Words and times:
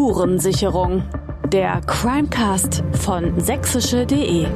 Spurensicherung. 0.00 1.02
Der 1.52 1.82
Crimecast 1.82 2.82
von 2.92 3.38
sächsische.de. 3.38 4.46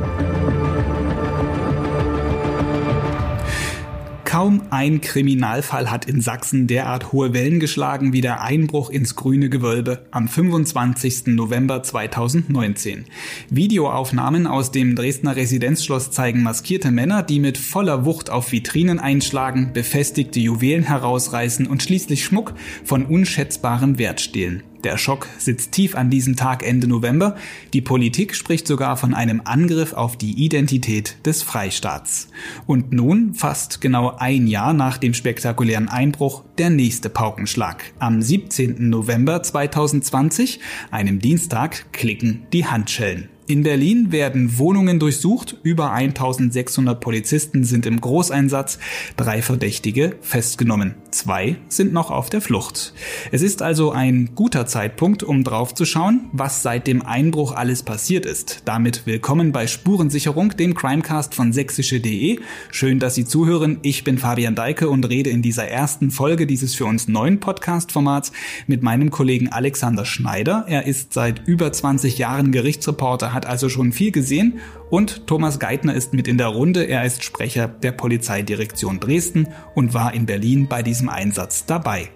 Kaum 4.25 4.63
ein 4.71 5.03
Kriminalfall 5.03 5.91
hat 5.91 6.07
in 6.07 6.23
Sachsen 6.23 6.67
derart 6.67 7.13
hohe 7.13 7.35
Wellen 7.35 7.61
geschlagen 7.61 8.15
wie 8.15 8.23
der 8.23 8.41
Einbruch 8.41 8.89
ins 8.89 9.17
grüne 9.17 9.51
Gewölbe 9.51 10.07
am 10.13 10.29
25. 10.29 11.27
November 11.27 11.83
2019. 11.83 13.05
Videoaufnahmen 13.51 14.47
aus 14.47 14.71
dem 14.71 14.97
Dresdner 14.97 15.37
Residenzschloss 15.37 16.11
zeigen 16.11 16.43
maskierte 16.43 16.91
Männer, 16.91 17.23
die 17.23 17.39
mit 17.39 17.59
voller 17.59 18.07
Wucht 18.07 18.31
auf 18.31 18.51
Vitrinen 18.51 18.99
einschlagen, 18.99 19.75
befestigte 19.75 20.41
Juwelen 20.41 20.85
herausreißen 20.85 21.67
und 21.67 21.83
schließlich 21.83 22.25
Schmuck 22.25 22.55
von 22.83 23.05
unschätzbarem 23.05 23.99
Wert 23.99 24.23
stehlen. 24.23 24.63
Der 24.85 24.99
Schock 24.99 25.29
sitzt 25.39 25.73
tief 25.73 25.95
an 25.95 26.11
diesem 26.11 26.37
Tag 26.37 26.63
Ende 26.63 26.87
November. 26.87 27.37
Die 27.73 27.81
Politik 27.81 28.35
spricht 28.35 28.67
sogar 28.67 28.99
von 28.99 29.15
einem 29.15 29.41
Angriff 29.45 29.95
auf 29.95 30.19
die 30.19 30.45
Identität 30.45 31.17
des 31.25 31.43
Freistaats. 31.43 32.29
Und 32.67 32.93
nun, 32.93 33.33
fast 33.33 33.81
genau 33.81 34.15
ein 34.19 34.47
Jahr 34.47 34.75
nach 34.75 34.99
dem 34.99 35.15
spektakulären 35.15 35.89
Einbruch, 35.89 36.45
der 36.59 36.69
nächste 36.69 37.09
Paukenschlag. 37.09 37.83
Am 37.99 38.21
17. 38.21 38.91
November 38.91 39.43
2020, 39.43 40.61
einem 40.91 41.19
Dienstag, 41.19 41.91
klicken 41.93 42.47
die 42.53 42.67
Handschellen. 42.67 43.31
In 43.47 43.63
Berlin 43.63 44.11
werden 44.11 44.57
Wohnungen 44.57 44.99
durchsucht, 44.99 45.59
über 45.63 45.93
1600 45.93 46.99
Polizisten 46.99 47.65
sind 47.65 47.85
im 47.85 48.01
Großeinsatz, 48.01 48.79
drei 49.19 49.43
Verdächtige 49.43 50.17
festgenommen, 50.23 50.95
zwei 51.11 51.57
sind 51.69 51.93
noch 51.93 52.11
auf 52.11 52.31
der 52.31 52.41
Flucht. 52.41 52.95
Es 53.33 53.43
ist 53.43 53.61
also 53.61 53.93
ein 53.93 54.31
guter 54.35 54.65
Zeitpunkt, 54.65 55.23
um 55.23 55.45
draufzuschauen, 55.45 56.31
was 56.33 56.63
seit 56.63 56.87
dem 56.87 57.03
Einbruch 57.03 57.53
alles 57.55 57.83
passiert 57.83 58.25
ist. 58.25 58.63
Damit 58.65 59.05
willkommen 59.05 59.53
bei 59.53 59.67
Spurensicherung, 59.67 60.57
dem 60.57 60.73
Crimecast 60.73 61.35
von 61.35 61.53
sächsische.de. 61.53 62.39
Schön, 62.71 62.99
dass 62.99 63.15
Sie 63.15 63.27
zuhören. 63.27 63.79
Ich 63.83 64.05
bin 64.05 64.17
Fabian 64.17 64.55
Deike 64.55 64.89
und 64.89 65.07
rede 65.07 65.29
in 65.29 65.43
dieser 65.43 65.69
ersten 65.69 66.11
Folge 66.11 66.47
dieses 66.47 66.75
für 66.75 66.87
uns 66.87 67.09
neuen 67.09 67.41
Podcast-Formats 67.41 68.33
mit 68.67 68.83
meinem 68.83 69.11
Kollegen 69.11 69.51
Alexander 69.53 70.07
Schneider. 70.07 70.65
Er 70.67 70.87
ist 70.87 71.13
seit 71.13 71.47
über 71.47 71.71
20 71.71 72.17
Jahren 72.17 72.51
Gerichtsreporter 72.51 73.34
hat 73.35 73.47
also 73.47 73.69
schon 73.69 73.93
viel 73.93 74.13
gesehen 74.13 74.61
und 74.91 75.27
Thomas 75.27 75.59
Geithner 75.59 75.95
ist 75.95 76.15
mit 76.15 76.29
in 76.29 76.39
der 76.39 76.49
Runde. 76.49 76.85
Er 76.85 77.05
ist 77.05 77.25
Sprecher 77.25 77.69
der 77.69 77.93
Polizeidirektion 77.93 79.01
Dresden 79.01 79.49
und 79.75 79.93
war 79.93 80.15
in 80.15 80.27
Berlin 80.27 80.69
bei 80.69 80.83
diesem 80.83 81.09
Einsatz 81.09 81.67
dabei. 81.67 82.09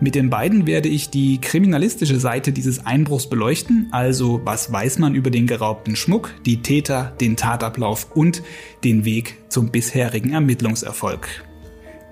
Mit 0.00 0.14
den 0.14 0.30
beiden 0.30 0.66
werde 0.66 0.88
ich 0.88 1.10
die 1.10 1.40
kriminalistische 1.40 2.20
Seite 2.20 2.52
dieses 2.52 2.84
Einbruchs 2.84 3.28
beleuchten, 3.28 3.88
also 3.92 4.40
was 4.44 4.70
weiß 4.70 4.98
man 4.98 5.14
über 5.14 5.30
den 5.30 5.46
geraubten 5.46 5.96
Schmuck, 5.96 6.34
die 6.44 6.62
Täter, 6.62 7.14
den 7.20 7.36
Tatablauf 7.36 8.08
und 8.14 8.42
den 8.84 9.04
Weg 9.04 9.38
zum 9.48 9.70
bisherigen 9.70 10.32
Ermittlungserfolg. 10.32 11.45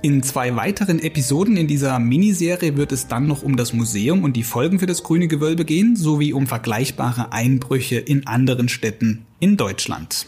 In 0.05 0.22
zwei 0.22 0.55
weiteren 0.55 0.98
Episoden 0.98 1.56
in 1.56 1.66
dieser 1.66 1.98
Miniserie 1.98 2.77
wird 2.77 2.92
es 2.92 3.08
dann 3.08 3.27
noch 3.27 3.42
um 3.42 3.56
das 3.56 3.72
Museum 3.72 4.22
und 4.22 4.34
die 4.34 4.42
Folgen 4.42 4.78
für 4.78 4.84
das 4.84 5.02
Grüne 5.02 5.28
Gewölbe 5.28 5.64
gehen, 5.64 5.97
sowie 5.97 6.34
um 6.34 6.47
vergleichbare 6.47 7.33
Einbrüche 7.33 8.00
in 8.00 8.27
anderen 8.27 8.69
Städten 8.69 9.25
in 9.41 9.56
Deutschland. 9.56 10.27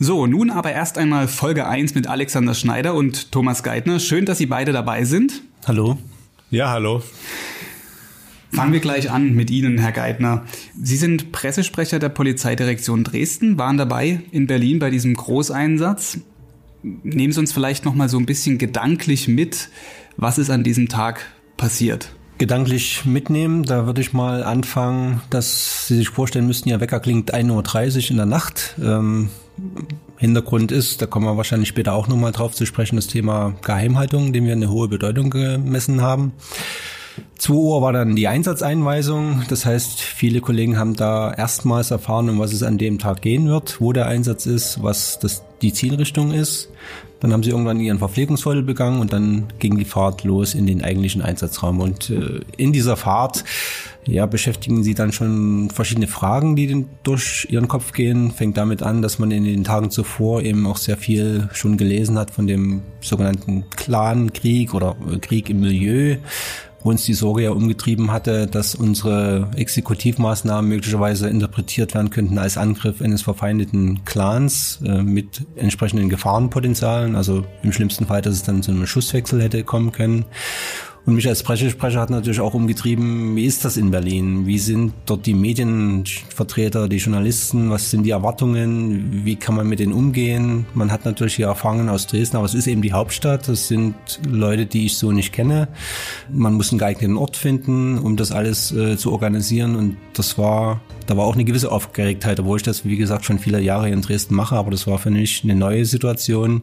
So, 0.00 0.26
nun 0.26 0.50
aber 0.50 0.72
erst 0.72 0.98
einmal 0.98 1.28
Folge 1.28 1.68
1 1.68 1.94
mit 1.94 2.08
Alexander 2.08 2.54
Schneider 2.54 2.94
und 2.94 3.30
Thomas 3.30 3.62
Geithner. 3.62 4.00
Schön, 4.00 4.24
dass 4.24 4.38
Sie 4.38 4.46
beide 4.46 4.72
dabei 4.72 5.04
sind. 5.04 5.40
Hallo. 5.68 5.98
Ja, 6.50 6.70
hallo. 6.70 7.00
Fangen 8.52 8.72
wir 8.72 8.80
gleich 8.80 9.10
an 9.10 9.34
mit 9.34 9.50
Ihnen, 9.50 9.78
Herr 9.78 9.92
Geithner. 9.92 10.44
Sie 10.80 10.96
sind 10.96 11.30
Pressesprecher 11.30 11.98
der 11.98 12.08
Polizeidirektion 12.08 13.04
Dresden, 13.04 13.58
waren 13.58 13.76
dabei 13.76 14.20
in 14.32 14.46
Berlin 14.46 14.80
bei 14.80 14.90
diesem 14.90 15.14
Großeinsatz. 15.14 16.18
Nehmen 16.82 17.32
Sie 17.32 17.38
uns 17.38 17.52
vielleicht 17.52 17.84
noch 17.84 17.94
mal 17.94 18.08
so 18.08 18.18
ein 18.18 18.26
bisschen 18.26 18.58
gedanklich 18.58 19.28
mit, 19.28 19.68
was 20.16 20.38
ist 20.38 20.50
an 20.50 20.64
diesem 20.64 20.88
Tag 20.88 21.26
passiert? 21.56 22.12
Gedanklich 22.38 23.04
mitnehmen, 23.04 23.64
da 23.64 23.86
würde 23.86 24.00
ich 24.00 24.14
mal 24.14 24.42
anfangen, 24.42 25.20
dass 25.30 25.86
Sie 25.86 25.96
sich 25.96 26.08
vorstellen 26.08 26.46
müssten, 26.46 26.70
Ihr 26.70 26.80
Wecker 26.80 26.98
klingt 26.98 27.32
1.30 27.32 28.04
Uhr 28.04 28.10
in 28.10 28.16
der 28.16 28.26
Nacht. 28.26 28.76
Ähm, 28.82 29.28
Hintergrund 30.16 30.72
ist, 30.72 31.02
da 31.02 31.06
kommen 31.06 31.26
wir 31.26 31.36
wahrscheinlich 31.36 31.68
später 31.68 31.92
auch 31.92 32.08
nochmal 32.08 32.32
drauf 32.32 32.54
zu 32.54 32.66
sprechen, 32.66 32.96
das 32.96 33.06
Thema 33.06 33.54
Geheimhaltung, 33.62 34.32
dem 34.32 34.46
wir 34.46 34.52
eine 34.52 34.70
hohe 34.70 34.88
Bedeutung 34.88 35.30
gemessen 35.30 36.00
haben. 36.00 36.32
2 37.40 37.54
Uhr 37.54 37.80
war 37.80 37.94
dann 37.94 38.16
die 38.16 38.28
Einsatzeinweisung. 38.28 39.44
Das 39.48 39.64
heißt, 39.64 40.02
viele 40.02 40.42
Kollegen 40.42 40.78
haben 40.78 40.94
da 40.94 41.32
erstmals 41.32 41.90
erfahren, 41.90 42.28
um 42.28 42.38
was 42.38 42.52
es 42.52 42.62
an 42.62 42.76
dem 42.76 42.98
Tag 42.98 43.22
gehen 43.22 43.48
wird, 43.48 43.80
wo 43.80 43.94
der 43.94 44.08
Einsatz 44.08 44.44
ist, 44.44 44.82
was 44.82 45.18
das, 45.18 45.42
die 45.62 45.72
Zielrichtung 45.72 46.32
ist. 46.32 46.68
Dann 47.18 47.32
haben 47.32 47.42
sie 47.42 47.50
irgendwann 47.50 47.80
ihren 47.80 47.98
Verpflegungsvoll 47.98 48.62
begangen 48.62 49.00
und 49.00 49.14
dann 49.14 49.46
ging 49.58 49.78
die 49.78 49.86
Fahrt 49.86 50.22
los 50.22 50.54
in 50.54 50.66
den 50.66 50.84
eigentlichen 50.84 51.22
Einsatzraum. 51.22 51.80
Und 51.80 52.10
äh, 52.10 52.40
in 52.58 52.72
dieser 52.74 52.98
Fahrt 52.98 53.44
ja, 54.06 54.26
beschäftigen 54.26 54.82
sie 54.82 54.94
dann 54.94 55.12
schon 55.12 55.70
verschiedene 55.70 56.08
Fragen, 56.08 56.56
die 56.56 56.86
durch 57.02 57.46
ihren 57.50 57.68
Kopf 57.68 57.92
gehen. 57.92 58.32
Fängt 58.32 58.58
damit 58.58 58.82
an, 58.82 59.00
dass 59.00 59.18
man 59.18 59.30
in 59.30 59.44
den 59.44 59.64
Tagen 59.64 59.90
zuvor 59.90 60.42
eben 60.42 60.66
auch 60.66 60.76
sehr 60.76 60.98
viel 60.98 61.48
schon 61.54 61.78
gelesen 61.78 62.18
hat 62.18 62.30
von 62.30 62.46
dem 62.46 62.82
sogenannten 63.00 63.64
Clankrieg 63.70 64.74
oder 64.74 64.96
äh, 65.10 65.18
Krieg 65.18 65.48
im 65.48 65.60
Milieu 65.60 66.16
uns 66.82 67.04
die 67.04 67.14
Sorge 67.14 67.42
ja 67.42 67.50
umgetrieben 67.50 68.10
hatte, 68.10 68.46
dass 68.46 68.74
unsere 68.74 69.50
Exekutivmaßnahmen 69.56 70.68
möglicherweise 70.68 71.28
interpretiert 71.28 71.94
werden 71.94 72.10
könnten 72.10 72.38
als 72.38 72.56
Angriff 72.56 73.02
eines 73.02 73.22
verfeindeten 73.22 74.04
Clans 74.04 74.80
äh, 74.84 75.02
mit 75.02 75.46
entsprechenden 75.56 76.08
Gefahrenpotenzialen. 76.08 77.16
Also 77.16 77.44
im 77.62 77.72
schlimmsten 77.72 78.06
Fall, 78.06 78.22
dass 78.22 78.34
es 78.34 78.42
dann 78.42 78.62
zu 78.62 78.70
einem 78.70 78.86
Schusswechsel 78.86 79.42
hätte 79.42 79.62
kommen 79.64 79.92
können. 79.92 80.24
Und 81.06 81.14
mich 81.14 81.26
als 81.26 81.42
Pressesprecher 81.42 81.98
hat 81.98 82.10
natürlich 82.10 82.40
auch 82.40 82.52
umgetrieben, 82.52 83.34
wie 83.34 83.46
ist 83.46 83.64
das 83.64 83.78
in 83.78 83.90
Berlin? 83.90 84.46
Wie 84.46 84.58
sind 84.58 84.92
dort 85.06 85.24
die 85.24 85.32
Medienvertreter, 85.32 86.88
die 86.88 86.98
Journalisten? 86.98 87.70
Was 87.70 87.90
sind 87.90 88.02
die 88.02 88.10
Erwartungen? 88.10 89.24
Wie 89.24 89.36
kann 89.36 89.54
man 89.54 89.66
mit 89.66 89.80
denen 89.80 89.94
umgehen? 89.94 90.66
Man 90.74 90.92
hat 90.92 91.06
natürlich 91.06 91.36
hier 91.36 91.46
Erfahrungen 91.46 91.88
aus 91.88 92.06
Dresden, 92.06 92.36
aber 92.36 92.44
es 92.44 92.54
ist 92.54 92.66
eben 92.66 92.82
die 92.82 92.92
Hauptstadt. 92.92 93.48
Das 93.48 93.68
sind 93.68 93.94
Leute, 94.28 94.66
die 94.66 94.86
ich 94.86 94.98
so 94.98 95.10
nicht 95.10 95.32
kenne. 95.32 95.68
Man 96.30 96.52
muss 96.54 96.70
einen 96.70 96.78
geeigneten 96.78 97.16
Ort 97.16 97.36
finden, 97.36 97.98
um 97.98 98.16
das 98.16 98.30
alles 98.30 98.70
äh, 98.70 98.98
zu 98.98 99.10
organisieren. 99.10 99.76
Und 99.76 99.96
das 100.12 100.36
war, 100.36 100.82
da 101.06 101.16
war 101.16 101.24
auch 101.24 101.34
eine 101.34 101.44
gewisse 101.44 101.72
Aufgeregtheit, 101.72 102.38
obwohl 102.40 102.58
ich 102.58 102.62
das, 102.62 102.84
wie 102.84 102.98
gesagt, 102.98 103.24
schon 103.24 103.38
viele 103.38 103.60
Jahre 103.60 103.88
in 103.88 104.02
Dresden 104.02 104.34
mache. 104.34 104.56
Aber 104.56 104.70
das 104.70 104.86
war 104.86 104.98
für 104.98 105.10
mich 105.10 105.44
eine 105.44 105.54
neue 105.54 105.86
Situation. 105.86 106.62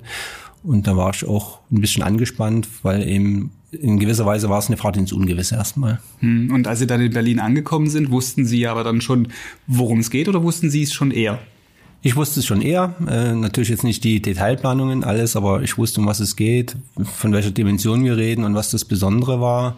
Und 0.64 0.86
da 0.86 0.96
war 0.96 1.12
ich 1.14 1.26
auch 1.26 1.60
ein 1.72 1.82
bisschen 1.82 2.04
angespannt, 2.04 2.68
weil 2.84 3.08
eben 3.08 3.52
in 3.72 4.00
gewisser 4.00 4.26
Weise 4.26 4.50
war 4.50 4.60
es 4.60 4.68
eine 4.68 4.78
Fahrt 4.78 4.98
ins 4.98 5.12
Ungewisse 5.12 5.56
erstmal. 5.56 6.00
Hm, 6.20 6.52
und 6.54 6.68
als 6.68 6.80
Sie 6.80 6.88
dann 6.88 7.02
in 7.02 7.14
Berlin 7.14 7.40
angekommen 7.40 7.90
sind, 7.90 8.12
wussten 8.12 8.46
Sie 8.46 8.68
aber 8.68 8.84
dann 8.84 9.02
schon, 9.02 9.30
worum 9.68 10.00
es 10.00 10.10
geht 10.10 10.30
oder 10.30 10.44
wussten 10.44 10.70
Sie 10.70 10.84
es 10.84 10.94
schon 10.94 11.12
eher? 11.12 11.40
Ich 12.02 12.16
wusste 12.16 12.40
es 12.40 12.46
schon 12.46 12.62
eher, 12.62 12.96
äh, 13.10 13.34
natürlich 13.34 13.70
jetzt 13.70 13.84
nicht 13.84 14.04
die 14.04 14.22
Detailplanungen, 14.22 15.04
alles, 15.04 15.36
aber 15.36 15.64
ich 15.64 15.78
wusste, 15.78 16.00
um 16.00 16.08
was 16.08 16.20
es 16.20 16.36
geht, 16.36 16.78
von 17.04 17.34
welcher 17.34 17.52
Dimension 17.52 18.04
wir 18.06 18.16
reden 18.16 18.44
und 18.46 18.54
was 18.56 18.70
das 18.70 18.86
Besondere 18.86 19.42
war. 19.42 19.78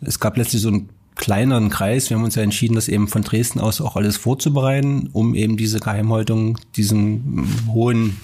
Es 0.00 0.18
gab 0.18 0.36
letztlich 0.36 0.62
so 0.62 0.70
ein 0.70 0.88
kleineren 1.20 1.68
Kreis. 1.68 2.10
Wir 2.10 2.16
haben 2.16 2.24
uns 2.24 2.34
ja 2.34 2.42
entschieden, 2.42 2.74
das 2.74 2.88
eben 2.88 3.06
von 3.06 3.22
Dresden 3.22 3.60
aus 3.60 3.80
auch 3.80 3.94
alles 3.94 4.16
vorzubereiten, 4.16 5.10
um 5.12 5.34
eben 5.34 5.56
diese 5.56 5.78
Geheimhaltung, 5.78 6.58
diesen 6.76 7.46
hohen 7.68 8.16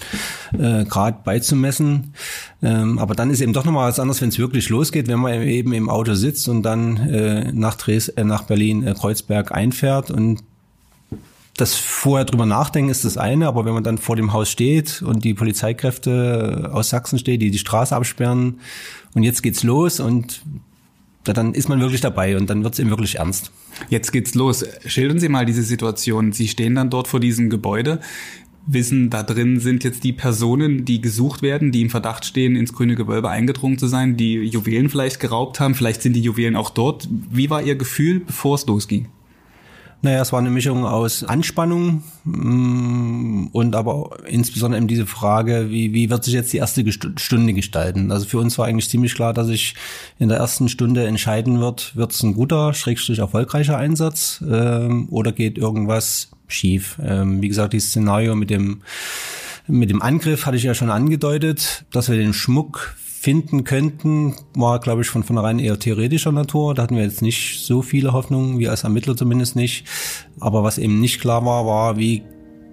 äh, 0.57 0.83
Grad 0.83 1.23
beizumessen. 1.23 2.15
Ähm, 2.61 2.97
aber 2.97 3.13
dann 3.13 3.29
ist 3.29 3.39
eben 3.39 3.53
doch 3.53 3.63
nochmal 3.63 3.87
was 3.87 3.99
anderes, 3.99 4.21
wenn 4.21 4.29
es 4.29 4.39
wirklich 4.39 4.69
losgeht, 4.69 5.07
wenn 5.07 5.19
man 5.19 5.41
eben 5.43 5.73
im 5.73 5.89
Auto 5.89 6.15
sitzt 6.15 6.49
und 6.49 6.63
dann 6.63 6.97
äh, 6.97 7.51
nach, 7.53 7.75
Dres 7.75 8.09
äh, 8.09 8.23
nach 8.23 8.43
Berlin 8.43 8.85
äh, 8.85 8.95
Kreuzberg 8.95 9.51
einfährt 9.51 10.09
und 10.09 10.43
das 11.55 11.75
vorher 11.75 12.25
drüber 12.25 12.45
nachdenken 12.45 12.91
ist 12.91 13.03
das 13.03 13.17
eine, 13.17 13.47
aber 13.47 13.65
wenn 13.65 13.73
man 13.73 13.83
dann 13.83 13.97
vor 13.97 14.15
dem 14.15 14.31
Haus 14.31 14.49
steht 14.49 15.01
und 15.01 15.23
die 15.23 15.33
Polizeikräfte 15.33 16.69
aus 16.71 16.89
Sachsen 16.89 17.17
steht, 17.17 17.41
die 17.41 17.49
die 17.49 17.57
Straße 17.57 17.95
absperren 17.95 18.59
und 19.15 19.23
jetzt 19.23 19.41
geht's 19.41 19.63
los 19.63 19.99
und 19.99 20.41
dann 21.33 21.53
ist 21.53 21.69
man 21.69 21.79
wirklich 21.79 22.01
dabei 22.01 22.37
und 22.37 22.49
dann 22.49 22.63
wird 22.63 22.73
es 22.73 22.79
eben 22.79 22.89
wirklich 22.89 23.15
ernst. 23.15 23.51
Jetzt 23.89 24.11
geht's 24.11 24.35
los. 24.35 24.65
Schildern 24.85 25.19
Sie 25.19 25.29
mal 25.29 25.45
diese 25.45 25.63
Situation. 25.63 26.31
Sie 26.31 26.47
stehen 26.47 26.75
dann 26.75 26.89
dort 26.89 27.07
vor 27.07 27.19
diesem 27.19 27.49
Gebäude, 27.49 27.99
wissen, 28.67 29.09
da 29.09 29.23
drin 29.23 29.59
sind 29.59 29.83
jetzt 29.83 30.03
die 30.03 30.13
Personen, 30.13 30.85
die 30.85 31.01
gesucht 31.01 31.41
werden, 31.41 31.71
die 31.71 31.81
im 31.81 31.89
Verdacht 31.89 32.25
stehen, 32.25 32.55
ins 32.55 32.73
grüne 32.73 32.95
Gewölbe 32.95 33.29
eingedrungen 33.29 33.77
zu 33.77 33.87
sein, 33.87 34.17
die 34.17 34.35
Juwelen 34.35 34.89
vielleicht 34.89 35.19
geraubt 35.19 35.59
haben. 35.59 35.73
Vielleicht 35.73 36.01
sind 36.01 36.13
die 36.13 36.21
Juwelen 36.21 36.55
auch 36.55 36.69
dort. 36.69 37.07
Wie 37.09 37.49
war 37.49 37.63
Ihr 37.63 37.75
Gefühl, 37.75 38.19
bevor 38.19 38.55
es 38.55 38.65
losging? 38.65 39.07
Naja, 40.03 40.21
es 40.21 40.31
war 40.31 40.39
eine 40.39 40.51
Mischung 40.51 40.85
aus 40.85 41.23
Anspannung 41.23 42.03
mm, 42.23 43.47
und 43.51 43.75
aber 43.75 44.17
insbesondere 44.27 44.77
eben 44.77 44.87
diese 44.87 45.07
Frage, 45.07 45.71
wie, 45.71 45.91
wie 45.93 46.09
wird 46.11 46.23
sich 46.23 46.35
jetzt 46.35 46.53
die 46.53 46.57
erste 46.57 46.85
Stunde 46.91 47.53
gestalten? 47.53 48.11
Also 48.11 48.25
für 48.25 48.37
uns 48.37 48.57
war 48.59 48.67
eigentlich 48.67 48.89
ziemlich 48.89 49.15
klar, 49.15 49.33
dass 49.33 49.47
sich 49.47 49.73
in 50.19 50.29
der 50.29 50.37
ersten 50.37 50.69
Stunde 50.69 51.07
entscheiden 51.07 51.59
wird, 51.59 51.95
wird 51.95 52.11
es 52.11 52.21
ein 52.21 52.35
guter, 52.35 52.75
schrägstrich 52.75 53.19
erfolgreicher 53.19 53.77
Einsatz 53.77 54.43
ähm, 54.47 55.07
oder 55.09 55.31
geht 55.31 55.57
irgendwas 55.57 56.29
schief? 56.47 56.99
Ähm, 57.03 57.41
wie 57.41 57.47
gesagt, 57.47 57.73
dieses 57.73 57.89
Szenario 57.89 58.35
mit 58.35 58.51
dem 58.51 58.81
mit 59.69 59.89
dem 59.89 60.01
Angriff 60.01 60.45
hatte 60.45 60.55
ich 60.55 60.63
ja 60.63 60.73
schon 60.73 60.89
angedeutet, 60.89 61.83
dass 61.91 62.09
wir 62.09 62.15
den 62.15 62.33
Schmuck 62.33 62.95
finden 63.27 63.65
könnten, 63.65 64.35
war, 64.55 64.79
glaube 64.79 65.01
ich, 65.01 65.09
von 65.09 65.21
vornherein 65.21 65.59
eher 65.59 65.77
theoretischer 65.77 66.31
Natur. 66.31 66.73
Da 66.73 66.83
hatten 66.83 66.95
wir 66.95 67.03
jetzt 67.03 67.21
nicht 67.21 67.59
so 67.59 67.81
viele 67.81 68.13
Hoffnungen, 68.13 68.57
wie 68.57 68.69
als 68.69 68.85
Ermittler 68.85 69.17
zumindest 69.17 69.57
nicht. 69.57 69.85
Aber 70.39 70.63
was 70.63 70.77
eben 70.77 71.01
nicht 71.01 71.19
klar 71.19 71.45
war, 71.45 71.65
war, 71.65 71.97
wie 71.97 72.23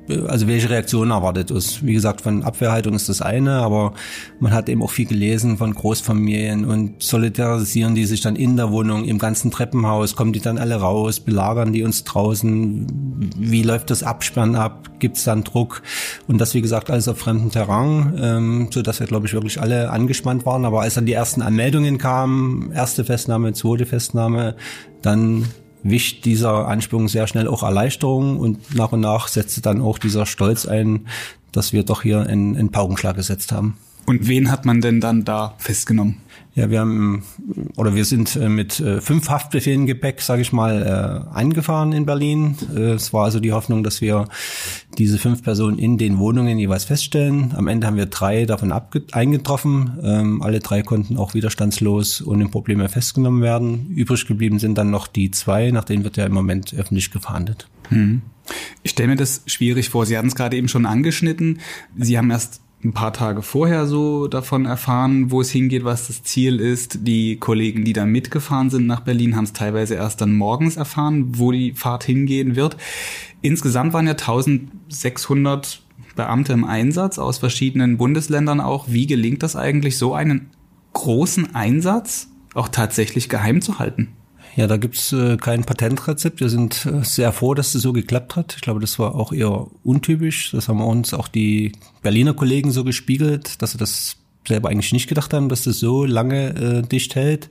also 0.08 0.46
welche 0.46 0.70
Reaktion 0.70 1.10
erwartet 1.10 1.50
ist. 1.50 1.84
Wie 1.84 1.94
gesagt, 1.94 2.20
von 2.20 2.42
Abwehrhaltung 2.42 2.94
ist 2.94 3.08
das 3.08 3.22
eine, 3.22 3.62
aber 3.62 3.94
man 4.38 4.52
hat 4.52 4.68
eben 4.68 4.82
auch 4.82 4.90
viel 4.90 5.06
gelesen 5.06 5.56
von 5.56 5.74
Großfamilien 5.74 6.64
und 6.64 7.02
solidarisieren 7.02 7.94
die 7.94 8.04
sich 8.04 8.20
dann 8.20 8.36
in 8.36 8.56
der 8.56 8.70
Wohnung, 8.70 9.04
im 9.04 9.18
ganzen 9.18 9.50
Treppenhaus, 9.50 10.16
kommen 10.16 10.32
die 10.32 10.40
dann 10.40 10.58
alle 10.58 10.76
raus, 10.76 11.20
belagern 11.20 11.72
die 11.72 11.82
uns 11.82 12.04
draußen, 12.04 12.86
wie 13.38 13.62
läuft 13.62 13.90
das 13.90 14.02
Absperren 14.02 14.56
ab, 14.56 14.90
gibt 14.98 15.16
es 15.16 15.24
dann 15.24 15.44
Druck? 15.44 15.82
Und 16.26 16.40
das 16.40 16.54
wie 16.54 16.62
gesagt 16.62 16.90
alles 16.90 17.08
auf 17.08 17.18
fremdem 17.18 17.50
Terrain, 17.50 18.18
ähm, 18.20 18.68
so 18.72 18.82
dass 18.82 19.00
wir 19.00 19.06
glaube 19.06 19.26
ich 19.26 19.32
wirklich 19.32 19.60
alle 19.60 19.90
angespannt 19.90 20.44
waren, 20.46 20.64
aber 20.64 20.82
als 20.82 20.94
dann 20.94 21.06
die 21.06 21.12
ersten 21.12 21.42
Anmeldungen 21.42 21.98
kamen, 21.98 22.72
erste 22.72 23.04
Festnahme, 23.04 23.52
zweite 23.52 23.86
Festnahme, 23.86 24.56
dann 25.02 25.46
wischt 25.84 26.24
dieser 26.24 26.66
Ansprung 26.66 27.06
sehr 27.08 27.28
schnell 27.28 27.46
auch 27.46 27.62
Erleichterung 27.62 28.38
und 28.38 28.74
nach 28.74 28.90
und 28.90 29.00
nach 29.00 29.28
setzte 29.28 29.60
dann 29.60 29.80
auch 29.80 29.98
dieser 29.98 30.26
Stolz 30.26 30.66
ein, 30.66 31.06
dass 31.52 31.72
wir 31.72 31.84
doch 31.84 32.02
hier 32.02 32.26
einen, 32.26 32.56
einen 32.56 32.72
Paukenschlag 32.72 33.14
gesetzt 33.14 33.52
haben. 33.52 33.76
Und 34.06 34.26
wen 34.26 34.50
hat 34.50 34.64
man 34.64 34.80
denn 34.80 35.00
dann 35.00 35.24
da 35.24 35.54
festgenommen? 35.58 36.16
Ja, 36.54 36.70
wir 36.70 36.78
haben 36.78 37.24
oder 37.76 37.96
wir 37.96 38.04
sind 38.04 38.36
äh, 38.36 38.48
mit 38.48 38.78
äh, 38.78 39.00
fünf 39.00 39.28
Haftbefehlen 39.28 39.86
Gepäck, 39.86 40.20
sage 40.20 40.42
ich 40.42 40.52
mal, 40.52 41.26
äh, 41.32 41.34
eingefahren 41.34 41.92
in 41.92 42.06
Berlin. 42.06 42.56
Es 42.76 43.12
war 43.12 43.24
also 43.24 43.40
die 43.40 43.52
Hoffnung, 43.52 43.82
dass 43.82 44.00
wir 44.00 44.26
diese 44.96 45.18
fünf 45.18 45.42
Personen 45.42 45.78
in 45.78 45.98
den 45.98 46.18
Wohnungen 46.18 46.56
jeweils 46.58 46.84
feststellen. 46.84 47.52
Am 47.56 47.66
Ende 47.66 47.88
haben 47.88 47.96
wir 47.96 48.06
drei 48.06 48.46
davon 48.46 48.72
eingetroffen. 49.10 49.98
Ähm, 50.02 50.42
alle 50.42 50.60
drei 50.60 50.82
konnten 50.82 51.16
auch 51.16 51.34
widerstandslos 51.34 52.24
ohne 52.24 52.48
Probleme 52.48 52.88
festgenommen 52.88 53.42
werden. 53.42 53.88
Übrig 53.88 54.26
geblieben 54.26 54.60
sind 54.60 54.78
dann 54.78 54.90
noch 54.90 55.08
die 55.08 55.32
zwei, 55.32 55.72
nach 55.72 55.84
denen 55.84 56.04
wird 56.04 56.16
ja 56.16 56.26
im 56.26 56.32
Moment 56.32 56.72
öffentlich 56.72 57.10
gefahndet. 57.10 57.68
Hm. 57.88 58.22
Ich 58.82 58.92
stelle 58.92 59.08
mir 59.08 59.16
das 59.16 59.42
schwierig 59.46 59.88
vor. 59.88 60.06
Sie 60.06 60.16
hatten 60.16 60.28
es 60.28 60.34
gerade 60.34 60.56
eben 60.56 60.68
schon 60.68 60.86
angeschnitten. 60.86 61.60
Sie 61.98 62.16
haben 62.16 62.30
erst 62.30 62.60
ein 62.84 62.92
paar 62.92 63.14
Tage 63.14 63.40
vorher 63.40 63.86
so 63.86 64.28
davon 64.28 64.66
erfahren, 64.66 65.30
wo 65.30 65.40
es 65.40 65.50
hingeht, 65.50 65.84
was 65.84 66.08
das 66.08 66.22
Ziel 66.22 66.60
ist. 66.60 67.06
Die 67.06 67.36
Kollegen, 67.36 67.84
die 67.84 67.94
da 67.94 68.04
mitgefahren 68.04 68.68
sind 68.68 68.86
nach 68.86 69.00
Berlin, 69.00 69.36
haben 69.36 69.44
es 69.44 69.54
teilweise 69.54 69.94
erst 69.94 70.20
dann 70.20 70.34
morgens 70.34 70.76
erfahren, 70.76 71.38
wo 71.38 71.50
die 71.50 71.72
Fahrt 71.72 72.04
hingehen 72.04 72.56
wird. 72.56 72.76
Insgesamt 73.40 73.94
waren 73.94 74.06
ja 74.06 74.12
1600 74.12 75.82
Beamte 76.14 76.52
im 76.52 76.64
Einsatz 76.64 77.18
aus 77.18 77.38
verschiedenen 77.38 77.96
Bundesländern 77.96 78.60
auch. 78.60 78.86
Wie 78.88 79.06
gelingt 79.06 79.42
das 79.42 79.56
eigentlich, 79.56 79.96
so 79.96 80.14
einen 80.14 80.50
großen 80.92 81.54
Einsatz 81.54 82.28
auch 82.54 82.68
tatsächlich 82.68 83.28
geheim 83.28 83.62
zu 83.62 83.78
halten? 83.78 84.08
Ja, 84.56 84.68
da 84.68 84.76
gibt's 84.76 85.12
äh, 85.12 85.36
kein 85.36 85.64
Patentrezept. 85.64 86.40
Wir 86.40 86.48
sind 86.48 86.86
äh, 86.86 87.02
sehr 87.02 87.32
froh, 87.32 87.54
dass 87.54 87.72
das 87.72 87.82
so 87.82 87.92
geklappt 87.92 88.36
hat. 88.36 88.54
Ich 88.54 88.62
glaube, 88.62 88.80
das 88.80 88.98
war 88.98 89.14
auch 89.14 89.32
eher 89.32 89.66
untypisch. 89.82 90.52
Das 90.52 90.68
haben 90.68 90.80
uns 90.80 91.12
auch 91.12 91.26
die 91.26 91.72
Berliner 92.02 92.34
Kollegen 92.34 92.70
so 92.70 92.84
gespiegelt, 92.84 93.60
dass 93.62 93.72
sie 93.72 93.78
das 93.78 94.16
selber 94.46 94.68
eigentlich 94.68 94.92
nicht 94.92 95.08
gedacht 95.08 95.32
haben, 95.32 95.48
dass 95.48 95.64
das 95.64 95.78
so 95.78 96.04
lange 96.04 96.54
äh, 96.54 96.82
dicht 96.82 97.16
hält. 97.16 97.50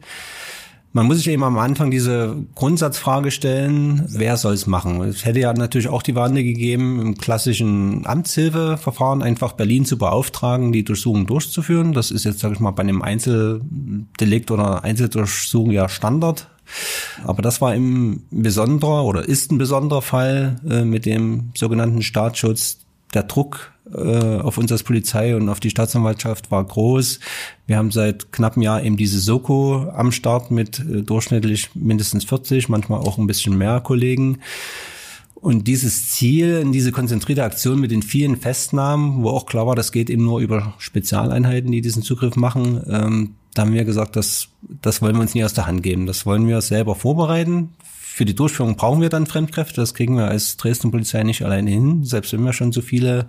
Man 0.96 1.08
muss 1.08 1.18
sich 1.18 1.30
eben 1.30 1.44
am 1.44 1.58
Anfang 1.58 1.90
diese 1.90 2.38
Grundsatzfrage 2.54 3.32
stellen, 3.32 4.06
wer 4.10 4.38
soll 4.38 4.54
es 4.54 4.68
machen? 4.68 5.02
Es 5.02 5.26
hätte 5.26 5.40
ja 5.40 5.52
natürlich 5.52 5.88
auch 5.88 6.04
die 6.04 6.14
Wande 6.14 6.44
gegeben, 6.44 7.02
im 7.02 7.18
klassischen 7.18 8.06
Amtshilfeverfahren 8.06 9.24
einfach 9.24 9.54
Berlin 9.54 9.86
zu 9.86 9.98
beauftragen, 9.98 10.72
die 10.72 10.84
Durchsuchung 10.84 11.26
durchzuführen. 11.26 11.94
Das 11.94 12.12
ist 12.12 12.26
jetzt, 12.26 12.40
sage 12.40 12.54
ich 12.54 12.60
mal, 12.60 12.72
bei 12.72 12.84
einem 12.84 13.02
Einzeldelikt 13.02 14.52
oder 14.52 14.84
Einzeldurchsuchung 14.84 15.72
ja 15.72 15.90
Standard. 15.90 16.48
Aber 17.24 17.42
das 17.42 17.62
war 17.62 17.72
ein 17.72 18.24
besonderer 18.32 19.06
oder 19.06 19.28
ist 19.28 19.52
ein 19.52 19.58
besonderer 19.58 20.02
Fall 20.02 20.60
äh, 20.70 20.84
mit 20.84 21.06
dem 21.06 21.52
sogenannten 21.56 22.02
Staatsschutz. 22.02 22.80
Der 23.14 23.24
Druck 23.24 23.74
äh, 23.94 24.40
auf 24.40 24.58
uns 24.58 24.72
als 24.72 24.84
Polizei 24.84 25.36
und 25.36 25.50
auf 25.50 25.60
die 25.60 25.70
Staatsanwaltschaft 25.70 26.52
war 26.52 26.64
groß. 26.64 27.20
Wir 27.68 27.78
haben 27.78 27.92
seit 27.92 28.32
knapp 28.32 28.54
einem 28.54 28.64
Jahr 28.64 28.84
eben 28.84 28.98
diese 28.98 29.20
Soko 29.20 29.90
am 29.94 30.12
Start 30.12 30.52
mit 30.52 30.80
äh, 30.80 31.02
durchschnittlich 31.04 31.70
mindestens 31.76 32.24
40, 32.26 32.70
manchmal 32.70 33.00
auch 33.00 33.18
ein 33.18 33.28
bisschen 33.28 33.58
mehr 33.58 33.82
Kollegen. 33.82 34.40
Und 35.44 35.68
dieses 35.68 36.10
Ziel, 36.10 36.64
diese 36.72 36.94
konzentrierte 36.94 37.44
Aktion 37.44 37.78
mit 37.78 37.92
den 37.92 38.02
vielen 38.02 38.38
Festnahmen, 38.38 39.24
wo 39.24 39.30
auch 39.30 39.46
klar 39.46 39.68
war, 39.68 39.76
das 39.76 39.92
geht 39.92 40.10
eben 40.10 40.24
nur 40.24 40.40
über 40.40 40.74
Spezialeinheiten, 40.78 41.70
die 41.70 41.82
diesen 41.82 42.02
Zugriff 42.02 42.38
machen, 42.38 42.82
ähm, 42.88 43.36
da 43.54 43.64
haben 43.64 43.74
wir 43.74 43.84
gesagt, 43.84 44.16
das, 44.16 44.48
das 44.82 45.02
wollen 45.02 45.18
wir 45.18 45.22
uns 45.22 45.36
nie 45.36 45.44
aus 45.44 45.54
der 45.54 45.68
Hand 45.68 45.84
geben. 45.84 46.06
Das 46.06 46.26
wollen 46.26 46.48
wir 46.48 46.62
selber 46.62 46.96
vorbereiten. 46.96 47.74
Für 47.84 48.24
die 48.24 48.36
Durchführung 48.36 48.78
brauchen 48.78 49.02
wir 49.02 49.10
dann 49.10 49.28
Fremdkräfte. 49.28 49.82
Das 49.82 49.94
kriegen 49.94 50.16
wir 50.16 50.30
als 50.30 50.56
Dresden 50.56 50.92
Polizei 50.92 51.24
nicht 51.24 51.44
alleine 51.44 51.72
hin, 51.72 52.06
selbst 52.06 52.32
wenn 52.32 52.46
wir 52.46 52.54
schon 52.54 52.72
so 52.72 52.82
viele 52.82 53.28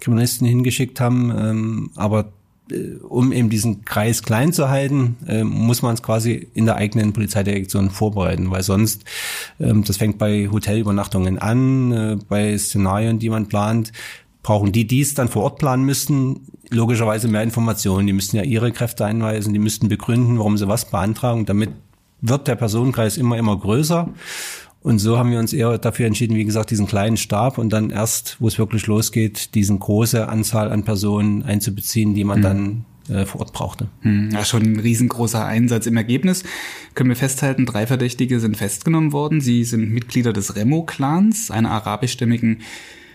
Kriminalisten 0.00 0.46
hingeschickt 0.46 0.98
haben. 0.98 1.30
Ähm, 1.36 1.90
aber 1.94 2.32
um 3.08 3.32
eben 3.32 3.50
diesen 3.50 3.84
Kreis 3.84 4.22
klein 4.22 4.52
zu 4.52 4.68
halten, 4.68 5.16
äh, 5.26 5.44
muss 5.44 5.82
man 5.82 5.94
es 5.94 6.02
quasi 6.02 6.48
in 6.54 6.66
der 6.66 6.76
eigenen 6.76 7.12
Polizeidirektion 7.12 7.90
vorbereiten, 7.90 8.50
weil 8.50 8.62
sonst, 8.62 9.04
ähm, 9.58 9.84
das 9.84 9.96
fängt 9.96 10.18
bei 10.18 10.48
Hotelübernachtungen 10.50 11.38
an, 11.38 11.92
äh, 11.92 12.18
bei 12.28 12.56
Szenarien, 12.56 13.18
die 13.18 13.30
man 13.30 13.46
plant, 13.46 13.92
brauchen 14.42 14.72
die, 14.72 14.86
die 14.86 15.00
es 15.00 15.14
dann 15.14 15.28
vor 15.28 15.42
Ort 15.44 15.58
planen 15.58 15.84
müssten, 15.84 16.46
logischerweise 16.70 17.28
mehr 17.28 17.42
Informationen. 17.42 18.06
Die 18.06 18.12
müssten 18.12 18.36
ja 18.36 18.42
ihre 18.42 18.72
Kräfte 18.72 19.04
einweisen, 19.04 19.52
die 19.52 19.58
müssten 19.58 19.88
begründen, 19.88 20.38
warum 20.38 20.56
sie 20.56 20.68
was 20.68 20.90
beantragen. 20.90 21.46
Damit 21.46 21.70
wird 22.20 22.48
der 22.48 22.56
Personenkreis 22.56 23.16
immer, 23.16 23.36
immer 23.36 23.58
größer. 23.58 24.08
Und 24.82 24.98
so 24.98 25.18
haben 25.18 25.30
wir 25.30 25.38
uns 25.38 25.52
eher 25.52 25.76
dafür 25.76 26.06
entschieden, 26.06 26.36
wie 26.36 26.44
gesagt, 26.44 26.70
diesen 26.70 26.86
kleinen 26.86 27.18
Stab 27.18 27.58
und 27.58 27.70
dann 27.70 27.90
erst, 27.90 28.36
wo 28.40 28.48
es 28.48 28.58
wirklich 28.58 28.86
losgeht, 28.86 29.54
diesen 29.54 29.78
große 29.78 30.28
Anzahl 30.28 30.72
an 30.72 30.84
Personen 30.84 31.42
einzubeziehen, 31.42 32.14
die 32.14 32.24
man 32.24 32.38
mhm. 32.38 32.42
dann 32.42 32.84
äh, 33.10 33.26
vor 33.26 33.42
Ort 33.42 33.52
brauchte. 33.52 33.88
Mhm. 34.02 34.30
Ja, 34.32 34.44
schon 34.44 34.62
ein 34.62 34.80
riesengroßer 34.80 35.44
Einsatz. 35.44 35.86
Im 35.86 35.98
Ergebnis 35.98 36.44
können 36.94 37.10
wir 37.10 37.16
festhalten, 37.16 37.66
drei 37.66 37.86
Verdächtige 37.86 38.40
sind 38.40 38.56
festgenommen 38.56 39.12
worden. 39.12 39.42
Sie 39.42 39.64
sind 39.64 39.90
Mitglieder 39.90 40.32
des 40.32 40.56
Remo-Clans, 40.56 41.50
einer 41.50 41.72
arabischstämmigen 41.72 42.62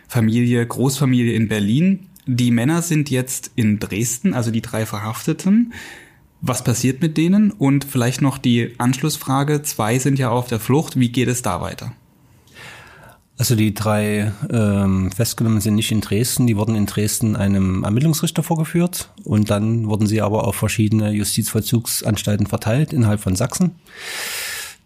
Familie, 0.08 0.66
Großfamilie 0.66 1.34
in 1.34 1.48
Berlin. 1.48 2.08
Die 2.28 2.52
Männer 2.52 2.84
sind 2.84 3.10
jetzt 3.10 3.52
in 3.56 3.80
Dresden, 3.80 4.34
also 4.34 4.52
die 4.52 4.62
drei 4.62 4.86
Verhafteten. 4.86 5.74
Was 6.48 6.64
passiert 6.64 7.02
mit 7.02 7.18
denen? 7.18 7.50
Und 7.50 7.86
vielleicht 7.86 8.22
noch 8.22 8.38
die 8.38 8.76
Anschlussfrage, 8.78 9.64
zwei 9.64 9.98
sind 9.98 10.20
ja 10.20 10.30
auf 10.30 10.46
der 10.46 10.60
Flucht, 10.60 11.00
wie 11.00 11.10
geht 11.10 11.28
es 11.28 11.42
da 11.42 11.60
weiter? 11.60 11.92
Also 13.36 13.56
die 13.56 13.74
drei 13.74 14.32
ähm, 14.52 15.12
Festgenommen 15.12 15.60
sind 15.60 15.74
nicht 15.74 15.92
in 15.92 16.02
Dresden, 16.02 16.46
die 16.46 16.56
wurden 16.56 16.76
in 16.76 16.86
Dresden 16.86 17.36
einem 17.36 17.84
Ermittlungsrichter 17.84 18.44
vorgeführt 18.44 19.10
und 19.24 19.50
dann 19.50 19.88
wurden 19.88 20.06
sie 20.06 20.22
aber 20.22 20.48
auf 20.48 20.56
verschiedene 20.56 21.10
Justizvollzugsanstalten 21.14 22.46
verteilt 22.46 22.94
innerhalb 22.94 23.22
von 23.22 23.36
Sachsen. 23.36 23.72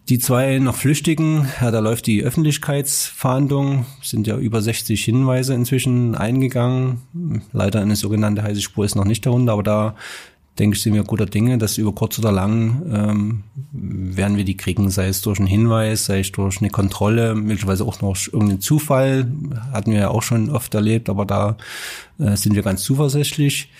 Die 0.08 0.18
zwei 0.18 0.58
noch 0.60 0.76
Flüchtigen, 0.76 1.46
ja, 1.60 1.70
da 1.70 1.78
läuft 1.80 2.06
die 2.06 2.24
Öffentlichkeitsfahndung, 2.24 3.84
sind 4.02 4.26
ja 4.26 4.38
über 4.38 4.62
60 4.62 5.04
Hinweise 5.04 5.52
inzwischen 5.52 6.14
eingegangen. 6.14 7.02
Leider 7.52 7.82
eine 7.82 7.96
sogenannte 7.96 8.42
heiße 8.42 8.62
Spur 8.62 8.86
ist 8.86 8.96
noch 8.96 9.04
nicht 9.04 9.26
darunter, 9.26 9.52
aber 9.52 9.62
da 9.62 9.94
denke 10.60 10.76
ich, 10.76 10.82
sind 10.82 10.92
wir 10.94 11.04
guter 11.04 11.26
Dinge, 11.26 11.56
dass 11.56 11.78
über 11.78 11.92
kurz 11.92 12.18
oder 12.18 12.30
lang 12.30 12.82
ähm, 12.92 13.44
werden 13.72 14.36
wir 14.36 14.44
die 14.44 14.58
kriegen, 14.58 14.90
sei 14.90 15.08
es 15.08 15.22
durch 15.22 15.38
einen 15.38 15.48
Hinweis, 15.48 16.04
sei 16.04 16.20
es 16.20 16.32
durch 16.32 16.60
eine 16.60 16.68
Kontrolle, 16.68 17.34
möglicherweise 17.34 17.84
auch 17.84 18.02
noch 18.02 18.16
irgendeinen 18.26 18.60
Zufall, 18.60 19.26
hatten 19.72 19.90
wir 19.90 19.98
ja 19.98 20.08
auch 20.08 20.22
schon 20.22 20.50
oft 20.50 20.74
erlebt, 20.74 21.08
aber 21.08 21.24
da 21.24 21.56
äh, 22.18 22.36
sind 22.36 22.54
wir 22.54 22.62
ganz 22.62 22.82
zuversichtlich. 22.82 23.70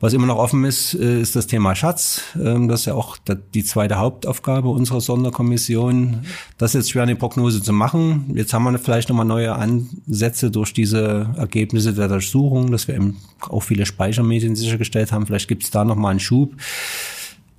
Was 0.00 0.12
immer 0.12 0.26
noch 0.26 0.36
offen 0.36 0.64
ist, 0.64 0.94
äh, 0.94 1.20
ist 1.20 1.36
das 1.36 1.46
Thema 1.46 1.74
Schatz. 1.74 2.22
Ähm, 2.38 2.68
das 2.68 2.80
ist 2.80 2.86
ja 2.86 2.94
auch 2.94 3.16
die 3.54 3.64
zweite 3.64 3.96
Hauptaufgabe 3.96 4.68
unserer 4.68 5.00
Sonderkommission. 5.00 6.26
Das 6.58 6.72
ist 6.72 6.74
jetzt 6.74 6.90
schwer 6.90 7.04
eine 7.04 7.16
Prognose 7.16 7.62
zu 7.62 7.72
machen. 7.72 8.32
Jetzt 8.34 8.52
haben 8.52 8.64
wir 8.64 8.78
vielleicht 8.78 9.08
nochmal 9.08 9.24
neue 9.24 9.54
Ansätze 9.54 10.50
durch 10.50 10.72
diese 10.72 11.30
Ergebnisse 11.36 11.94
der 11.94 12.08
Durchsuchung, 12.08 12.70
dass 12.70 12.88
wir 12.88 12.96
eben 12.96 13.18
auch 13.40 13.60
viele 13.60 13.86
Speichermedien 13.86 14.56
sichergestellt 14.56 15.12
haben. 15.12 15.26
Vielleicht 15.26 15.48
gibt 15.48 15.62
es 15.62 15.70
da 15.70 15.84
nochmal 15.84 16.10
einen 16.10 16.20
Schub. 16.20 16.54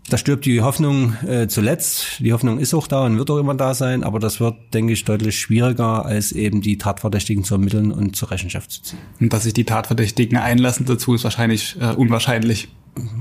Da 0.09 0.17
stirbt 0.17 0.45
die 0.45 0.61
Hoffnung 0.61 1.13
äh, 1.25 1.47
zuletzt. 1.47 2.19
Die 2.19 2.31
Hoffnung 2.31 2.59
ist 2.59 2.73
auch 2.73 2.87
da 2.87 3.05
und 3.05 3.17
wird 3.17 3.29
auch 3.31 3.37
immer 3.37 3.55
da 3.55 3.73
sein, 3.73 4.03
aber 4.03 4.19
das 4.19 4.39
wird, 4.39 4.55
denke 4.73 4.93
ich, 4.93 5.03
deutlich 5.03 5.39
schwieriger, 5.39 6.05
als 6.05 6.31
eben 6.31 6.61
die 6.61 6.77
Tatverdächtigen 6.77 7.43
zu 7.43 7.55
ermitteln 7.55 7.91
und 7.91 8.15
zur 8.15 8.29
Rechenschaft 8.29 8.71
zu 8.71 8.83
ziehen. 8.83 8.99
Und 9.19 9.33
dass 9.33 9.43
sich 9.43 9.53
die 9.53 9.63
Tatverdächtigen 9.63 10.37
einlassen 10.37 10.85
dazu, 10.85 11.15
ist 11.15 11.23
wahrscheinlich 11.23 11.75
äh, 11.79 11.93
unwahrscheinlich. 11.93 12.67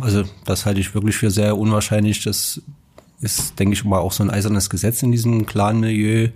Also 0.00 0.24
das 0.44 0.66
halte 0.66 0.80
ich 0.80 0.94
wirklich 0.94 1.16
für 1.16 1.30
sehr 1.30 1.56
unwahrscheinlich. 1.56 2.22
Das 2.22 2.60
ist, 3.20 3.58
denke 3.58 3.72
ich, 3.72 3.84
mal 3.84 3.98
auch 3.98 4.12
so 4.12 4.22
ein 4.22 4.30
eisernes 4.30 4.68
Gesetz 4.68 5.02
in 5.02 5.10
diesem 5.10 5.46
Clan-Milieu. 5.46 6.28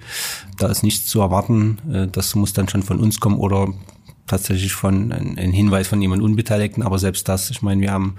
Da 0.57 0.69
ist 0.69 0.83
nichts 0.83 1.07
zu 1.07 1.21
erwarten. 1.21 1.78
Äh, 1.93 2.07
das 2.09 2.35
muss 2.35 2.55
dann 2.55 2.69
schon 2.69 2.83
von 2.83 3.00
uns 3.00 3.21
kommen 3.21 3.38
oder 3.38 3.69
tatsächlich 4.28 4.73
von 4.73 5.12
ein 5.12 5.52
Hinweis 5.52 5.88
von 5.88 6.00
jemand 6.00 6.23
Unbeteiligten. 6.23 6.82
Aber 6.82 6.99
selbst 6.99 7.28
das, 7.28 7.50
ich 7.50 7.62
meine, 7.62 7.80
wir 7.80 7.92
haben 7.92 8.16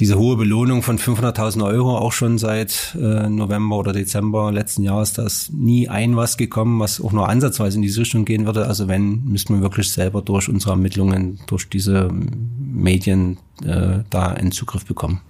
diese 0.00 0.18
hohe 0.18 0.36
Belohnung 0.36 0.82
von 0.82 0.98
500.000 0.98 1.62
Euro 1.64 1.98
auch 1.98 2.12
schon 2.12 2.38
seit 2.38 2.96
äh, 2.98 3.28
November 3.28 3.76
oder 3.76 3.92
Dezember 3.92 4.50
letzten 4.50 4.82
Jahres, 4.82 5.12
da 5.12 5.24
ist 5.26 5.52
nie 5.52 5.88
ein 5.88 6.16
was 6.16 6.38
gekommen, 6.38 6.80
was 6.80 7.02
auch 7.02 7.12
nur 7.12 7.28
ansatzweise 7.28 7.76
in 7.76 7.82
diese 7.82 8.00
Richtung 8.00 8.24
gehen 8.24 8.46
würde. 8.46 8.66
Also 8.66 8.88
wenn, 8.88 9.24
müssten 9.24 9.54
wir 9.54 9.60
wirklich 9.60 9.90
selber 9.90 10.22
durch 10.22 10.48
unsere 10.48 10.72
Ermittlungen, 10.72 11.38
durch 11.46 11.68
diese 11.68 12.10
Medien 12.58 13.36
äh, 13.62 13.98
da 14.08 14.28
einen 14.28 14.52
Zugriff 14.52 14.86
bekommen. 14.86 15.20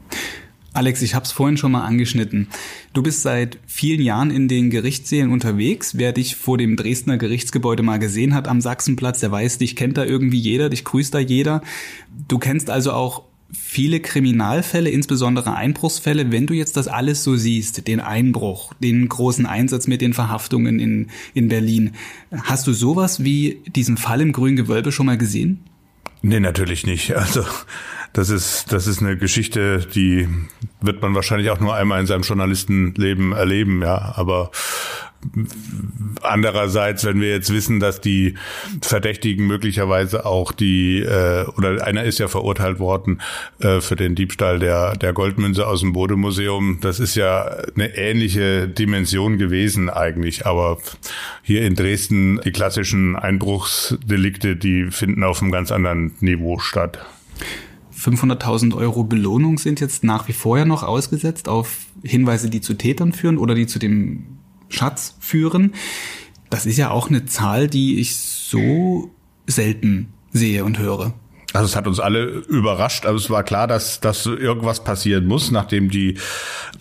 Alex, 0.72 1.02
ich 1.02 1.16
habe 1.16 1.24
es 1.24 1.32
vorhin 1.32 1.56
schon 1.56 1.72
mal 1.72 1.84
angeschnitten. 1.84 2.46
Du 2.92 3.02
bist 3.02 3.22
seit 3.22 3.58
vielen 3.66 4.00
Jahren 4.00 4.30
in 4.30 4.46
den 4.46 4.70
Gerichtssälen 4.70 5.32
unterwegs. 5.32 5.98
Wer 5.98 6.12
dich 6.12 6.36
vor 6.36 6.58
dem 6.58 6.76
Dresdner 6.76 7.18
Gerichtsgebäude 7.18 7.82
mal 7.82 7.98
gesehen 7.98 8.34
hat 8.34 8.46
am 8.46 8.60
Sachsenplatz, 8.60 9.18
der 9.18 9.32
weiß, 9.32 9.58
dich 9.58 9.74
kennt 9.74 9.96
da 9.96 10.04
irgendwie 10.04 10.38
jeder, 10.38 10.68
dich 10.68 10.84
grüßt 10.84 11.12
da 11.12 11.18
jeder. 11.18 11.62
Du 12.28 12.38
kennst 12.38 12.70
also 12.70 12.92
auch 12.92 13.24
viele 13.52 13.98
Kriminalfälle, 13.98 14.90
insbesondere 14.90 15.54
Einbruchsfälle, 15.54 16.30
wenn 16.30 16.46
du 16.46 16.54
jetzt 16.54 16.76
das 16.76 16.86
alles 16.86 17.24
so 17.24 17.34
siehst, 17.34 17.88
den 17.88 17.98
Einbruch, 17.98 18.72
den 18.74 19.08
großen 19.08 19.46
Einsatz 19.46 19.88
mit 19.88 20.00
den 20.00 20.14
Verhaftungen 20.14 20.78
in, 20.78 21.08
in 21.34 21.48
Berlin, 21.48 21.92
hast 22.30 22.68
du 22.68 22.72
sowas 22.72 23.24
wie 23.24 23.60
diesen 23.74 23.96
Fall 23.96 24.20
im 24.20 24.32
Grünen 24.32 24.56
Gewölbe 24.56 24.92
schon 24.92 25.06
mal 25.06 25.18
gesehen? 25.18 25.64
Nee, 26.22 26.40
natürlich 26.40 26.86
nicht. 26.86 27.14
Also 27.16 27.44
das 28.12 28.28
ist, 28.28 28.72
das 28.72 28.88
ist 28.88 29.00
eine 29.00 29.16
Geschichte, 29.16 29.78
die 29.78 30.28
wird 30.80 31.00
man 31.00 31.14
wahrscheinlich 31.14 31.50
auch 31.50 31.60
nur 31.60 31.76
einmal 31.76 32.00
in 32.00 32.06
seinem 32.06 32.22
Journalistenleben 32.22 33.32
erleben, 33.32 33.82
ja. 33.82 34.14
Aber 34.16 34.50
Andererseits, 36.22 37.04
wenn 37.04 37.20
wir 37.20 37.28
jetzt 37.28 37.52
wissen, 37.52 37.78
dass 37.78 38.00
die 38.00 38.34
Verdächtigen 38.80 39.46
möglicherweise 39.46 40.24
auch 40.24 40.52
die 40.52 41.00
äh, 41.00 41.44
oder 41.56 41.84
einer 41.84 42.04
ist 42.04 42.18
ja 42.18 42.28
verurteilt 42.28 42.78
worden 42.78 43.20
äh, 43.58 43.80
für 43.80 43.96
den 43.96 44.14
Diebstahl 44.14 44.58
der 44.58 44.96
der 44.96 45.12
Goldmünze 45.12 45.66
aus 45.66 45.80
dem 45.80 45.92
Bodemuseum, 45.92 46.78
das 46.80 47.00
ist 47.00 47.16
ja 47.16 47.44
eine 47.74 47.94
ähnliche 47.96 48.66
Dimension 48.66 49.36
gewesen 49.36 49.90
eigentlich, 49.90 50.46
aber 50.46 50.78
hier 51.42 51.66
in 51.66 51.74
Dresden 51.74 52.40
die 52.44 52.52
klassischen 52.52 53.14
Einbruchsdelikte, 53.14 54.56
die 54.56 54.90
finden 54.90 55.22
auf 55.22 55.42
einem 55.42 55.52
ganz 55.52 55.70
anderen 55.70 56.12
Niveau 56.20 56.58
statt. 56.58 56.98
500.000 57.94 58.74
Euro 58.74 59.04
Belohnung 59.04 59.58
sind 59.58 59.80
jetzt 59.80 60.04
nach 60.04 60.28
wie 60.28 60.32
vor 60.32 60.56
ja 60.56 60.64
noch 60.64 60.82
ausgesetzt 60.82 61.48
auf 61.48 61.80
Hinweise, 62.02 62.48
die 62.48 62.62
zu 62.62 62.74
Tätern 62.74 63.12
führen 63.12 63.36
oder 63.36 63.54
die 63.54 63.66
zu 63.66 63.78
dem 63.78 64.39
Schatz 64.70 65.16
führen. 65.20 65.74
Das 66.48 66.66
ist 66.66 66.78
ja 66.78 66.90
auch 66.90 67.08
eine 67.08 67.26
Zahl, 67.26 67.68
die 67.68 68.00
ich 68.00 68.16
so 68.16 69.10
selten 69.46 70.12
sehe 70.32 70.64
und 70.64 70.78
höre. 70.78 71.12
Also 71.52 71.66
es 71.66 71.76
hat 71.76 71.86
uns 71.86 71.98
alle 71.98 72.24
überrascht. 72.24 73.06
Also 73.06 73.18
es 73.18 73.30
war 73.30 73.42
klar, 73.42 73.66
dass, 73.66 74.00
dass 74.00 74.26
irgendwas 74.26 74.84
passieren 74.84 75.26
muss, 75.26 75.50
nachdem 75.50 75.90
die 75.90 76.16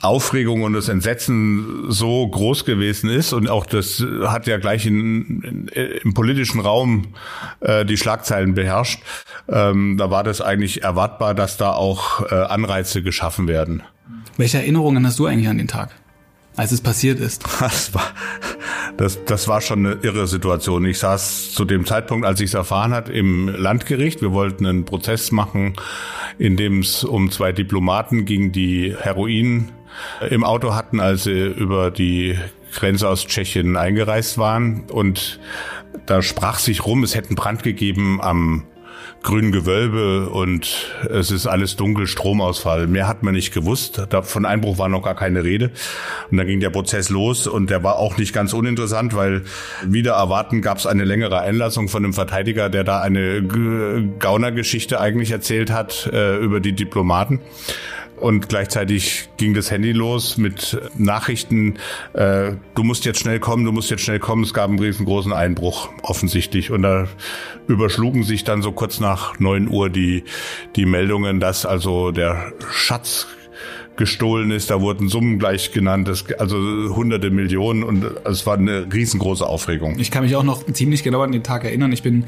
Aufregung 0.01 0.62
und 0.62 0.74
das 0.74 0.89
Entsetzen 0.89 1.86
so 1.89 2.27
groß 2.27 2.65
gewesen 2.65 3.10
ist. 3.10 3.34
Und 3.34 3.50
auch 3.50 3.65
das 3.65 4.03
hat 4.25 4.46
ja 4.46 4.58
gleich 4.58 4.86
in, 4.86 5.41
in, 5.41 5.67
im 6.03 6.13
politischen 6.13 6.60
Raum 6.60 7.08
äh, 7.62 7.84
die 7.84 7.98
Schlagzeilen 7.98 8.53
beherrscht. 8.53 9.01
Ähm, 9.48 9.98
da 9.98 10.12
war 10.12 10.24
das 10.24 10.39
eigentlich 10.41 10.84
erwartbar, 10.84 11.34
dass 11.34 11.58
da 11.58 11.72
auch 11.72 12.31
äh, 12.31 12.36
Anreize 12.36 13.01
geschaffen 13.01 13.48
werden. 13.48 13.81
Welche 14.38 14.58
Erinnerungen 14.60 15.05
hast 15.05 15.17
du 15.17 15.25
eigentlich 15.25 15.50
an 15.50 15.58
den 15.58 15.67
Tag? 15.67 15.99
Als 16.59 16.73
es 16.73 16.81
passiert 16.81 17.19
ist? 17.19 17.43
Das 17.59 17.93
war, 17.93 18.13
das, 18.97 19.23
das 19.25 19.47
war 19.47 19.61
schon 19.61 19.85
eine 19.85 19.95
irre 20.01 20.27
Situation. 20.27 20.85
Ich 20.85 20.99
saß 20.99 21.51
zu 21.51 21.63
dem 21.63 21.85
Zeitpunkt, 21.85 22.25
als 22.25 22.41
ich 22.41 22.47
es 22.47 22.53
erfahren 22.53 22.93
hat, 22.93 23.07
im 23.07 23.47
Landgericht. 23.47 24.21
Wir 24.21 24.33
wollten 24.33 24.65
einen 24.65 24.85
Prozess 24.85 25.31
machen, 25.31 25.73
in 26.37 26.57
dem 26.57 26.79
es 26.79 27.03
um 27.03 27.31
zwei 27.31 27.51
Diplomaten 27.51 28.25
ging, 28.25 28.51
die 28.51 28.95
Heroin 28.99 29.71
im 30.29 30.43
Auto 30.43 30.75
hatten, 30.75 30.99
als 30.99 31.23
sie 31.23 31.45
über 31.45 31.91
die 31.91 32.37
Grenze 32.73 33.07
aus 33.07 33.25
Tschechien 33.25 33.77
eingereist 33.77 34.37
waren. 34.37 34.89
Und 34.89 35.39
da 36.05 36.21
sprach 36.21 36.59
sich 36.59 36.85
rum, 36.85 37.03
es 37.03 37.15
hätten 37.15 37.35
Brand 37.35 37.63
gegeben 37.63 38.19
am 38.21 38.65
grünen 39.21 39.51
Gewölbe 39.51 40.29
und 40.29 40.93
es 41.09 41.31
ist 41.31 41.45
alles 41.45 41.75
dunkel, 41.75 42.07
Stromausfall. 42.07 42.88
Mehr 42.88 43.07
hat 43.07 43.23
man 43.23 43.33
nicht 43.33 43.53
gewusst. 43.53 44.01
Von 44.23 44.45
Einbruch 44.45 44.77
war 44.77 44.89
noch 44.89 45.03
gar 45.03 45.15
keine 45.15 45.43
Rede. 45.43 45.71
Und 46.31 46.38
dann 46.38 46.47
ging 46.47 46.59
der 46.59 46.69
Prozess 46.69 47.09
los 47.09 47.47
und 47.47 47.69
der 47.69 47.83
war 47.83 47.97
auch 47.97 48.17
nicht 48.17 48.33
ganz 48.33 48.53
uninteressant, 48.53 49.15
weil 49.15 49.43
wieder 49.85 50.13
erwarten 50.13 50.61
gab 50.61 50.77
es 50.77 50.85
eine 50.85 51.03
längere 51.03 51.39
Einlassung 51.39 51.89
von 51.89 52.03
einem 52.03 52.13
Verteidiger, 52.13 52.69
der 52.69 52.83
da 52.83 53.01
eine 53.01 53.43
Gaunergeschichte 54.19 54.99
eigentlich 54.99 55.31
erzählt 55.31 55.71
hat 55.71 56.09
äh, 56.13 56.38
über 56.38 56.59
die 56.59 56.73
Diplomaten 56.73 57.41
und 58.21 58.49
gleichzeitig 58.49 59.29
ging 59.38 59.53
das 59.53 59.71
Handy 59.71 59.91
los 59.91 60.38
mit 60.38 60.79
Nachrichten, 60.97 61.77
äh, 62.13 62.51
du 62.75 62.83
musst 62.83 63.05
jetzt 63.05 63.19
schnell 63.19 63.39
kommen, 63.39 63.65
du 63.65 63.71
musst 63.71 63.89
jetzt 63.89 64.03
schnell 64.03 64.19
kommen. 64.19 64.43
Es 64.43 64.53
gab 64.53 64.69
einen 64.69 64.79
riesengroßen 64.79 65.33
Einbruch 65.33 65.89
offensichtlich 66.01 66.71
und 66.71 66.81
da 66.81 67.07
überschlugen 67.67 68.23
sich 68.23 68.43
dann 68.43 68.61
so 68.61 68.71
kurz 68.71 68.99
nach 68.99 69.39
neun 69.39 69.69
Uhr 69.69 69.89
die, 69.89 70.23
die 70.75 70.85
Meldungen, 70.85 71.39
dass 71.39 71.65
also 71.65 72.11
der 72.11 72.53
Schatz 72.71 73.27
gestohlen 74.00 74.50
ist. 74.50 74.72
Da 74.72 74.82
wurden 74.82 75.10
Summen 75.10 75.38
gleich 75.38 75.72
genannt, 75.72 76.10
also 76.39 76.56
hunderte 76.96 77.29
Millionen 77.29 77.84
und 77.84 78.03
es 78.25 78.48
war 78.48 78.58
eine 78.58 78.91
riesengroße 78.91 79.46
Aufregung. 79.46 80.00
Ich 80.00 80.10
kann 80.10 80.24
mich 80.24 80.36
auch 80.36 80.44
noch 80.44 80.65
ziemlich 80.65 81.03
genau 81.03 81.22
an 81.22 81.32
den 81.32 81.44
Tag 81.44 81.65
erinnern. 81.65 81.91
Ich 81.91 82.01
bin 82.01 82.24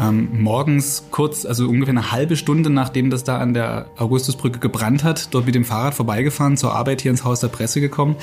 ähm, 0.00 0.28
morgens 0.32 1.04
kurz, 1.10 1.44
also 1.44 1.68
ungefähr 1.68 1.92
eine 1.92 2.10
halbe 2.10 2.36
Stunde 2.36 2.70
nachdem 2.70 3.10
das 3.10 3.22
da 3.22 3.38
an 3.38 3.54
der 3.54 3.90
Augustusbrücke 3.98 4.58
gebrannt 4.58 5.04
hat, 5.04 5.32
dort 5.32 5.46
mit 5.46 5.54
dem 5.54 5.64
Fahrrad 5.64 5.94
vorbeigefahren, 5.94 6.56
zur 6.56 6.74
Arbeit 6.74 7.02
hier 7.02 7.10
ins 7.10 7.22
Haus 7.22 7.40
der 7.40 7.48
Presse 7.48 7.80
gekommen 7.80 8.16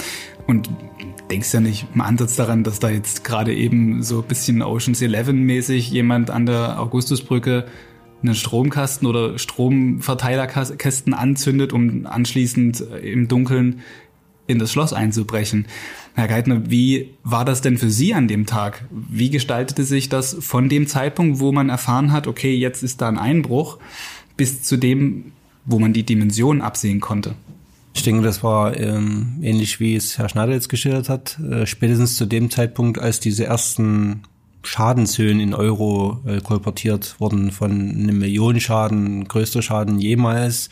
und 0.48 0.70
denkst 1.30 1.54
ja 1.54 1.60
nicht 1.60 1.86
im 1.94 2.02
Ansatz 2.02 2.36
daran, 2.36 2.64
dass 2.64 2.80
da 2.80 2.90
jetzt 2.90 3.24
gerade 3.24 3.54
eben 3.54 4.02
so 4.02 4.20
ein 4.20 4.28
bisschen 4.28 4.64
Oceans 4.64 5.02
11 5.02 5.34
mäßig 5.34 5.92
jemand 5.92 6.32
an 6.32 6.48
der 6.48 6.80
Augustusbrücke 6.80 7.66
einen 8.22 8.36
Stromkasten 8.36 9.08
oder 9.08 9.38
Stromverteilerkästen 9.38 11.14
anzündet, 11.14 11.74
um 11.74 12.06
anschließend 12.06 12.82
im 13.02 13.28
Dunkeln 13.28 13.82
in 14.48 14.60
das 14.60 14.72
Schloss 14.72 14.94
einzubrechen. 14.94 15.68
Herr 16.16 16.28
Geithner, 16.28 16.70
wie 16.70 17.12
war 17.24 17.46
das 17.46 17.62
denn 17.62 17.78
für 17.78 17.92
Sie 17.92 18.14
an 18.14 18.28
dem 18.28 18.46
Tag? 18.46 18.86
Wie 18.90 19.30
gestaltete 19.30 19.84
sich 19.84 20.10
das 20.10 20.38
von 20.40 20.70
dem 20.70 20.88
Zeitpunkt, 20.88 21.40
wo 21.40 21.52
man 21.52 21.70
erfahren 21.70 22.12
hat, 22.12 22.28
okay, 22.28 22.56
jetzt 22.56 22.82
ist 22.82 23.02
da 23.02 23.08
ein 23.08 23.20
Einbruch, 23.20 23.78
bis 24.36 24.64
zu 24.64 24.78
dem, 24.78 25.34
wo 25.66 25.80
man 25.80 25.94
die 25.94 26.04
Dimensionen 26.04 26.62
absehen 26.62 27.02
konnte? 27.02 27.36
Ich 27.94 28.04
denke, 28.04 28.22
das 28.24 28.44
war 28.44 28.78
ähm, 28.80 29.40
ähnlich 29.42 29.80
wie 29.80 29.96
es 29.96 30.18
Herr 30.18 30.30
Schneider 30.30 30.54
jetzt 30.54 30.70
geschildert 30.70 31.10
hat. 31.10 31.40
Äh, 31.40 31.66
spätestens 31.66 32.16
zu 32.16 32.26
dem 32.26 32.50
Zeitpunkt, 32.50 33.00
als 33.00 33.20
diese 33.20 33.46
ersten 33.46 34.22
Schadenshöhen 34.68 35.40
in 35.40 35.54
Euro 35.54 36.20
äh, 36.26 36.42
kolportiert 36.42 37.16
wurden 37.20 37.52
von 37.52 37.72
einem 37.72 38.20
Millionenschaden, 38.20 39.28
größter 39.28 39.62
Schaden 39.62 40.00
jemals, 40.00 40.70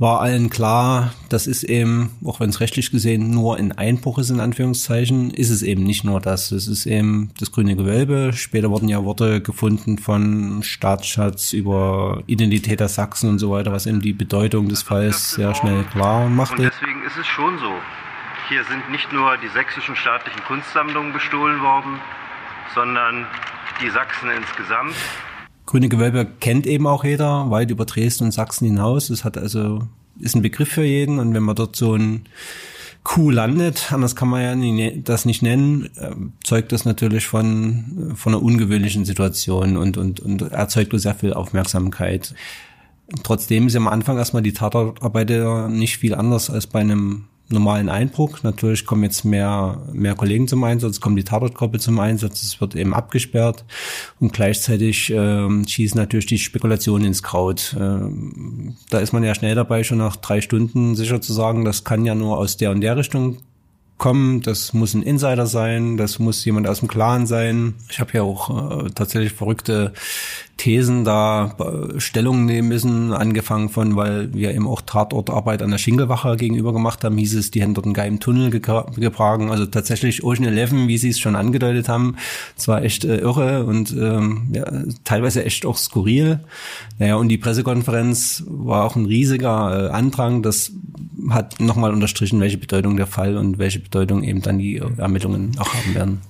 war 0.00 0.22
allen 0.22 0.48
klar, 0.48 1.12
das 1.28 1.46
ist 1.46 1.62
eben, 1.62 2.16
auch 2.24 2.40
wenn 2.40 2.48
es 2.48 2.60
rechtlich 2.60 2.90
gesehen 2.90 3.32
nur 3.32 3.58
ein 3.58 3.72
Einbruch 3.72 4.18
ist, 4.18 4.30
in 4.30 4.40
Anführungszeichen, 4.40 5.30
ist 5.30 5.50
es 5.50 5.62
eben 5.62 5.82
nicht 5.82 6.04
nur 6.04 6.22
das. 6.22 6.52
Es 6.52 6.68
ist 6.68 6.86
eben 6.86 7.32
das 7.38 7.52
grüne 7.52 7.76
Gewölbe. 7.76 8.30
Später 8.32 8.70
wurden 8.70 8.88
ja 8.88 9.04
Worte 9.04 9.42
gefunden 9.42 9.98
von 9.98 10.62
Staatsschatz 10.62 11.52
über 11.52 12.22
Identität 12.26 12.80
der 12.80 12.88
Sachsen 12.88 13.28
und 13.28 13.38
so 13.40 13.50
weiter, 13.50 13.72
was 13.72 13.84
eben 13.84 14.00
die 14.00 14.14
Bedeutung 14.14 14.70
des 14.70 14.80
Falls 14.80 15.32
sehr 15.32 15.54
schnell 15.54 15.84
klar 15.84 16.30
machte. 16.30 16.62
Und 16.62 16.62
deswegen 16.62 17.02
ist 17.02 17.18
es 17.20 17.26
schon 17.26 17.58
so. 17.58 17.72
Hier 18.48 18.64
sind 18.64 18.90
nicht 18.90 19.12
nur 19.12 19.36
die 19.36 19.48
sächsischen 19.48 19.96
staatlichen 19.96 20.42
Kunstsammlungen 20.44 21.12
bestohlen 21.12 21.60
worden, 21.60 22.00
sondern 22.74 23.26
die 23.82 23.90
Sachsen 23.90 24.30
insgesamt. 24.30 24.94
Grüne 25.66 25.88
Gewölbe 25.88 26.26
kennt 26.40 26.66
eben 26.66 26.86
auch 26.86 27.04
jeder, 27.04 27.50
weit 27.50 27.70
über 27.70 27.84
Dresden 27.84 28.24
und 28.24 28.32
Sachsen 28.32 28.66
hinaus. 28.66 29.10
Es 29.10 29.24
hat 29.24 29.38
also, 29.38 29.88
ist 30.18 30.34
ein 30.34 30.42
Begriff 30.42 30.70
für 30.70 30.84
jeden 30.84 31.18
und 31.18 31.32
wenn 31.34 31.42
man 31.42 31.56
dort 31.56 31.76
so 31.76 31.94
ein 31.94 32.26
Kuh 33.02 33.30
landet, 33.30 33.92
anders 33.92 34.14
kann 34.14 34.28
man 34.28 34.42
ja 34.42 34.54
nie, 34.54 35.02
das 35.02 35.24
nicht 35.24 35.42
nennen, 35.42 35.88
äh, 35.96 36.14
zeugt 36.44 36.72
das 36.72 36.84
natürlich 36.84 37.26
von, 37.26 38.12
von 38.14 38.34
einer 38.34 38.42
ungewöhnlichen 38.42 39.06
Situation 39.06 39.78
und, 39.78 39.96
und, 39.96 40.20
und 40.20 40.42
erzeugt 40.52 40.92
sehr 41.00 41.14
viel 41.14 41.32
Aufmerksamkeit. 41.32 42.34
Trotzdem 43.22 43.68
ist 43.68 43.76
am 43.76 43.88
Anfang 43.88 44.18
erstmal 44.18 44.42
die 44.42 44.52
Tatarbeit 44.52 45.30
nicht 45.70 45.98
viel 45.98 46.14
anders 46.14 46.50
als 46.50 46.66
bei 46.66 46.80
einem 46.80 47.24
normalen 47.50 47.88
Einbruch. 47.88 48.42
Natürlich 48.42 48.86
kommen 48.86 49.02
jetzt 49.02 49.24
mehr, 49.24 49.82
mehr 49.92 50.14
Kollegen 50.14 50.48
zum 50.48 50.64
Einsatz, 50.64 51.00
kommt 51.00 51.18
die 51.18 51.24
Tatortgruppe 51.24 51.78
zum 51.78 51.98
Einsatz, 51.98 52.42
es 52.42 52.60
wird 52.60 52.74
eben 52.76 52.94
abgesperrt 52.94 53.64
und 54.20 54.32
gleichzeitig 54.32 55.10
äh, 55.10 55.64
schießen 55.66 55.98
natürlich 55.98 56.26
die 56.26 56.38
Spekulationen 56.38 57.06
ins 57.06 57.22
Kraut. 57.22 57.76
Äh, 57.78 57.98
da 58.90 58.98
ist 58.98 59.12
man 59.12 59.24
ja 59.24 59.34
schnell 59.34 59.54
dabei, 59.54 59.84
schon 59.84 59.98
nach 59.98 60.16
drei 60.16 60.40
Stunden 60.40 60.94
sicher 60.94 61.20
zu 61.20 61.32
sagen, 61.32 61.64
das 61.64 61.84
kann 61.84 62.04
ja 62.04 62.14
nur 62.14 62.38
aus 62.38 62.56
der 62.56 62.70
und 62.70 62.80
der 62.80 62.96
Richtung 62.96 63.38
kommen. 64.00 64.40
Das 64.40 64.72
muss 64.72 64.94
ein 64.94 65.02
Insider 65.02 65.46
sein, 65.46 65.96
das 65.96 66.18
muss 66.18 66.44
jemand 66.44 66.66
aus 66.66 66.80
dem 66.80 66.88
Clan 66.88 67.28
sein. 67.28 67.74
Ich 67.88 68.00
habe 68.00 68.12
ja 68.14 68.22
auch 68.22 68.84
äh, 68.84 68.90
tatsächlich 68.90 69.32
verrückte 69.32 69.92
Thesen 70.60 71.04
da 71.04 71.56
äh, 71.58 71.98
Stellung 71.98 72.44
nehmen 72.44 72.68
müssen, 72.68 73.14
angefangen 73.14 73.70
von, 73.70 73.96
weil 73.96 74.34
wir 74.34 74.52
eben 74.52 74.68
auch 74.68 74.82
Tatortarbeit 74.82 75.62
an 75.62 75.70
der 75.70 75.78
Schingelwache 75.78 76.36
gegenüber 76.36 76.74
gemacht 76.74 77.02
haben, 77.02 77.16
hieß 77.16 77.34
es, 77.36 77.50
die 77.50 77.62
hätten 77.62 77.72
dort 77.72 77.86
einen 77.86 77.94
geheimen 77.94 78.20
Tunnel 78.20 78.50
getragen. 78.50 79.50
Also 79.50 79.64
tatsächlich 79.64 80.22
Ocean 80.22 80.46
Eleven, 80.46 80.86
wie 80.86 80.98
Sie 80.98 81.08
es 81.08 81.18
schon 81.18 81.34
angedeutet 81.34 81.88
haben, 81.88 82.16
zwar 82.56 82.82
echt 82.82 83.06
äh, 83.06 83.16
irre 83.16 83.64
und 83.64 83.92
ähm, 83.92 84.48
ja, 84.52 84.70
teilweise 85.02 85.46
echt 85.46 85.64
auch 85.64 85.78
skurril. 85.78 86.40
Naja, 86.98 87.14
und 87.14 87.28
die 87.28 87.38
Pressekonferenz 87.38 88.44
war 88.46 88.84
auch 88.84 88.96
ein 88.96 89.06
riesiger 89.06 89.88
äh, 89.88 89.90
Andrang. 89.92 90.42
Das 90.42 90.72
hat 91.30 91.58
nochmal 91.58 91.94
unterstrichen, 91.94 92.38
welche 92.38 92.58
Bedeutung 92.58 92.98
der 92.98 93.06
Fall 93.06 93.38
und 93.38 93.56
welche 93.56 93.78
Bedeutung 93.78 94.22
eben 94.24 94.42
dann 94.42 94.58
die 94.58 94.76
Ermittlungen 94.98 95.52
auch 95.58 95.72
haben 95.72 95.94
werden. 95.94 96.20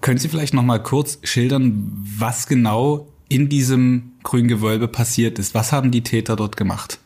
Können 0.00 0.18
Sie 0.18 0.28
vielleicht 0.28 0.54
nochmal 0.54 0.82
kurz 0.82 1.20
schildern, 1.22 2.04
was 2.18 2.48
genau 2.48 3.06
in 3.28 3.48
diesem 3.48 4.12
grünen 4.22 4.48
Gewölbe 4.48 4.88
passiert 4.88 5.38
ist? 5.38 5.54
Was 5.54 5.72
haben 5.72 5.90
die 5.90 6.02
Täter 6.02 6.36
dort 6.36 6.56
gemacht? 6.56 6.98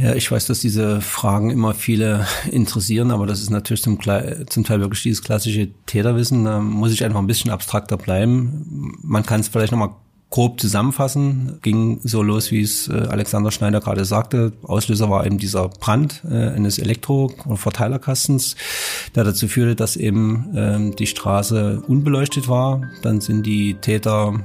Ja, 0.00 0.14
ich 0.14 0.30
weiß, 0.30 0.46
dass 0.46 0.60
diese 0.60 1.00
Fragen 1.00 1.50
immer 1.50 1.74
viele 1.74 2.26
interessieren, 2.50 3.10
aber 3.10 3.26
das 3.26 3.40
ist 3.40 3.50
natürlich 3.50 3.82
zum, 3.82 3.98
zum, 4.46 4.64
Teil 4.64 4.80
wirklich 4.80 5.02
dieses 5.02 5.22
klassische 5.22 5.70
Täterwissen. 5.86 6.44
Da 6.44 6.60
muss 6.60 6.92
ich 6.92 7.04
einfach 7.04 7.18
ein 7.18 7.26
bisschen 7.26 7.50
abstrakter 7.50 7.96
bleiben. 7.96 8.94
Man 9.02 9.26
kann 9.26 9.40
es 9.40 9.48
vielleicht 9.48 9.72
nochmal 9.72 9.90
grob 10.30 10.60
zusammenfassen, 10.60 11.58
ging 11.62 12.00
so 12.04 12.22
los, 12.22 12.50
wie 12.50 12.60
es 12.60 12.86
äh, 12.88 12.92
Alexander 12.92 13.50
Schneider 13.50 13.80
gerade 13.80 14.04
sagte. 14.04 14.52
Auslöser 14.62 15.08
war 15.08 15.24
eben 15.24 15.38
dieser 15.38 15.68
Brand 15.68 16.22
äh, 16.30 16.50
eines 16.50 16.78
Elektro- 16.78 17.32
oder 17.46 17.56
Verteilerkastens, 17.56 18.54
der 19.14 19.24
dazu 19.24 19.48
führte, 19.48 19.74
dass 19.74 19.96
eben 19.96 20.54
äh, 20.54 20.94
die 20.96 21.06
Straße 21.06 21.82
unbeleuchtet 21.86 22.46
war. 22.46 22.82
Dann 23.02 23.22
sind 23.22 23.46
die 23.46 23.74
Täter 23.80 24.44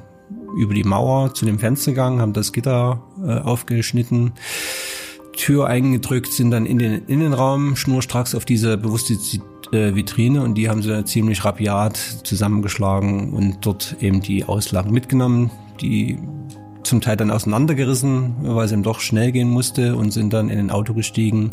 über 0.55 0.73
die 0.73 0.83
Mauer 0.83 1.33
zu 1.33 1.45
dem 1.45 1.59
Fenster 1.59 1.91
gegangen, 1.91 2.21
haben 2.21 2.33
das 2.33 2.53
Gitter 2.53 3.01
äh, 3.25 3.39
aufgeschnitten, 3.39 4.33
Tür 5.35 5.67
eingedrückt, 5.67 6.31
sind 6.31 6.51
dann 6.51 6.65
in 6.65 6.77
den 6.77 7.05
Innenraum 7.05 7.75
schnurstracks 7.75 8.35
auf 8.35 8.45
diese 8.45 8.77
bewusste 8.77 9.15
äh, 9.71 9.95
Vitrine 9.95 10.43
und 10.43 10.55
die 10.55 10.69
haben 10.69 10.83
sie 10.83 11.05
ziemlich 11.05 11.43
rabiat 11.43 11.97
zusammengeschlagen 12.23 13.33
und 13.33 13.65
dort 13.65 13.97
eben 13.99 14.21
die 14.21 14.45
Auslagen 14.45 14.91
mitgenommen 14.91 15.49
die 15.81 16.17
zum 16.83 17.01
Teil 17.01 17.15
dann 17.15 17.31
auseinandergerissen, 17.31 18.35
weil 18.41 18.65
es 18.65 18.71
eben 18.71 18.83
doch 18.83 18.99
schnell 18.99 19.31
gehen 19.31 19.49
musste 19.49 19.95
und 19.95 20.11
sind 20.11 20.33
dann 20.33 20.49
in 20.49 20.59
ein 20.59 20.71
Auto 20.71 20.93
gestiegen, 20.93 21.51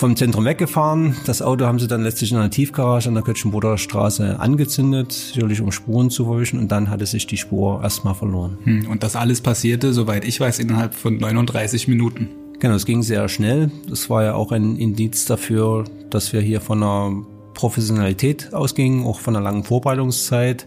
vom 0.00 0.16
Zentrum 0.16 0.46
weggefahren. 0.46 1.14
Das 1.26 1.42
Auto 1.42 1.66
haben 1.66 1.78
sie 1.78 1.86
dann 1.86 2.02
letztlich 2.02 2.32
in 2.32 2.38
einer 2.38 2.48
Tiefgarage 2.48 3.06
an 3.06 3.14
der 3.14 3.22
Kötschenboder 3.22 3.76
Straße 3.76 4.40
angezündet, 4.40 5.12
sicherlich 5.12 5.60
um 5.60 5.70
Spuren 5.70 6.08
zu 6.08 6.24
verwischen 6.24 6.58
und 6.58 6.72
dann 6.72 6.88
hatte 6.88 7.04
sich 7.04 7.26
die 7.26 7.36
Spur 7.36 7.82
erstmal 7.82 8.14
verloren. 8.14 8.56
Hm, 8.64 8.88
und 8.88 9.02
das 9.02 9.14
alles 9.14 9.42
passierte, 9.42 9.92
soweit 9.92 10.24
ich 10.24 10.40
weiß, 10.40 10.58
innerhalb 10.58 10.94
von 10.94 11.18
39 11.18 11.86
Minuten. 11.86 12.30
Genau, 12.60 12.76
es 12.76 12.86
ging 12.86 13.02
sehr 13.02 13.28
schnell. 13.28 13.70
Das 13.90 14.08
war 14.08 14.24
ja 14.24 14.34
auch 14.34 14.52
ein 14.52 14.76
Indiz 14.76 15.26
dafür, 15.26 15.84
dass 16.08 16.32
wir 16.32 16.40
hier 16.40 16.62
von 16.62 16.82
einer 16.82 17.22
Professionalität 17.52 18.54
ausgingen, 18.54 19.04
auch 19.04 19.20
von 19.20 19.36
einer 19.36 19.44
langen 19.44 19.64
Vorbereitungszeit. 19.64 20.66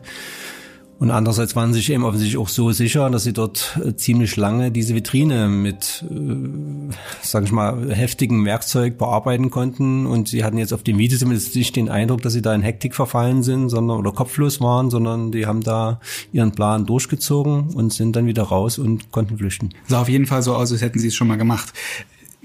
Und 1.04 1.12
andererseits 1.12 1.54
waren 1.58 1.74
sie 1.74 1.80
sich 1.80 1.92
eben 1.92 2.06
offensichtlich 2.06 2.38
auch 2.38 2.48
so 2.48 2.72
sicher, 2.72 3.10
dass 3.10 3.26
sie 3.26 3.34
dort 3.34 3.78
äh, 3.84 3.94
ziemlich 3.94 4.38
lange 4.38 4.72
diese 4.72 4.96
Vitrine 4.96 5.50
mit, 5.50 6.02
äh, 6.10 6.94
sage 7.22 7.44
ich 7.46 7.52
mal, 7.52 7.94
heftigem 7.94 8.46
Werkzeug 8.46 8.98
bearbeiten 8.98 9.50
konnten. 9.50 10.06
Und 10.06 10.30
sie 10.30 10.46
hatten 10.46 10.58
jetzt 10.58 10.72
auf 10.72 10.82
dem 10.82 10.98
Video 10.98 11.18
zumindest 11.18 11.58
nicht 11.58 11.76
den 11.76 11.90
Eindruck, 11.90 12.22
dass 12.22 12.32
sie 12.32 12.42
da 12.42 12.56
in 12.56 12.62
Hektik 12.62 12.96
verfallen 12.96 13.44
sind, 13.44 13.68
sondern 13.68 13.98
oder 13.98 14.14
kopflos 14.14 14.62
waren, 14.62 14.89
sondern 14.89 15.34
die 15.34 15.46
haben 15.46 15.60
da 15.60 16.00
ihren 16.32 16.54
Plan 16.54 16.86
durchgezogen 16.86 17.72
und 17.74 17.92
sind 17.92 18.16
dann 18.16 18.26
wieder 18.26 18.44
raus 18.44 18.80
und 18.80 19.12
konnten 19.12 19.38
flüchten. 19.38 19.72
Sah 19.89 20.04
auf 20.04 20.08
jeden 20.08 20.26
Fall 20.26 20.42
so 20.42 20.56
aus, 20.56 20.72
als 20.72 20.82
hätten 20.82 21.00
sie 21.00 21.10
es 21.10 21.16
schon 21.16 21.28
mal 21.28 21.38
gemacht 21.38 21.74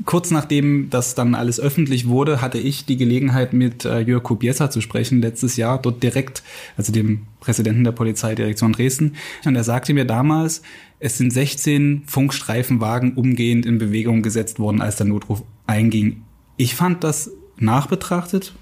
kurz 0.04 0.30
nachdem 0.30 0.90
das 0.90 1.14
dann 1.14 1.34
alles 1.34 1.60
öffentlich 1.60 2.08
wurde, 2.08 2.40
hatte 2.40 2.58
ich 2.58 2.84
die 2.84 2.96
Gelegenheit, 2.96 3.52
mit 3.52 3.84
äh, 3.84 4.00
Jörg 4.00 4.22
Kubiesa 4.22 4.70
zu 4.70 4.80
sprechen, 4.80 5.20
letztes 5.20 5.56
Jahr, 5.56 5.80
dort 5.80 6.02
direkt, 6.02 6.42
also 6.76 6.92
dem 6.92 7.22
Präsidenten 7.40 7.84
der 7.84 7.92
Polizeidirektion 7.92 8.72
Dresden. 8.72 9.14
Und 9.44 9.56
er 9.56 9.64
sagte 9.64 9.94
mir 9.94 10.04
damals, 10.04 10.62
es 11.00 11.18
sind 11.18 11.32
16 11.32 12.02
Funkstreifenwagen 12.06 13.14
umgehend 13.14 13.66
in 13.66 13.78
Bewegung 13.78 14.22
gesetzt 14.22 14.58
worden, 14.58 14.80
als 14.80 14.96
der 14.96 15.06
Notruf 15.06 15.42
einging. 15.66 16.22
Ich 16.56 16.74
fand 16.74 17.04
das 17.04 17.30
nachbetrachtet 17.58 18.54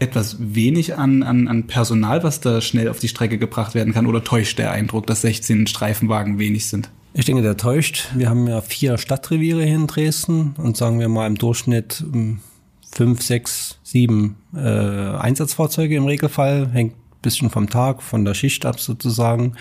etwas 0.00 0.36
wenig 0.40 0.96
an, 0.96 1.22
an, 1.22 1.46
an 1.46 1.66
Personal, 1.66 2.22
was 2.22 2.40
da 2.40 2.60
schnell 2.60 2.88
auf 2.88 2.98
die 2.98 3.08
Strecke 3.08 3.38
gebracht 3.38 3.74
werden 3.74 3.92
kann, 3.92 4.06
oder 4.06 4.24
täuscht 4.24 4.58
der 4.58 4.72
Eindruck, 4.72 5.06
dass 5.06 5.20
16 5.22 5.66
Streifenwagen 5.66 6.38
wenig 6.38 6.66
sind? 6.66 6.90
Ich 7.12 7.24
denke, 7.24 7.42
der 7.42 7.56
täuscht. 7.56 8.08
Wir 8.14 8.28
haben 8.28 8.46
ja 8.46 8.60
vier 8.60 8.96
Stadtreviere 8.96 9.64
hier 9.64 9.74
in 9.74 9.86
Dresden 9.86 10.54
und 10.58 10.76
sagen 10.76 11.00
wir 11.00 11.08
mal 11.08 11.26
im 11.26 11.36
Durchschnitt 11.36 12.04
hm, 12.10 12.40
fünf, 12.90 13.22
sechs, 13.22 13.78
sieben 13.82 14.36
äh, 14.54 14.58
Einsatzfahrzeuge 14.58 15.96
im 15.96 16.06
Regelfall. 16.06 16.68
Hängt 16.72 16.94
bisschen 17.22 17.50
vom 17.50 17.68
Tag, 17.68 18.02
von 18.02 18.24
der 18.24 18.34
Schicht 18.34 18.64
ab 18.64 18.80
sozusagen. 18.80 19.54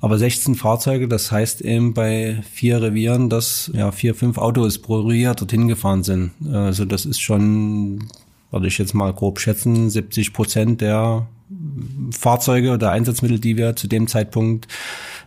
Aber 0.00 0.18
16 0.18 0.54
Fahrzeuge, 0.54 1.08
das 1.08 1.30
heißt 1.30 1.60
eben 1.60 1.92
bei 1.92 2.42
vier 2.50 2.80
Revieren, 2.80 3.28
dass 3.28 3.70
ja 3.74 3.92
vier, 3.92 4.14
fünf 4.14 4.38
Autos 4.38 4.78
pro 4.78 5.00
Revier 5.00 5.34
dorthin 5.34 5.68
gefahren 5.68 6.02
sind. 6.02 6.32
Also 6.50 6.86
das 6.86 7.04
ist 7.04 7.20
schon, 7.20 8.08
würde 8.50 8.66
ich 8.66 8.78
jetzt 8.78 8.94
mal 8.94 9.12
grob 9.12 9.40
schätzen, 9.40 9.90
70 9.90 10.32
Prozent 10.32 10.80
der 10.80 11.26
Fahrzeuge 12.12 12.72
oder 12.72 12.90
Einsatzmittel, 12.92 13.40
die 13.40 13.56
wir 13.56 13.76
zu 13.76 13.88
dem 13.88 14.06
Zeitpunkt 14.06 14.68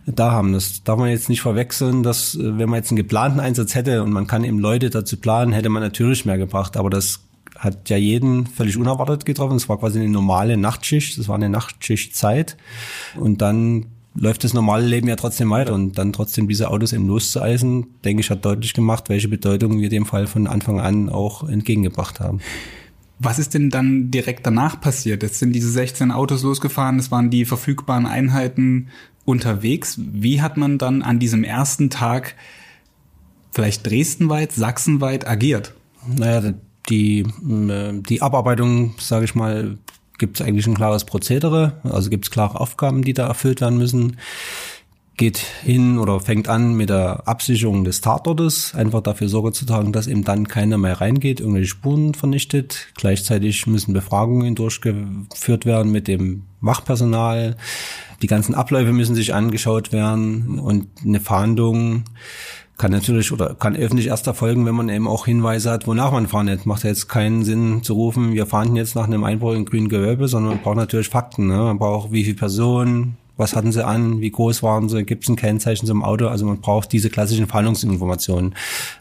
da 0.06 0.32
haben. 0.32 0.52
Das 0.52 0.82
darf 0.82 0.98
man 0.98 1.10
jetzt 1.10 1.28
nicht 1.28 1.42
verwechseln, 1.42 2.02
dass 2.02 2.34
äh, 2.34 2.58
wenn 2.58 2.68
man 2.68 2.78
jetzt 2.78 2.90
einen 2.90 2.96
geplanten 2.96 3.40
Einsatz 3.40 3.74
hätte 3.74 4.02
und 4.02 4.12
man 4.12 4.26
kann 4.26 4.44
eben 4.44 4.58
Leute 4.58 4.90
dazu 4.90 5.16
planen, 5.16 5.52
hätte 5.52 5.68
man 5.68 5.82
natürlich 5.82 6.24
mehr 6.24 6.38
gebracht. 6.38 6.76
Aber 6.76 6.90
das 6.90 7.20
hat 7.58 7.88
ja 7.88 7.96
jeden 7.96 8.46
völlig 8.46 8.76
unerwartet 8.76 9.24
getroffen. 9.24 9.56
Es 9.56 9.68
war 9.68 9.78
quasi 9.78 10.00
eine 10.00 10.08
normale 10.08 10.56
Nachtschicht, 10.56 11.18
das 11.18 11.28
war 11.28 11.36
eine 11.36 11.48
Nachtschichtzeit. 11.48 12.56
Und 13.16 13.40
dann 13.42 13.86
läuft 14.14 14.44
das 14.44 14.54
normale 14.54 14.86
Leben 14.86 15.08
ja 15.08 15.16
trotzdem 15.16 15.50
weiter 15.50 15.74
und 15.74 15.98
dann 15.98 16.12
trotzdem 16.12 16.48
diese 16.48 16.70
Autos 16.70 16.92
eben 16.92 17.06
loszueisen, 17.08 17.86
denke 18.04 18.20
ich, 18.20 18.30
hat 18.30 18.44
deutlich 18.44 18.72
gemacht, 18.72 19.08
welche 19.08 19.28
Bedeutung 19.28 19.80
wir 19.80 19.88
dem 19.88 20.06
Fall 20.06 20.26
von 20.26 20.46
Anfang 20.46 20.80
an 20.80 21.08
auch 21.08 21.48
entgegengebracht 21.48 22.20
haben. 22.20 22.40
Was 23.24 23.38
ist 23.38 23.54
denn 23.54 23.70
dann 23.70 24.10
direkt 24.10 24.46
danach 24.46 24.80
passiert? 24.80 25.22
Jetzt 25.22 25.38
sind 25.38 25.52
diese 25.52 25.70
16 25.70 26.10
Autos 26.10 26.42
losgefahren, 26.42 26.98
es 26.98 27.10
waren 27.10 27.30
die 27.30 27.44
verfügbaren 27.44 28.06
Einheiten 28.06 28.88
unterwegs. 29.24 29.98
Wie 29.98 30.42
hat 30.42 30.56
man 30.56 30.78
dann 30.78 31.02
an 31.02 31.18
diesem 31.18 31.42
ersten 31.42 31.90
Tag 31.90 32.34
vielleicht 33.50 33.86
dresdenweit, 33.86 34.52
sachsenweit 34.52 35.26
agiert? 35.26 35.74
Naja, 36.06 36.52
die, 36.90 37.20
äh, 37.20 37.92
die 38.02 38.20
Abarbeitung, 38.20 38.94
sage 38.98 39.24
ich 39.24 39.34
mal, 39.34 39.78
gibt 40.18 40.38
es 40.38 40.46
eigentlich 40.46 40.66
ein 40.66 40.74
klares 40.74 41.04
Prozedere. 41.04 41.80
Also 41.82 42.10
gibt 42.10 42.26
es 42.26 42.30
klare 42.30 42.60
Aufgaben, 42.60 43.02
die 43.02 43.14
da 43.14 43.26
erfüllt 43.26 43.62
werden 43.62 43.78
müssen 43.78 44.16
geht 45.16 45.38
hin 45.38 45.98
oder 45.98 46.18
fängt 46.18 46.48
an 46.48 46.74
mit 46.74 46.90
der 46.90 47.28
Absicherung 47.28 47.84
des 47.84 48.00
Tatortes, 48.00 48.74
einfach 48.74 49.00
dafür 49.00 49.28
Sorge 49.28 49.52
zu 49.52 49.64
tragen, 49.64 49.92
dass 49.92 50.08
eben 50.08 50.24
dann 50.24 50.48
keiner 50.48 50.76
mehr 50.76 51.00
reingeht, 51.00 51.40
irgendwelche 51.40 51.68
Spuren 51.68 52.14
vernichtet. 52.14 52.88
Gleichzeitig 52.96 53.66
müssen 53.66 53.92
Befragungen 53.92 54.54
durchgeführt 54.56 55.66
werden 55.66 55.92
mit 55.92 56.08
dem 56.08 56.44
Wachpersonal. 56.60 57.56
Die 58.22 58.26
ganzen 58.26 58.54
Abläufe 58.54 58.92
müssen 58.92 59.14
sich 59.14 59.34
angeschaut 59.34 59.92
werden 59.92 60.58
und 60.58 60.88
eine 61.04 61.20
Fahndung 61.20 62.04
kann 62.76 62.90
natürlich 62.90 63.30
oder 63.30 63.54
kann 63.54 63.76
öffentlich 63.76 64.08
erst 64.08 64.26
erfolgen, 64.26 64.66
wenn 64.66 64.74
man 64.74 64.88
eben 64.88 65.06
auch 65.06 65.26
Hinweise 65.26 65.70
hat, 65.70 65.86
wonach 65.86 66.10
man 66.10 66.26
fahndet. 66.26 66.66
Macht 66.66 66.82
ja 66.82 66.90
jetzt 66.90 67.08
keinen 67.08 67.44
Sinn 67.44 67.84
zu 67.84 67.94
rufen, 67.94 68.32
wir 68.32 68.46
fahnden 68.46 68.74
jetzt 68.74 68.96
nach 68.96 69.04
einem 69.04 69.22
Einbruch 69.22 69.54
in 69.54 69.64
grünen 69.64 69.88
Gewölbe, 69.88 70.26
sondern 70.26 70.54
man 70.54 70.62
braucht 70.62 70.76
natürlich 70.76 71.08
Fakten. 71.08 71.46
Ne? 71.46 71.56
Man 71.56 71.78
braucht 71.78 72.10
wie 72.10 72.24
viele 72.24 72.36
Personen, 72.36 73.16
was 73.36 73.56
hatten 73.56 73.72
sie 73.72 73.84
an, 73.84 74.20
wie 74.20 74.30
groß 74.30 74.62
waren 74.62 74.88
sie, 74.88 75.04
gibt 75.04 75.24
es 75.24 75.28
ein 75.28 75.36
Kennzeichen 75.36 75.86
zum 75.86 76.04
Auto. 76.04 76.28
Also 76.28 76.46
man 76.46 76.60
braucht 76.60 76.92
diese 76.92 77.10
klassischen 77.10 77.48
Fahndungsinformationen. 77.48 78.54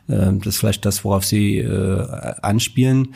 Ähm, 0.10 0.40
das 0.40 0.56
ist 0.56 0.58
vielleicht 0.60 0.86
das, 0.86 1.06
worauf 1.06 1.24
sie 1.24 1.60
äh, 1.60 2.34
anspielen. 2.42 3.14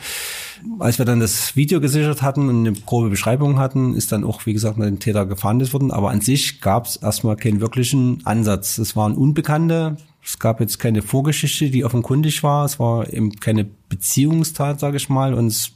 Als 0.78 0.98
wir 0.98 1.04
dann 1.04 1.20
das 1.20 1.56
Video 1.56 1.80
gesichert 1.80 2.22
hatten 2.22 2.48
und 2.48 2.66
eine 2.66 2.72
grobe 2.72 3.10
Beschreibung 3.10 3.58
hatten, 3.58 3.94
ist 3.94 4.12
dann 4.12 4.24
auch, 4.24 4.46
wie 4.46 4.52
gesagt, 4.52 4.78
mit 4.78 4.88
dem 4.88 5.00
Täter 5.00 5.26
gefahndet 5.26 5.72
worden. 5.72 5.90
Aber 5.90 6.10
an 6.10 6.20
sich 6.20 6.60
gab 6.60 6.86
es 6.86 6.96
erstmal 6.96 7.36
keinen 7.36 7.60
wirklichen 7.60 8.20
Ansatz. 8.24 8.78
Es 8.78 8.94
waren 8.94 9.16
Unbekannte, 9.16 9.96
Es 10.22 10.38
gab 10.38 10.60
jetzt 10.60 10.78
keine 10.78 11.02
Vorgeschichte, 11.02 11.70
die 11.70 11.84
offenkundig 11.84 12.42
war. 12.42 12.64
Es 12.64 12.78
war 12.78 13.12
eben 13.12 13.32
keine 13.40 13.64
Beziehungstat, 13.88 14.78
sage 14.78 14.98
ich 14.98 15.08
mal. 15.08 15.34
Und 15.34 15.48
es 15.48 15.72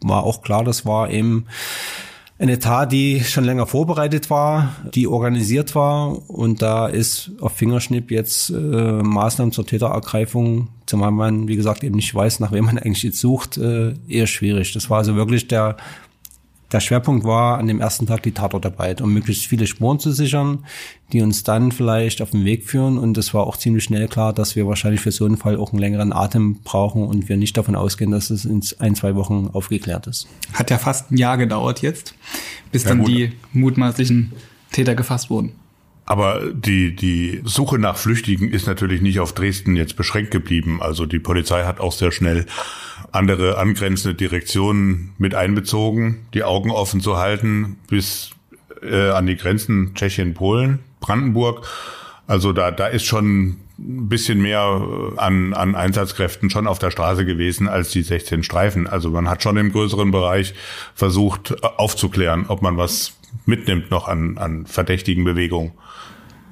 war 0.00 0.22
auch 0.24 0.42
klar, 0.42 0.64
das 0.64 0.86
war 0.86 1.10
eben 1.10 1.46
eine 2.38 2.58
Tat, 2.60 2.92
die 2.92 3.20
schon 3.24 3.44
länger 3.44 3.66
vorbereitet 3.66 4.30
war, 4.30 4.76
die 4.94 5.08
organisiert 5.08 5.74
war 5.74 6.30
und 6.30 6.62
da 6.62 6.86
ist 6.86 7.32
auf 7.40 7.52
Fingerschnipp 7.52 8.10
jetzt 8.12 8.50
äh, 8.50 8.54
Maßnahmen 8.54 9.52
zur 9.52 9.66
Täterergreifung, 9.66 10.68
zumal 10.86 11.10
man, 11.10 11.48
wie 11.48 11.56
gesagt, 11.56 11.82
eben 11.82 11.96
nicht 11.96 12.14
weiß, 12.14 12.38
nach 12.38 12.52
wem 12.52 12.66
man 12.66 12.78
eigentlich 12.78 13.02
jetzt 13.02 13.18
sucht, 13.18 13.58
äh, 13.58 13.94
eher 14.06 14.28
schwierig. 14.28 14.72
Das 14.72 14.88
war 14.88 14.98
also 14.98 15.16
wirklich 15.16 15.48
der 15.48 15.76
der 16.72 16.80
Schwerpunkt 16.80 17.24
war 17.24 17.58
an 17.58 17.66
dem 17.66 17.80
ersten 17.80 18.06
Tag 18.06 18.22
die 18.22 18.32
Tatortarbeit, 18.32 19.00
um 19.00 19.12
möglichst 19.12 19.46
viele 19.46 19.66
Spuren 19.66 19.98
zu 19.98 20.12
sichern, 20.12 20.66
die 21.12 21.22
uns 21.22 21.42
dann 21.42 21.72
vielleicht 21.72 22.20
auf 22.20 22.30
den 22.30 22.44
Weg 22.44 22.68
führen. 22.68 22.98
Und 22.98 23.16
es 23.16 23.32
war 23.32 23.46
auch 23.46 23.56
ziemlich 23.56 23.84
schnell 23.84 24.06
klar, 24.06 24.34
dass 24.34 24.54
wir 24.54 24.66
wahrscheinlich 24.66 25.00
für 25.00 25.12
so 25.12 25.24
einen 25.24 25.38
Fall 25.38 25.56
auch 25.56 25.72
einen 25.72 25.80
längeren 25.80 26.12
Atem 26.12 26.60
brauchen 26.64 27.04
und 27.04 27.28
wir 27.28 27.38
nicht 27.38 27.56
davon 27.56 27.74
ausgehen, 27.74 28.10
dass 28.10 28.28
es 28.28 28.44
in 28.44 28.62
ein, 28.80 28.94
zwei 28.94 29.14
Wochen 29.14 29.48
aufgeklärt 29.52 30.06
ist. 30.06 30.28
Hat 30.52 30.70
ja 30.70 30.78
fast 30.78 31.10
ein 31.10 31.16
Jahr 31.16 31.38
gedauert 31.38 31.80
jetzt, 31.80 32.14
bis 32.70 32.84
ja, 32.84 32.90
dann 32.90 32.98
gut. 32.98 33.08
die 33.08 33.32
mutmaßlichen 33.52 34.32
Täter 34.70 34.94
gefasst 34.94 35.30
wurden. 35.30 35.52
Aber 36.08 36.40
die, 36.54 36.96
die 36.96 37.42
Suche 37.44 37.78
nach 37.78 37.98
Flüchtigen 37.98 38.50
ist 38.50 38.66
natürlich 38.66 39.02
nicht 39.02 39.20
auf 39.20 39.34
Dresden 39.34 39.76
jetzt 39.76 39.94
beschränkt 39.94 40.30
geblieben. 40.30 40.80
Also 40.80 41.04
die 41.04 41.18
Polizei 41.18 41.64
hat 41.64 41.80
auch 41.80 41.92
sehr 41.92 42.12
schnell 42.12 42.46
andere 43.12 43.58
angrenzende 43.58 44.14
Direktionen 44.14 45.12
mit 45.18 45.34
einbezogen, 45.34 46.26
die 46.32 46.44
Augen 46.44 46.70
offen 46.70 47.02
zu 47.02 47.18
halten 47.18 47.76
bis 47.90 48.30
äh, 48.80 49.10
an 49.10 49.26
die 49.26 49.36
Grenzen 49.36 49.94
Tschechien, 49.94 50.32
Polen, 50.32 50.78
Brandenburg. 51.00 51.66
Also 52.28 52.52
da, 52.52 52.70
da 52.70 52.86
ist 52.86 53.06
schon 53.06 53.56
ein 53.78 54.08
bisschen 54.08 54.40
mehr 54.42 54.60
an, 55.16 55.54
an 55.54 55.74
Einsatzkräften 55.74 56.50
schon 56.50 56.66
auf 56.66 56.78
der 56.78 56.90
Straße 56.90 57.24
gewesen 57.24 57.68
als 57.68 57.90
die 57.90 58.02
16 58.02 58.42
Streifen. 58.42 58.86
Also 58.86 59.10
man 59.10 59.30
hat 59.30 59.42
schon 59.42 59.56
im 59.56 59.72
größeren 59.72 60.10
Bereich 60.10 60.52
versucht 60.94 61.64
aufzuklären, 61.64 62.44
ob 62.48 62.60
man 62.60 62.76
was 62.76 63.14
mitnimmt 63.46 63.90
noch 63.90 64.08
an, 64.08 64.36
an 64.36 64.66
verdächtigen 64.66 65.24
Bewegungen 65.24 65.72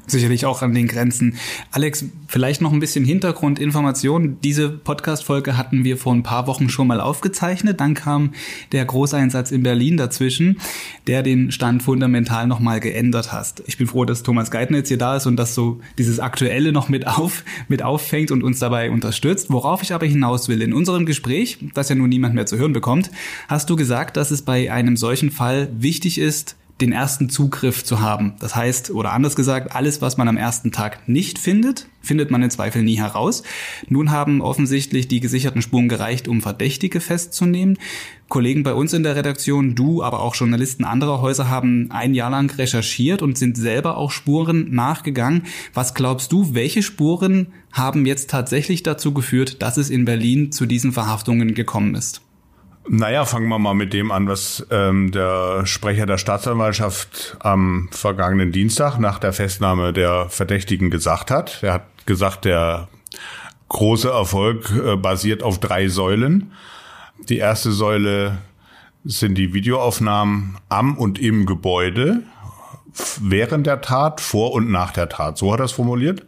sicherlich 0.07 0.47
auch 0.47 0.63
an 0.63 0.75
den 0.75 0.89
Grenzen. 0.89 1.37
Alex, 1.71 2.05
vielleicht 2.29 2.61
noch 2.61 2.73
ein 2.73 2.81
bisschen 2.81 3.05
Hintergrundinformation. 3.05 4.39
Diese 4.43 4.69
Podcast-Folge 4.69 5.57
hatten 5.57 5.85
wir 5.85 5.97
vor 5.97 6.15
ein 6.15 6.23
paar 6.23 6.47
Wochen 6.47 6.69
schon 6.69 6.87
mal 6.87 7.01
aufgezeichnet. 7.01 7.81
Dann 7.81 7.95
kam 7.95 8.33
der 8.73 8.85
Großeinsatz 8.85 9.51
in 9.51 9.63
Berlin 9.63 9.97
dazwischen, 9.97 10.59
der 11.07 11.23
den 11.23 11.51
Stand 11.51 11.83
fundamental 11.83 12.47
nochmal 12.47 12.81
geändert 12.81 13.33
hat. 13.33 13.63
Ich 13.67 13.79
bin 13.79 13.87
froh, 13.87 14.05
dass 14.05 14.23
Thomas 14.23 14.51
Geithner 14.51 14.79
jetzt 14.79 14.89
hier 14.89 14.99
da 14.99 15.17
ist 15.17 15.27
und 15.27 15.37
dass 15.37 15.55
so 15.55 15.81
dieses 15.99 16.21
Aktuelle 16.21 16.73
noch 16.73 16.89
mit 16.89 17.07
auf, 17.07 17.45
mit 17.69 17.83
auffängt 17.83 18.31
und 18.31 18.43
uns 18.43 18.59
dabei 18.59 18.91
unterstützt. 18.91 19.51
Worauf 19.51 19.83
ich 19.83 19.93
aber 19.93 20.07
hinaus 20.07 20.49
will. 20.49 20.63
In 20.63 20.73
unserem 20.73 21.07
Gespräch, 21.07 21.59
das 21.75 21.89
ja 21.89 21.95
nun 21.95 22.09
niemand 22.09 22.35
mehr 22.35 22.47
zu 22.47 22.57
hören 22.59 22.73
bekommt, 22.73 23.11
hast 23.49 23.71
du 23.71 23.77
gesagt, 23.77 24.17
dass 24.17 24.31
es 24.31 24.43
bei 24.43 24.73
einem 24.73 24.97
solchen 24.97 25.31
Fall 25.31 25.69
wichtig 25.77 26.19
ist, 26.19 26.57
den 26.81 26.93
ersten 26.93 27.31
Zugriff 27.31 27.85
zu 27.85 28.01
haben. 28.01 28.35
Das 28.39 28.55
heißt, 28.55 28.91
oder 28.91 29.13
anders 29.13 29.35
gesagt, 29.35 29.75
alles, 29.75 30.03
was 30.03 30.19
man 30.19 30.29
am 30.29 30.37
ersten 30.37 30.73
Tag 30.73 31.09
nicht 31.09 31.39
findet, 31.39 31.89
findet 32.03 32.31
man 32.31 32.43
im 32.43 32.51
Zweifel 32.51 32.83
nie 32.83 32.99
heraus. 32.99 33.43
Nun 33.89 34.11
haben 34.11 34.43
offensichtlich 34.43 35.09
die 35.09 35.21
gesicherten 35.21 35.63
Spuren 35.63 35.89
gereicht, 35.89 36.29
um 36.29 36.43
Verdächtige 36.43 37.01
festzunehmen. 37.01 37.79
Kollegen 38.29 38.63
bei 38.63 38.75
uns 38.75 38.93
in 38.93 39.05
der 39.05 39.17
Redaktion, 39.17 39.75
du, 39.75 40.03
aber 40.03 40.21
auch 40.21 40.35
Journalisten 40.35 40.85
anderer 40.85 41.23
Häuser 41.23 41.49
haben 41.49 41.91
ein 41.91 42.13
Jahr 42.13 42.31
lang 42.31 42.51
recherchiert 42.57 43.23
und 43.23 43.39
sind 43.39 43.57
selber 43.57 43.97
auch 43.97 44.11
Spuren 44.11 44.75
nachgegangen. 44.75 45.45
Was 45.73 45.95
glaubst 45.95 46.31
du, 46.33 46.55
welche 46.55 46.83
Spuren 46.83 47.49
haben 47.73 48.05
jetzt 48.05 48.29
tatsächlich 48.31 48.83
dazu 48.83 49.15
geführt, 49.15 49.63
dass 49.63 49.79
es 49.79 49.89
in 49.89 50.05
Berlin 50.05 50.53
zu 50.53 50.67
diesen 50.67 50.93
Verhaftungen 50.93 51.55
gekommen 51.55 51.95
ist? 51.95 52.21
Naja, 52.89 53.25
fangen 53.25 53.49
wir 53.49 53.59
mal 53.59 53.75
mit 53.75 53.93
dem 53.93 54.13
an, 54.13 54.29
was 54.29 54.65
ähm, 54.71 55.11
der 55.11 55.67
Sprecher 55.67 56.07
der 56.07 56.19
Staatsanwaltschaft 56.19 57.37
am 57.41 57.89
vergangenen 57.91 58.53
Dienstag 58.53 58.99
nach 58.99 59.19
der 59.19 59.33
Festnahme 59.33 59.93
der 59.93 60.29
Verdächtigen 60.29 60.91
gesagt 60.91 61.33
hat. 61.33 61.63
Er 61.63 61.75
hat 61.75 62.07
gesagt, 62.07 62.45
der 62.45 62.89
große 63.69 64.09
Erfolg 64.09 64.71
äh, 64.71 64.97
basiert 64.97 65.43
auf 65.43 65.59
drei 65.59 65.89
Säulen. 65.89 66.53
Die 67.29 67.39
erste 67.39 67.73
Säule 67.73 68.39
sind 69.05 69.37
die 69.37 69.53
Videoaufnahmen 69.53 70.59
am 70.69 70.97
und 70.97 71.19
im 71.19 71.47
Gebäude 71.47 72.23
während 73.21 73.67
der 73.67 73.81
Tat, 73.81 74.21
vor 74.21 74.53
und 74.53 74.71
nach 74.71 74.93
der 74.93 75.09
Tat. 75.09 75.39
So 75.39 75.53
hat 75.53 75.61
er 75.61 75.67
es 75.67 75.73
formuliert. 75.73 76.25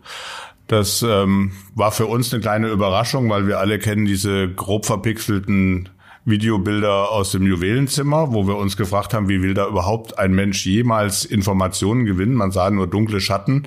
Das 0.67 1.03
ähm, 1.03 1.53
war 1.75 1.93
für 1.93 2.07
uns 2.07 2.33
eine 2.33 2.43
kleine 2.43 2.69
Überraschung, 2.69 3.31
weil 3.31 3.47
wir 3.47 3.59
alle 3.59 3.79
kennen 3.79 4.05
diese 4.05 4.49
grob 4.49 4.85
verpixelten 4.87 5.89
Videobilder 6.29 7.11
aus 7.11 7.33
dem 7.33 7.47
Juwelenzimmer, 7.47 8.33
wo 8.33 8.47
wir 8.47 8.57
uns 8.57 8.77
gefragt 8.77 9.15
haben, 9.15 9.29
wie 9.29 9.43
will 9.43 9.55
da 9.55 9.67
überhaupt 9.67 10.19
ein 10.19 10.33
Mensch 10.33 10.65
jemals 10.67 11.25
Informationen 11.25 12.05
gewinnen? 12.05 12.35
Man 12.35 12.51
sah 12.51 12.71
nur 12.71 12.87
dunkle 12.87 13.21
Schatten, 13.21 13.65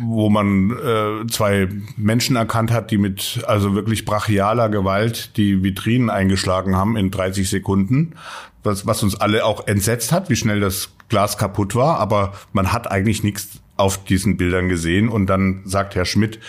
wo 0.00 0.28
man 0.28 0.70
äh, 0.70 1.26
zwei 1.28 1.68
Menschen 1.96 2.36
erkannt 2.36 2.70
hat, 2.70 2.90
die 2.90 2.98
mit 2.98 3.42
also 3.46 3.74
wirklich 3.74 4.04
brachialer 4.04 4.68
Gewalt 4.68 5.36
die 5.36 5.62
Vitrinen 5.62 6.10
eingeschlagen 6.10 6.76
haben 6.76 6.96
in 6.96 7.10
30 7.10 7.48
Sekunden, 7.48 8.14
was, 8.62 8.86
was 8.86 9.02
uns 9.02 9.20
alle 9.20 9.44
auch 9.44 9.66
entsetzt 9.66 10.12
hat, 10.12 10.30
wie 10.30 10.36
schnell 10.36 10.60
das 10.60 10.90
Glas 11.08 11.38
kaputt 11.38 11.74
war, 11.74 11.98
aber 11.98 12.34
man 12.52 12.72
hat 12.72 12.90
eigentlich 12.90 13.22
nichts 13.22 13.60
auf 13.76 14.04
diesen 14.04 14.36
Bildern 14.36 14.68
gesehen 14.68 15.08
und 15.08 15.26
dann 15.26 15.62
sagt 15.64 15.94
Herr 15.94 16.04
Schmidt, 16.04 16.40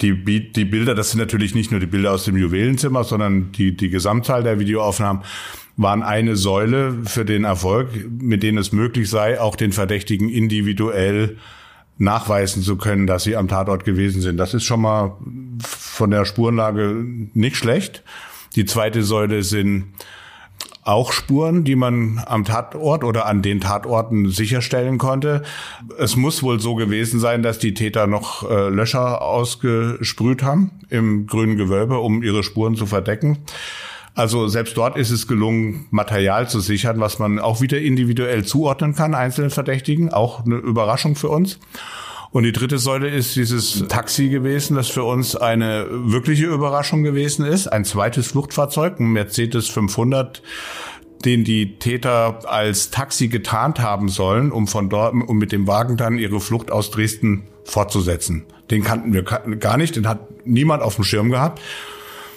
die, 0.00 0.52
die 0.52 0.64
Bilder, 0.64 0.94
das 0.94 1.10
sind 1.10 1.20
natürlich 1.20 1.54
nicht 1.54 1.70
nur 1.70 1.80
die 1.80 1.86
Bilder 1.86 2.12
aus 2.12 2.24
dem 2.24 2.36
Juwelenzimmer, 2.36 3.04
sondern 3.04 3.52
die, 3.52 3.76
die 3.76 3.88
Gesamtzahl 3.88 4.42
der 4.42 4.58
Videoaufnahmen 4.58 5.22
waren 5.76 6.02
eine 6.02 6.36
Säule 6.36 6.98
für 7.04 7.24
den 7.24 7.44
Erfolg, 7.44 7.88
mit 8.20 8.42
denen 8.42 8.58
es 8.58 8.72
möglich 8.72 9.08
sei, 9.08 9.40
auch 9.40 9.56
den 9.56 9.72
Verdächtigen 9.72 10.28
individuell 10.28 11.38
nachweisen 11.98 12.62
zu 12.62 12.76
können, 12.76 13.06
dass 13.06 13.24
sie 13.24 13.36
am 13.36 13.48
Tatort 13.48 13.84
gewesen 13.84 14.20
sind. 14.20 14.36
Das 14.36 14.54
ist 14.54 14.64
schon 14.64 14.80
mal 14.80 15.16
von 15.60 16.10
der 16.10 16.24
Spurenlage 16.24 17.04
nicht 17.32 17.56
schlecht. 17.56 18.02
Die 18.56 18.64
zweite 18.64 19.02
Säule 19.02 19.42
sind 19.42 19.94
auch 20.82 21.12
Spuren, 21.12 21.64
die 21.64 21.76
man 21.76 22.20
am 22.26 22.44
Tatort 22.44 23.04
oder 23.04 23.26
an 23.26 23.40
den 23.40 23.60
Tatorten 23.60 24.30
sicherstellen 24.30 24.98
konnte. 24.98 25.42
Es 25.98 26.16
muss 26.16 26.42
wohl 26.42 26.58
so 26.60 26.74
gewesen 26.74 27.20
sein, 27.20 27.42
dass 27.42 27.58
die 27.58 27.74
Täter 27.74 28.06
noch 28.06 28.48
äh, 28.50 28.68
Löcher 28.68 29.22
ausgesprüht 29.22 30.42
haben 30.42 30.72
im 30.90 31.26
grünen 31.26 31.56
Gewölbe, 31.56 31.98
um 31.98 32.22
ihre 32.22 32.42
Spuren 32.42 32.74
zu 32.74 32.86
verdecken. 32.86 33.38
Also 34.14 34.48
selbst 34.48 34.76
dort 34.76 34.96
ist 34.96 35.10
es 35.10 35.26
gelungen, 35.26 35.86
Material 35.90 36.48
zu 36.48 36.60
sichern, 36.60 37.00
was 37.00 37.18
man 37.18 37.38
auch 37.38 37.60
wieder 37.60 37.80
individuell 37.80 38.44
zuordnen 38.44 38.94
kann, 38.94 39.14
einzelnen 39.14 39.50
Verdächtigen. 39.50 40.12
Auch 40.12 40.44
eine 40.44 40.56
Überraschung 40.56 41.14
für 41.14 41.28
uns. 41.28 41.58
Und 42.32 42.44
die 42.44 42.52
dritte 42.52 42.78
Säule 42.78 43.08
ist 43.08 43.36
dieses 43.36 43.84
Taxi 43.88 44.30
gewesen, 44.30 44.74
das 44.74 44.88
für 44.88 45.04
uns 45.04 45.36
eine 45.36 45.86
wirkliche 45.90 46.46
Überraschung 46.46 47.02
gewesen 47.02 47.44
ist. 47.44 47.66
Ein 47.66 47.84
zweites 47.84 48.28
Fluchtfahrzeug, 48.28 48.98
ein 48.98 49.12
Mercedes 49.12 49.68
500, 49.68 50.42
den 51.26 51.44
die 51.44 51.78
Täter 51.78 52.40
als 52.50 52.90
Taxi 52.90 53.28
getarnt 53.28 53.80
haben 53.80 54.08
sollen, 54.08 54.50
um 54.50 54.66
von 54.66 54.88
dort, 54.88 55.12
um 55.12 55.36
mit 55.36 55.52
dem 55.52 55.66
Wagen 55.66 55.98
dann 55.98 56.18
ihre 56.18 56.40
Flucht 56.40 56.72
aus 56.72 56.90
Dresden 56.90 57.48
fortzusetzen. 57.64 58.46
Den 58.70 58.82
kannten 58.82 59.12
wir 59.12 59.22
gar 59.22 59.76
nicht, 59.76 59.96
den 59.96 60.08
hat 60.08 60.46
niemand 60.46 60.82
auf 60.82 60.94
dem 60.94 61.04
Schirm 61.04 61.30
gehabt. 61.30 61.60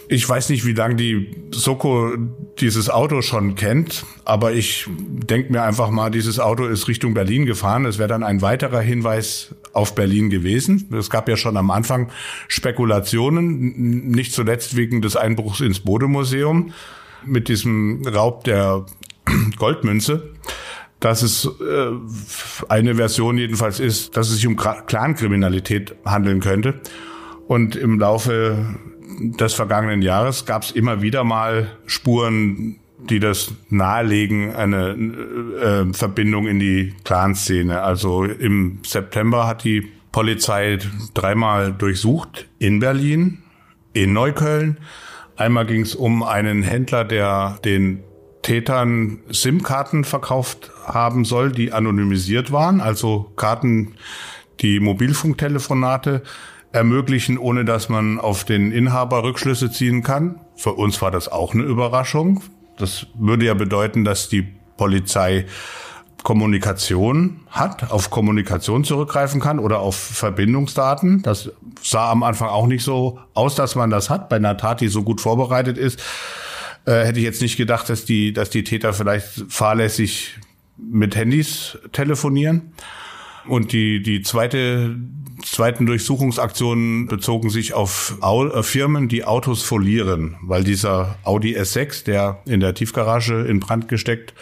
Ich 0.07 0.27
weiß 0.27 0.49
nicht, 0.49 0.65
wie 0.65 0.73
lange 0.73 0.95
die 0.95 1.31
Soko 1.51 2.15
dieses 2.59 2.89
Auto 2.89 3.21
schon 3.21 3.55
kennt, 3.55 4.05
aber 4.23 4.53
ich 4.53 4.87
denke 4.87 5.51
mir 5.51 5.63
einfach 5.63 5.89
mal, 5.89 6.11
dieses 6.11 6.39
Auto 6.39 6.65
ist 6.65 6.87
Richtung 6.87 7.15
Berlin 7.15 7.45
gefahren. 7.45 7.85
Es 7.85 7.97
wäre 7.97 8.07
dann 8.07 8.23
ein 8.23 8.41
weiterer 8.41 8.81
Hinweis 8.81 9.55
auf 9.73 9.95
Berlin 9.95 10.29
gewesen. 10.29 10.89
Es 10.93 11.09
gab 11.09 11.27
ja 11.27 11.37
schon 11.37 11.57
am 11.57 11.71
Anfang 11.71 12.11
Spekulationen, 12.47 14.11
nicht 14.11 14.33
zuletzt 14.33 14.75
wegen 14.75 15.01
des 15.01 15.15
Einbruchs 15.15 15.59
ins 15.59 15.79
Bodemuseum 15.79 16.71
mit 17.25 17.47
diesem 17.47 18.05
Raub 18.05 18.43
der 18.43 18.85
Goldmünze 19.57 20.33
dass 21.01 21.21
es 21.21 21.45
äh, 21.45 21.91
eine 22.69 22.95
Version 22.95 23.37
jedenfalls 23.37 23.79
ist, 23.79 24.17
dass 24.17 24.29
es 24.29 24.37
sich 24.37 24.47
um 24.47 24.55
Clankriminalität 24.55 25.93
handeln 26.03 26.39
könnte. 26.39 26.79
Und 27.47 27.75
im 27.75 27.99
Laufe 27.99 28.75
des 29.19 29.53
vergangenen 29.53 30.01
Jahres 30.01 30.45
gab 30.45 30.63
es 30.63 30.71
immer 30.71 31.01
wieder 31.01 31.23
mal 31.23 31.71
Spuren, 31.85 32.77
die 33.09 33.19
das 33.19 33.53
nahelegen, 33.69 34.55
eine 34.55 34.89
äh, 34.89 35.93
Verbindung 35.93 36.47
in 36.47 36.59
die 36.59 36.93
Clanszene. 37.03 37.81
Also 37.81 38.23
im 38.23 38.79
September 38.85 39.47
hat 39.47 39.63
die 39.63 39.91
Polizei 40.11 40.79
dreimal 41.13 41.73
durchsucht 41.73 42.47
in 42.57 42.79
Berlin, 42.79 43.39
in 43.93 44.13
Neukölln. 44.13 44.77
Einmal 45.35 45.65
ging 45.65 45.81
es 45.81 45.93
um 45.93 46.23
einen 46.23 46.63
Händler, 46.63 47.03
der 47.03 47.59
den 47.65 48.01
Tätern 48.41 49.19
SIM-Karten 49.29 50.03
verkauft 50.03 50.71
haben 50.85 51.25
soll, 51.25 51.51
die 51.51 51.73
anonymisiert 51.73 52.51
waren, 52.51 52.79
also 52.79 53.31
Karten, 53.35 53.95
die 54.61 54.79
Mobilfunktelefonate 54.79 56.21
ermöglichen, 56.75 57.37
ohne 57.37 57.65
dass 57.65 57.89
man 57.89 58.19
auf 58.19 58.43
den 58.43 58.71
Inhaber 58.71 59.23
Rückschlüsse 59.23 59.71
ziehen 59.71 60.03
kann. 60.03 60.41
Für 60.57 60.73
uns 60.73 61.01
war 61.01 61.09
das 61.09 61.29
auch 61.29 61.53
eine 61.53 61.63
Überraschung. 61.63 62.43
Das 62.77 63.07
würde 63.15 63.45
ja 63.45 63.53
bedeuten, 63.53 64.03
dass 64.03 64.27
die 64.27 64.45
Polizei 64.77 65.45
Kommunikation 66.23 67.41
hat, 67.49 67.91
auf 67.91 68.09
Kommunikation 68.09 68.83
zurückgreifen 68.83 69.39
kann 69.39 69.59
oder 69.59 69.79
auf 69.79 69.95
Verbindungsdaten. 69.95 71.21
Das 71.21 71.51
sah 71.81 72.11
am 72.11 72.23
Anfang 72.23 72.49
auch 72.49 72.67
nicht 72.67 72.83
so 72.83 73.19
aus, 73.35 73.55
dass 73.55 73.75
man 73.75 73.89
das 73.89 74.09
hat. 74.09 74.27
Bei 74.27 74.35
einer 74.35 74.57
Tat, 74.57 74.81
die 74.81 74.87
so 74.87 75.03
gut 75.03 75.21
vorbereitet 75.21 75.77
ist, 75.77 76.01
äh, 76.85 77.05
hätte 77.05 77.19
ich 77.19 77.25
jetzt 77.25 77.41
nicht 77.41 77.57
gedacht, 77.57 77.89
dass 77.89 78.05
die, 78.05 78.33
dass 78.33 78.49
die 78.49 78.63
Täter 78.63 78.91
vielleicht 78.91 79.45
fahrlässig 79.49 80.39
mit 80.77 81.15
Handys 81.15 81.77
telefonieren. 81.91 82.73
Und 83.47 83.71
die, 83.71 84.01
die 84.01 84.23
zweite, 84.23 84.95
zweiten 85.51 85.85
Durchsuchungsaktionen 85.85 87.07
bezogen 87.07 87.49
sich 87.49 87.73
auf 87.73 88.17
Au 88.21 88.47
äh, 88.47 88.63
Firmen, 88.63 89.07
die 89.07 89.23
Autos 89.23 89.63
folieren, 89.63 90.37
weil 90.41 90.63
dieser 90.63 91.17
Audi 91.23 91.57
S6, 91.57 92.03
der 92.05 92.41
in 92.45 92.59
der 92.59 92.73
Tiefgarage 92.73 93.45
in 93.45 93.59
Brand 93.59 93.87
gesteckt 93.87 94.33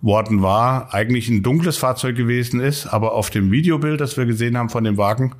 worden 0.00 0.42
war, 0.42 0.94
eigentlich 0.94 1.28
ein 1.28 1.42
dunkles 1.42 1.76
Fahrzeug 1.76 2.16
gewesen 2.16 2.60
ist, 2.60 2.86
aber 2.86 3.12
auf 3.12 3.30
dem 3.30 3.50
Videobild, 3.50 4.00
das 4.00 4.16
wir 4.16 4.26
gesehen 4.26 4.56
haben 4.56 4.70
von 4.70 4.84
dem 4.84 4.96
Wagen, 4.96 5.34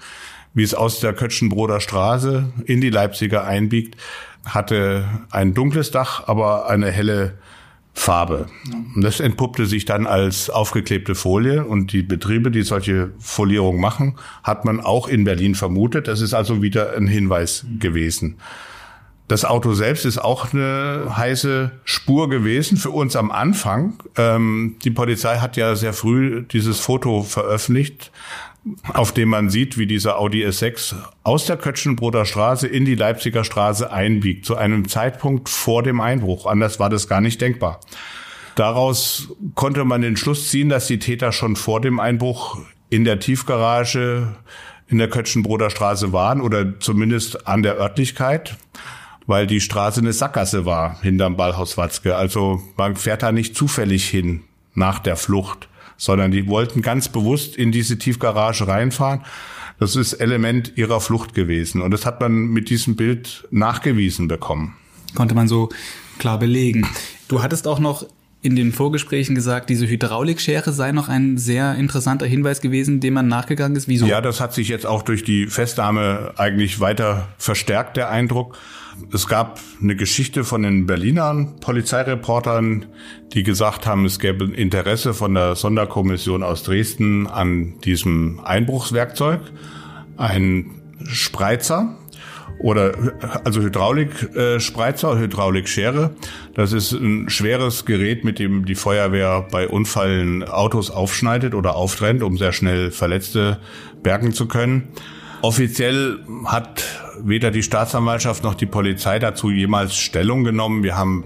wie 0.55 0.63
es 0.63 0.75
aus 0.75 1.01
der 1.01 1.13
Kötschenbroder 1.13 1.81
Straße 1.81 2.53
in 2.65 2.81
die 2.81 2.91
Leipziger 2.91 3.45
einbiegt, 3.45 3.97
hatte 4.45 5.05
ein 5.31 5.55
dunkles 5.55 5.91
Dach, 5.91 6.27
aber 6.27 6.69
eine 6.69 6.91
helle 6.91 7.39
Farbe. 7.99 8.47
Das 8.97 9.21
entpuppte 9.21 9.67
sich 9.67 9.85
dann 9.85 10.07
als 10.07 10.51
aufgeklebte 10.51 11.15
Folie 11.15 11.65
und 11.65 11.93
die 11.93 12.03
Betriebe, 12.03 12.51
die 12.51 12.63
solche 12.63 13.11
Folierung 13.19 13.81
machen, 13.81 14.17
hat 14.43 14.65
man 14.65 14.81
auch 14.81 15.09
in 15.09 15.25
Berlin 15.25 15.55
vermutet. 15.55 16.09
Das 16.09 16.21
ist 16.21 16.33
also 16.33 16.63
wieder 16.63 16.97
ein 16.97 17.07
Hinweis 17.07 17.67
gewesen. 17.79 18.37
Das 19.29 19.45
Auto 19.45 19.75
selbst 19.75 20.07
ist 20.07 20.19
auch 20.19 20.53
eine 20.53 21.13
heiße 21.17 21.71
Spur 21.85 22.31
gewesen 22.31 22.79
für 22.79 22.91
uns 22.91 23.15
am 23.15 23.31
Anfang. 23.31 24.03
Ähm, 24.17 24.77
die 24.83 24.91
Polizei 24.91 25.37
hat 25.37 25.57
ja 25.57 25.77
sehr 25.77 25.93
früh 25.93 26.43
dieses 26.43 26.81
Foto 26.81 27.23
veröffentlicht 27.23 28.11
auf 28.93 29.13
dem 29.13 29.29
man 29.29 29.51
sieht, 29.51 29.79
wie 29.79 29.87
dieser 29.87 30.19
Audi 30.19 30.45
S6 30.45 30.95
aus 31.23 31.47
der 31.47 31.57
Kötschenbroder 31.57 32.25
Straße 32.25 32.67
in 32.67 32.85
die 32.85 32.95
Leipziger 32.95 33.45
Straße 33.45 33.91
einbiegt, 33.91 34.45
zu 34.45 34.57
einem 34.57 34.89
Zeitpunkt 34.89 35.49
vor 35.49 35.83
dem 35.83 36.01
Einbruch. 36.01 36.47
Anders 36.47 36.81
war 36.81 36.91
das 36.91 37.09
gar 37.09 37.21
nicht 37.21 37.41
denkbar. 37.41 37.81
Daraus 38.55 39.29
konnte 39.55 39.85
man 39.85 40.03
den 40.03 40.17
Schluss 40.17 40.49
ziehen, 40.49 40.69
dass 40.69 40.87
die 40.87 40.99
Täter 40.99 41.33
schon 41.33 41.57
vor 41.57 41.81
dem 41.81 42.01
Einbruch 42.01 42.59
in 42.91 43.05
der 43.05 43.21
Tiefgarage 43.21 44.37
in 44.89 44.99
der 44.99 45.09
Kötschenbroder 45.09 45.71
Straße 45.71 46.13
waren 46.13 46.41
oder 46.41 46.81
zumindest 46.81 47.47
an 47.47 47.63
der 47.63 47.79
Örtlichkeit, 47.79 48.57
weil 49.29 49.47
die 49.47 49.61
Straße 49.61 50.01
eine 50.01 50.13
Sackgasse 50.13 50.67
war 50.67 51.01
hinterm 51.01 51.37
Ballhaus 51.37 51.77
Watzke. 51.77 52.17
Also 52.17 52.61
man 52.77 52.97
fährt 52.97 53.23
da 53.23 53.31
nicht 53.31 53.55
zufällig 53.55 54.09
hin 54.09 54.43
nach 54.75 54.99
der 54.99 55.17
Flucht 55.17 55.69
sondern 55.99 56.31
die 56.31 56.47
wollten 56.47 56.81
ganz 56.81 57.09
bewusst 57.09 57.57
in 57.57 57.73
diese 57.73 57.99
Tiefgarage 57.99 58.67
reinfahren. 58.67 59.21
Das 59.79 59.97
ist 59.97 60.15
Element 60.15 60.73
ihrer 60.77 61.01
Flucht 61.01 61.35
gewesen. 61.35 61.83
Und 61.83 61.91
das 61.91 62.07
hat 62.07 62.21
man 62.21 62.33
mit 62.33 62.71
diesem 62.71 62.97
Bild 62.97 63.47
nachgewiesen 63.51 64.29
bekommen. 64.29 64.75
Konnte 65.15 65.35
man 65.35 65.49
so 65.49 65.69
klar 66.19 66.39
belegen. 66.39 66.87
Du 67.29 67.43
hattest 67.43 67.67
auch 67.67 67.79
noch 67.79 68.07
in 68.41 68.55
den 68.55 68.73
Vorgesprächen 68.73 69.35
gesagt, 69.35 69.69
diese 69.69 69.89
Hydraulikschere 69.89 70.73
sei 70.73 70.93
noch 70.93 71.09
ein 71.09 71.39
sehr 71.39 71.75
interessanter 71.75 72.27
Hinweis 72.27 72.61
gewesen, 72.61 73.01
dem 73.01 73.15
man 73.15 73.27
nachgegangen 73.27 73.77
ist. 73.77 73.89
Wieso? 73.89 74.07
Ja, 74.07 74.21
das 74.21 74.41
hat 74.41 74.55
sich 74.55 74.69
jetzt 74.69 74.87
auch 74.87 75.03
durch 75.03 75.25
die 75.25 75.47
Festnahme 75.47 76.35
eigentlich 76.37 76.79
weiter 76.79 77.29
verstärkt, 77.39 77.97
der 77.97 78.11
Eindruck. 78.11 78.57
Es 79.13 79.27
gab 79.27 79.61
eine 79.81 79.97
Geschichte 79.97 80.45
von 80.45 80.63
den 80.63 80.87
Berlinern 80.87 81.57
Polizeireportern, 81.61 82.87
die 83.33 83.43
gesagt 83.43 83.87
haben, 83.87 84.05
es 84.05 84.19
gäbe 84.19 84.45
Interesse 84.45 85.15
von 85.15 85.35
der 85.35 85.57
Sonderkommission 85.57 86.43
aus 86.43 86.63
Dresden 86.63 87.27
an 87.27 87.79
diesem 87.81 88.41
Einbruchswerkzeug. 88.41 89.41
Ein 90.17 90.71
Spreizer, 91.07 91.97
oder 92.59 92.93
also 93.45 93.61
Hydraulikspreizer, 93.61 95.13
äh, 95.13 95.19
Hydraulikschere. 95.19 96.11
Das 96.55 96.73
ist 96.73 96.93
ein 96.93 97.29
schweres 97.29 97.85
Gerät, 97.85 98.25
mit 98.25 98.39
dem 98.39 98.65
die 98.65 98.75
Feuerwehr 98.75 99.47
bei 99.51 99.69
Unfallen 99.69 100.43
Autos 100.45 100.91
aufschneidet 100.91 101.55
oder 101.55 101.77
auftrennt, 101.77 102.23
um 102.23 102.37
sehr 102.37 102.53
schnell 102.53 102.91
Verletzte 102.91 103.59
bergen 104.03 104.33
zu 104.33 104.49
können. 104.49 104.89
Offiziell 105.43 106.19
hat 106.47 106.85
weder 107.23 107.51
die 107.51 107.63
Staatsanwaltschaft 107.63 108.43
noch 108.43 108.55
die 108.55 108.67
Polizei 108.67 109.19
dazu 109.19 109.51
jemals 109.51 109.97
Stellung 109.97 110.45
genommen. 110.45 110.83
Wir 110.83 110.97
haben 110.97 111.25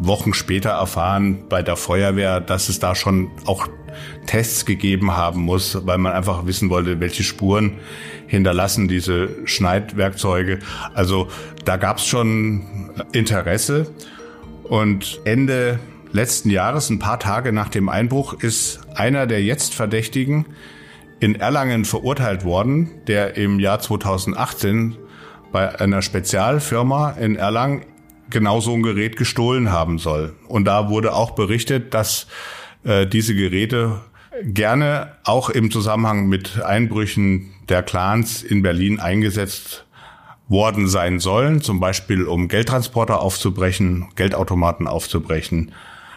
Wochen 0.00 0.32
später 0.32 0.70
erfahren 0.70 1.44
bei 1.48 1.62
der 1.62 1.76
Feuerwehr, 1.76 2.40
dass 2.40 2.68
es 2.68 2.78
da 2.78 2.94
schon 2.94 3.30
auch 3.46 3.68
Tests 4.26 4.64
gegeben 4.64 5.16
haben 5.16 5.42
muss, 5.42 5.86
weil 5.86 5.98
man 5.98 6.12
einfach 6.12 6.46
wissen 6.46 6.70
wollte, 6.70 7.00
welche 7.00 7.24
Spuren 7.24 7.78
hinterlassen 8.26 8.88
diese 8.88 9.46
Schneidwerkzeuge. 9.46 10.60
Also 10.94 11.28
da 11.64 11.76
gab 11.76 11.98
es 11.98 12.06
schon 12.06 12.90
Interesse. 13.12 13.90
Und 14.64 15.20
Ende 15.24 15.80
letzten 16.12 16.50
Jahres, 16.50 16.90
ein 16.90 16.98
paar 16.98 17.18
Tage 17.18 17.52
nach 17.52 17.68
dem 17.68 17.88
Einbruch, 17.88 18.34
ist 18.34 18.80
einer 18.94 19.26
der 19.26 19.42
jetzt 19.42 19.74
Verdächtigen 19.74 20.46
in 21.20 21.34
Erlangen 21.34 21.84
verurteilt 21.84 22.44
worden, 22.44 22.90
der 23.06 23.36
im 23.36 23.58
Jahr 23.58 23.80
2018 23.80 24.96
bei 25.52 25.80
einer 25.80 26.02
Spezialfirma 26.02 27.12
in 27.12 27.36
Erlangen 27.36 27.84
genau 28.30 28.60
so 28.60 28.74
ein 28.74 28.82
Gerät 28.82 29.16
gestohlen 29.16 29.70
haben 29.72 29.98
soll. 29.98 30.34
Und 30.46 30.66
da 30.66 30.90
wurde 30.90 31.14
auch 31.14 31.32
berichtet, 31.32 31.94
dass 31.94 32.26
äh, 32.84 33.06
diese 33.06 33.34
Geräte 33.34 34.00
gerne 34.42 35.16
auch 35.24 35.50
im 35.50 35.70
Zusammenhang 35.70 36.28
mit 36.28 36.62
Einbrüchen 36.62 37.50
der 37.68 37.82
Clans 37.82 38.42
in 38.42 38.62
Berlin 38.62 39.00
eingesetzt 39.00 39.86
worden 40.48 40.88
sein 40.88 41.18
sollen, 41.18 41.60
zum 41.60 41.80
Beispiel 41.80 42.24
um 42.24 42.48
Geldtransporter 42.48 43.20
aufzubrechen, 43.20 44.08
Geldautomaten 44.14 44.86
aufzubrechen, 44.86 45.72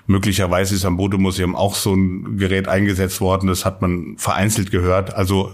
Möglicherweise 0.07 0.75
ist 0.75 0.83
am 0.83 0.97
Bodemuseum 0.97 1.55
auch 1.55 1.75
so 1.75 1.93
ein 1.93 2.37
Gerät 2.37 2.67
eingesetzt 2.67 3.21
worden. 3.21 3.47
Das 3.47 3.65
hat 3.65 3.81
man 3.81 4.15
vereinzelt 4.17 4.71
gehört. 4.71 5.13
Also 5.13 5.53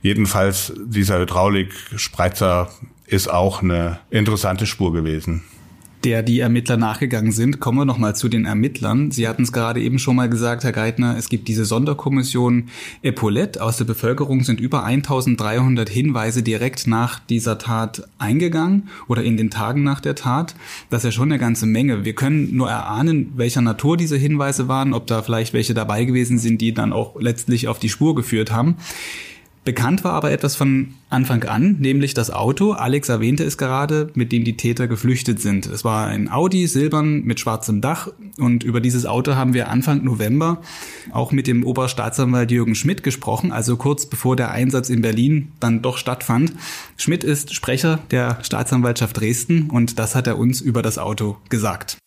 jedenfalls 0.00 0.72
dieser 0.84 1.20
Hydraulik-Spreizer 1.20 2.68
ist 3.12 3.28
auch 3.28 3.62
eine 3.62 3.98
interessante 4.10 4.66
Spur 4.66 4.92
gewesen 4.92 5.42
der 6.04 6.22
die 6.22 6.40
Ermittler 6.40 6.76
nachgegangen 6.76 7.32
sind. 7.32 7.60
Kommen 7.60 7.78
wir 7.78 7.84
nochmal 7.84 8.16
zu 8.16 8.28
den 8.28 8.44
Ermittlern. 8.44 9.10
Sie 9.10 9.28
hatten 9.28 9.42
es 9.42 9.52
gerade 9.52 9.80
eben 9.80 9.98
schon 9.98 10.16
mal 10.16 10.28
gesagt, 10.28 10.64
Herr 10.64 10.72
Geithner, 10.72 11.16
es 11.16 11.28
gibt 11.28 11.48
diese 11.48 11.64
Sonderkommission 11.64 12.70
Epaulette. 13.02 13.62
Aus 13.62 13.76
der 13.76 13.84
Bevölkerung 13.84 14.42
sind 14.42 14.60
über 14.60 14.84
1300 14.84 15.88
Hinweise 15.88 16.42
direkt 16.42 16.86
nach 16.86 17.20
dieser 17.20 17.58
Tat 17.58 18.08
eingegangen 18.18 18.88
oder 19.06 19.22
in 19.22 19.36
den 19.36 19.50
Tagen 19.50 19.84
nach 19.84 20.00
der 20.00 20.14
Tat. 20.14 20.54
Das 20.90 21.02
ist 21.02 21.04
ja 21.04 21.12
schon 21.12 21.30
eine 21.30 21.38
ganze 21.38 21.66
Menge. 21.66 22.04
Wir 22.04 22.14
können 22.14 22.56
nur 22.56 22.68
erahnen, 22.68 23.32
welcher 23.36 23.60
Natur 23.60 23.96
diese 23.96 24.16
Hinweise 24.16 24.66
waren, 24.66 24.94
ob 24.94 25.06
da 25.06 25.22
vielleicht 25.22 25.52
welche 25.52 25.74
dabei 25.74 26.04
gewesen 26.04 26.38
sind, 26.38 26.60
die 26.60 26.74
dann 26.74 26.92
auch 26.92 27.20
letztlich 27.20 27.68
auf 27.68 27.78
die 27.78 27.88
Spur 27.88 28.14
geführt 28.14 28.50
haben. 28.50 28.76
Bekannt 29.64 30.02
war 30.02 30.14
aber 30.14 30.32
etwas 30.32 30.56
von 30.56 30.94
Anfang 31.08 31.44
an, 31.44 31.76
nämlich 31.78 32.14
das 32.14 32.30
Auto, 32.30 32.72
Alex 32.72 33.08
erwähnte 33.08 33.44
es 33.44 33.56
gerade, 33.56 34.10
mit 34.14 34.32
dem 34.32 34.42
die 34.42 34.56
Täter 34.56 34.88
geflüchtet 34.88 35.40
sind. 35.40 35.66
Es 35.66 35.84
war 35.84 36.08
ein 36.08 36.28
Audi, 36.28 36.66
silbern, 36.66 37.22
mit 37.22 37.38
schwarzem 37.38 37.80
Dach 37.80 38.08
und 38.38 38.64
über 38.64 38.80
dieses 38.80 39.06
Auto 39.06 39.36
haben 39.36 39.54
wir 39.54 39.68
Anfang 39.68 40.02
November 40.02 40.62
auch 41.12 41.30
mit 41.30 41.46
dem 41.46 41.64
Oberstaatsanwalt 41.64 42.50
Jürgen 42.50 42.74
Schmidt 42.74 43.04
gesprochen, 43.04 43.52
also 43.52 43.76
kurz 43.76 44.06
bevor 44.06 44.34
der 44.34 44.50
Einsatz 44.50 44.88
in 44.88 45.00
Berlin 45.00 45.52
dann 45.60 45.80
doch 45.80 45.96
stattfand. 45.96 46.54
Schmidt 46.96 47.22
ist 47.22 47.54
Sprecher 47.54 48.00
der 48.10 48.38
Staatsanwaltschaft 48.42 49.20
Dresden 49.20 49.70
und 49.70 50.00
das 50.00 50.16
hat 50.16 50.26
er 50.26 50.38
uns 50.38 50.60
über 50.60 50.82
das 50.82 50.98
Auto 50.98 51.36
gesagt. 51.50 51.98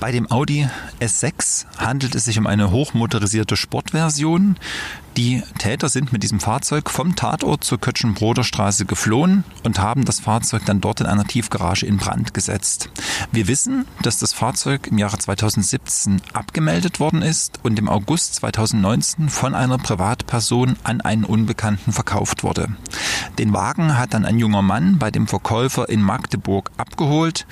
Bei 0.00 0.12
dem 0.12 0.30
Audi 0.30 0.66
S6 0.98 1.66
handelt 1.76 2.14
es 2.14 2.24
sich 2.24 2.38
um 2.38 2.46
eine 2.46 2.70
hochmotorisierte 2.70 3.54
Sportversion, 3.54 4.56
die 5.16 5.42
Täter 5.58 5.88
sind 5.88 6.12
mit 6.12 6.22
diesem 6.22 6.40
Fahrzeug 6.40 6.88
vom 6.88 7.16
Tatort 7.16 7.64
zur 7.64 7.78
Kötschenbroder 7.78 8.44
Straße 8.44 8.84
geflohen 8.86 9.44
und 9.64 9.80
haben 9.80 10.04
das 10.04 10.20
Fahrzeug 10.20 10.62
dann 10.66 10.80
dort 10.80 11.00
in 11.00 11.06
einer 11.06 11.26
Tiefgarage 11.26 11.84
in 11.84 11.96
Brand 11.96 12.32
gesetzt. 12.32 12.90
Wir 13.32 13.48
wissen, 13.48 13.86
dass 14.02 14.18
das 14.18 14.32
Fahrzeug 14.32 14.86
im 14.86 14.98
Jahre 14.98 15.18
2017 15.18 16.22
abgemeldet 16.32 17.00
worden 17.00 17.22
ist 17.22 17.58
und 17.62 17.78
im 17.78 17.88
August 17.88 18.36
2019 18.36 19.28
von 19.28 19.54
einer 19.54 19.78
Privatperson 19.78 20.76
an 20.84 21.00
einen 21.00 21.24
Unbekannten 21.24 21.92
verkauft 21.92 22.44
wurde. 22.44 22.68
Den 23.38 23.52
Wagen 23.52 23.98
hat 23.98 24.14
dann 24.14 24.24
ein 24.24 24.38
junger 24.38 24.62
Mann 24.62 24.98
bei 24.98 25.10
dem 25.10 25.26
Verkäufer 25.26 25.88
in 25.88 26.02
Magdeburg 26.02 26.70
abgeholt 26.76 27.46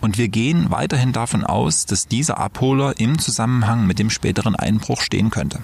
und 0.00 0.18
wir 0.18 0.28
gehen 0.28 0.70
weiterhin 0.70 1.12
davon 1.12 1.44
aus, 1.44 1.86
dass 1.86 2.08
dieser 2.08 2.38
Abholer 2.38 2.98
im 2.98 3.18
Zusammenhang 3.18 3.86
mit 3.86 3.98
dem 3.98 4.10
späteren 4.10 4.56
Einbruch 4.56 5.00
stehen 5.00 5.30
könnte. 5.30 5.60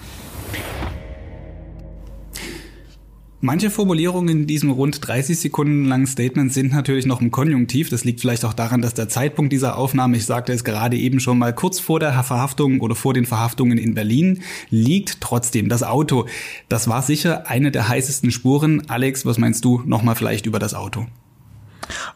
Manche 3.43 3.71
Formulierungen 3.71 4.41
in 4.41 4.45
diesem 4.45 4.69
rund 4.69 5.07
30 5.07 5.39
Sekunden 5.39 5.85
langen 5.85 6.05
Statement 6.05 6.53
sind 6.53 6.71
natürlich 6.71 7.07
noch 7.07 7.21
im 7.21 7.31
Konjunktiv. 7.31 7.89
Das 7.89 8.03
liegt 8.03 8.21
vielleicht 8.21 8.45
auch 8.45 8.53
daran, 8.53 8.83
dass 8.83 8.93
der 8.93 9.09
Zeitpunkt 9.09 9.51
dieser 9.51 9.79
Aufnahme, 9.79 10.17
ich 10.17 10.27
sagte 10.27 10.53
es 10.53 10.63
gerade 10.63 10.95
eben 10.95 11.19
schon 11.19 11.39
mal, 11.39 11.51
kurz 11.51 11.79
vor 11.79 11.99
der 11.99 12.11
Verhaftung 12.21 12.81
oder 12.81 12.93
vor 12.93 13.15
den 13.15 13.25
Verhaftungen 13.25 13.79
in 13.79 13.95
Berlin 13.95 14.43
liegt. 14.69 15.21
Trotzdem, 15.21 15.69
das 15.69 15.81
Auto, 15.81 16.27
das 16.69 16.87
war 16.87 17.01
sicher 17.01 17.49
eine 17.49 17.71
der 17.71 17.89
heißesten 17.89 18.29
Spuren. 18.29 18.83
Alex, 18.89 19.25
was 19.25 19.39
meinst 19.39 19.65
du 19.65 19.81
nochmal 19.87 20.13
vielleicht 20.13 20.45
über 20.45 20.59
das 20.59 20.75
Auto? 20.75 21.07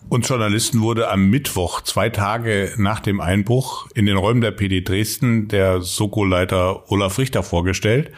Uns 0.10 0.30
Journalisten 0.30 0.82
wurde 0.82 1.10
am 1.10 1.32
Mittwoch, 1.32 1.82
zwei 1.82 2.10
Tage 2.10 2.76
nach 2.78 3.00
dem 3.00 3.20
Einbruch, 3.20 3.88
in 3.96 4.06
den 4.06 4.16
Räumen 4.16 4.42
der 4.42 4.52
PD 4.52 4.82
Dresden 4.82 5.48
der 5.48 5.82
Soko-Leiter 5.82 6.92
Olaf 6.92 7.18
Richter 7.18 7.42
vorgestellt. 7.42 8.12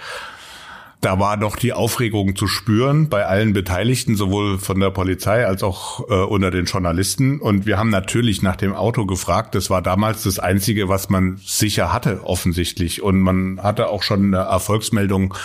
Da 1.00 1.20
war 1.20 1.38
noch 1.38 1.56
die 1.58 1.74
Aufregung 1.74 2.36
zu 2.36 2.48
spüren 2.48 3.08
bei 3.08 3.26
allen 3.26 3.54
Beteiligten, 3.54 4.16
sowohl 4.16 4.58
von 4.58 4.80
der 4.80 4.90
Polizei 4.90 5.46
als 5.46 5.62
auch 5.62 6.10
äh, 6.10 6.14
unter 6.14 6.50
den 6.50 6.66
Journalisten. 6.66 7.40
Und 7.40 7.68
wir 7.68 7.78
haben 7.78 7.92
natürlich 7.92 8.42
nach 8.42 8.56
dem 8.56 8.74
Auto 8.74 9.06
gefragt. 9.06 9.54
Das 9.54 9.70
war 9.70 9.84
damals 9.84 10.24
das 10.24 10.40
Einzige, 10.40 10.90
was 10.90 11.10
man 11.10 11.38
sicher 11.38 11.94
hatte, 11.94 12.22
offensichtlich. 12.24 13.04
Und 13.04 13.22
man 13.22 13.62
hatte 13.62 13.90
auch 13.90 14.02
schon 14.02 14.34
eine 14.34 14.46
Erfolgsmeldung 14.46 15.36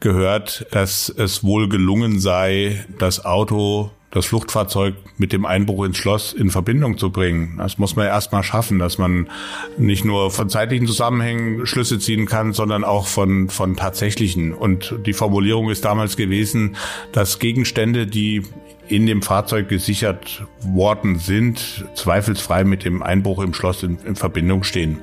gehört, 0.00 0.66
dass 0.70 1.08
es 1.08 1.42
wohl 1.42 1.70
gelungen 1.70 2.20
sei, 2.20 2.84
das 2.98 3.24
Auto 3.24 3.90
das 4.10 4.26
Fluchtfahrzeug 4.26 4.94
mit 5.18 5.32
dem 5.32 5.46
Einbruch 5.46 5.84
ins 5.84 5.96
Schloss 5.96 6.32
in 6.32 6.50
Verbindung 6.50 6.98
zu 6.98 7.10
bringen. 7.10 7.54
Das 7.58 7.78
muss 7.78 7.94
man 7.94 8.06
erstmal 8.06 8.42
schaffen, 8.42 8.78
dass 8.78 8.98
man 8.98 9.28
nicht 9.78 10.04
nur 10.04 10.30
von 10.30 10.48
zeitlichen 10.48 10.86
Zusammenhängen 10.86 11.64
Schlüsse 11.66 11.98
ziehen 11.98 12.26
kann, 12.26 12.52
sondern 12.52 12.82
auch 12.82 13.06
von, 13.06 13.48
von 13.48 13.76
tatsächlichen. 13.76 14.52
Und 14.52 14.96
die 15.06 15.12
Formulierung 15.12 15.70
ist 15.70 15.84
damals 15.84 16.16
gewesen, 16.16 16.76
dass 17.12 17.38
Gegenstände, 17.38 18.06
die 18.06 18.42
in 18.88 19.06
dem 19.06 19.22
Fahrzeug 19.22 19.68
gesichert 19.68 20.44
worden 20.62 21.20
sind, 21.20 21.84
zweifelsfrei 21.94 22.64
mit 22.64 22.84
dem 22.84 23.04
Einbruch 23.04 23.40
im 23.40 23.54
Schloss 23.54 23.84
in, 23.84 23.98
in 24.04 24.16
Verbindung 24.16 24.64
stehen. 24.64 24.98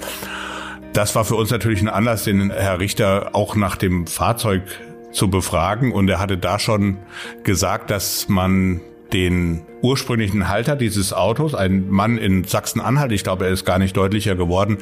Das 0.91 1.15
war 1.15 1.23
für 1.23 1.35
uns 1.35 1.51
natürlich 1.51 1.81
ein 1.81 1.87
Anlass, 1.87 2.25
den 2.25 2.51
Herr 2.51 2.81
Richter 2.81 3.29
auch 3.33 3.55
nach 3.55 3.77
dem 3.77 4.05
Fahrzeug 4.07 4.63
zu 5.11 5.29
befragen. 5.29 5.93
Und 5.93 6.09
er 6.09 6.19
hatte 6.19 6.37
da 6.37 6.59
schon 6.59 6.97
gesagt, 7.43 7.89
dass 7.89 8.27
man 8.27 8.81
den 9.13 9.61
ursprünglichen 9.81 10.47
Halter 10.47 10.75
dieses 10.75 11.13
Autos, 11.13 11.55
ein 11.55 11.89
Mann 11.89 12.17
in 12.17 12.43
Sachsen-Anhalt, 12.43 13.11
ich 13.11 13.23
glaube, 13.23 13.45
er 13.45 13.51
ist 13.51 13.65
gar 13.65 13.79
nicht 13.79 13.95
deutlicher 13.95 14.35
geworden, 14.35 14.77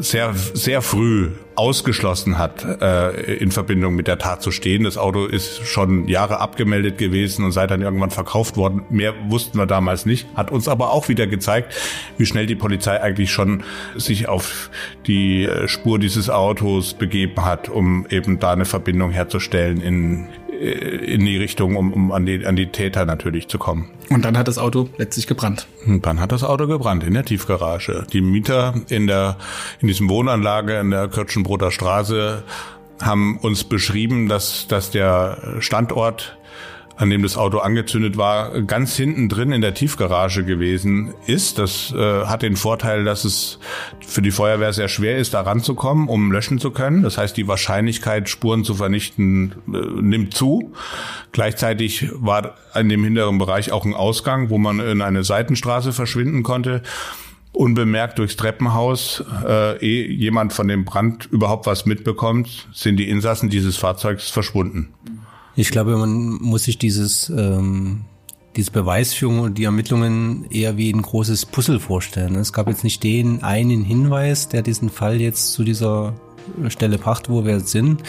sehr, 0.00 0.34
sehr 0.34 0.82
früh 0.82 1.30
ausgeschlossen 1.54 2.38
hat, 2.38 2.64
äh, 2.80 3.34
in 3.36 3.50
Verbindung 3.50 3.94
mit 3.94 4.06
der 4.06 4.18
Tat 4.18 4.42
zu 4.42 4.50
stehen. 4.50 4.84
Das 4.84 4.96
Auto 4.96 5.24
ist 5.24 5.66
schon 5.66 6.06
Jahre 6.06 6.38
abgemeldet 6.38 6.98
gewesen 6.98 7.44
und 7.44 7.52
sei 7.52 7.66
dann 7.66 7.80
irgendwann 7.80 8.10
verkauft 8.10 8.56
worden. 8.56 8.82
Mehr 8.90 9.14
wussten 9.28 9.58
wir 9.58 9.66
damals 9.66 10.06
nicht. 10.06 10.26
Hat 10.36 10.50
uns 10.50 10.68
aber 10.68 10.92
auch 10.92 11.08
wieder 11.08 11.26
gezeigt, 11.26 11.74
wie 12.18 12.26
schnell 12.26 12.46
die 12.46 12.54
Polizei 12.54 13.00
eigentlich 13.00 13.32
schon 13.32 13.64
sich 13.96 14.28
auf 14.28 14.70
die 15.06 15.44
äh, 15.44 15.66
Spur 15.66 15.98
dieses 15.98 16.30
Autos 16.30 16.94
begeben 16.94 17.44
hat, 17.44 17.68
um 17.68 18.06
eben 18.10 18.38
da 18.38 18.52
eine 18.52 18.66
Verbindung 18.66 19.10
herzustellen 19.10 19.80
in, 19.80 20.28
in 20.58 21.24
die 21.24 21.36
Richtung, 21.36 21.76
um, 21.76 21.92
um 21.92 22.12
an, 22.12 22.26
die, 22.26 22.44
an 22.44 22.56
die 22.56 22.66
Täter 22.66 23.04
natürlich 23.04 23.48
zu 23.48 23.58
kommen. 23.58 23.90
Und 24.10 24.24
dann 24.24 24.36
hat 24.36 24.48
das 24.48 24.58
Auto 24.58 24.88
letztlich 24.96 25.26
gebrannt. 25.26 25.68
Und 25.86 26.04
dann 26.04 26.20
hat 26.20 26.32
das 26.32 26.42
Auto 26.42 26.66
gebrannt 26.66 27.04
in 27.04 27.14
der 27.14 27.24
Tiefgarage. 27.24 28.06
Die 28.12 28.20
Mieter 28.20 28.74
in 28.88 29.06
der 29.06 29.36
in 29.80 29.88
diesem 29.88 30.08
Wohnanlage 30.08 30.78
in 30.78 30.90
der 30.90 31.08
Kirchenbroter 31.08 31.70
Straße 31.70 32.42
haben 33.00 33.38
uns 33.38 33.64
beschrieben, 33.64 34.28
dass 34.28 34.66
dass 34.66 34.90
der 34.90 35.56
Standort 35.60 36.36
an 36.98 37.10
dem 37.10 37.22
das 37.22 37.36
Auto 37.36 37.58
angezündet 37.58 38.16
war, 38.16 38.60
ganz 38.62 38.96
hinten 38.96 39.28
drin 39.28 39.52
in 39.52 39.60
der 39.60 39.72
Tiefgarage 39.72 40.44
gewesen 40.44 41.14
ist. 41.26 41.58
Das 41.58 41.94
äh, 41.96 42.24
hat 42.24 42.42
den 42.42 42.56
Vorteil, 42.56 43.04
dass 43.04 43.24
es 43.24 43.60
für 44.04 44.20
die 44.20 44.32
Feuerwehr 44.32 44.72
sehr 44.72 44.88
schwer 44.88 45.16
ist, 45.16 45.32
da 45.32 45.42
ranzukommen, 45.42 46.08
um 46.08 46.32
löschen 46.32 46.58
zu 46.58 46.72
können. 46.72 47.04
Das 47.04 47.16
heißt, 47.16 47.36
die 47.36 47.46
Wahrscheinlichkeit, 47.46 48.28
Spuren 48.28 48.64
zu 48.64 48.74
vernichten, 48.74 49.54
äh, 49.72 49.78
nimmt 50.02 50.34
zu. 50.34 50.72
Gleichzeitig 51.30 52.08
war 52.14 52.56
in 52.74 52.88
dem 52.88 53.04
hinteren 53.04 53.38
Bereich 53.38 53.70
auch 53.70 53.84
ein 53.84 53.94
Ausgang, 53.94 54.50
wo 54.50 54.58
man 54.58 54.80
in 54.80 55.00
eine 55.00 55.22
Seitenstraße 55.22 55.92
verschwinden 55.92 56.42
konnte 56.42 56.82
unbemerkt 57.52 58.18
durchs 58.20 58.36
Treppenhaus, 58.36 59.24
äh, 59.44 59.78
ehe 59.84 60.06
jemand 60.06 60.52
von 60.52 60.68
dem 60.68 60.84
Brand 60.84 61.26
überhaupt 61.32 61.66
was 61.66 61.86
mitbekommt, 61.86 62.68
sind 62.72 62.98
die 62.98 63.08
Insassen 63.08 63.48
dieses 63.48 63.76
Fahrzeugs 63.76 64.30
verschwunden. 64.30 64.94
Ich 65.58 65.72
glaube, 65.72 65.96
man 65.96 66.40
muss 66.40 66.62
sich 66.62 66.78
dieses, 66.78 67.30
ähm, 67.30 68.02
diese 68.54 68.70
Beweisführung 68.70 69.40
und 69.40 69.58
die 69.58 69.64
Ermittlungen 69.64 70.46
eher 70.52 70.76
wie 70.76 70.88
ein 70.88 71.02
großes 71.02 71.46
Puzzle 71.46 71.80
vorstellen. 71.80 72.36
Es 72.36 72.52
gab 72.52 72.68
jetzt 72.68 72.84
nicht 72.84 73.02
den 73.02 73.42
einen 73.42 73.82
Hinweis, 73.82 74.48
der 74.48 74.62
diesen 74.62 74.88
Fall 74.88 75.20
jetzt 75.20 75.54
zu 75.54 75.64
dieser 75.64 76.14
Stelle 76.68 76.96
brachte, 76.96 77.32
wo 77.32 77.44
wir 77.44 77.58
sind, 77.58 78.04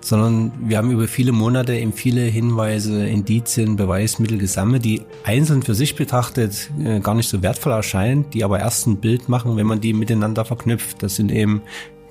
sondern 0.00 0.50
wir 0.68 0.76
haben 0.76 0.90
über 0.90 1.06
viele 1.06 1.30
Monate 1.30 1.76
eben 1.76 1.92
viele 1.92 2.22
Hinweise, 2.22 3.06
Indizien, 3.06 3.76
Beweismittel 3.76 4.36
gesammelt, 4.36 4.84
die 4.84 5.02
einzeln 5.22 5.62
für 5.62 5.76
sich 5.76 5.94
betrachtet 5.94 6.68
äh, 6.84 6.98
gar 6.98 7.14
nicht 7.14 7.28
so 7.28 7.42
wertvoll 7.42 7.74
erscheinen, 7.74 8.28
die 8.30 8.42
aber 8.42 8.58
erst 8.58 8.88
ein 8.88 8.96
Bild 8.96 9.28
machen, 9.28 9.56
wenn 9.56 9.68
man 9.68 9.80
die 9.80 9.92
miteinander 9.92 10.44
verknüpft. 10.44 11.00
Das 11.04 11.14
sind 11.14 11.30
eben 11.30 11.62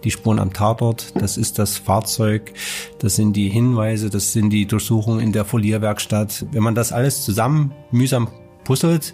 die 0.04 0.12
Spuren 0.12 0.40
am 0.40 0.54
Tatort, 0.54 1.14
das 1.20 1.38
ist 1.38 1.60
das 1.60 1.78
Fahrzeug, 1.78 2.54
das 3.00 3.16
sind 3.16 3.34
die 3.34 3.50
Hinweise, 3.50 4.10
das 4.10 4.34
sind 4.34 4.52
die 4.52 4.66
Durchsuchungen 4.66 5.20
in 5.20 5.32
der 5.32 5.46
Folierwerkstatt. 5.46 6.46
Wenn 6.52 6.64
man 6.64 6.76
das 6.76 6.92
alles 6.92 7.24
zusammen 7.24 7.74
mühsam 7.92 8.28
puzzelt, 8.64 9.14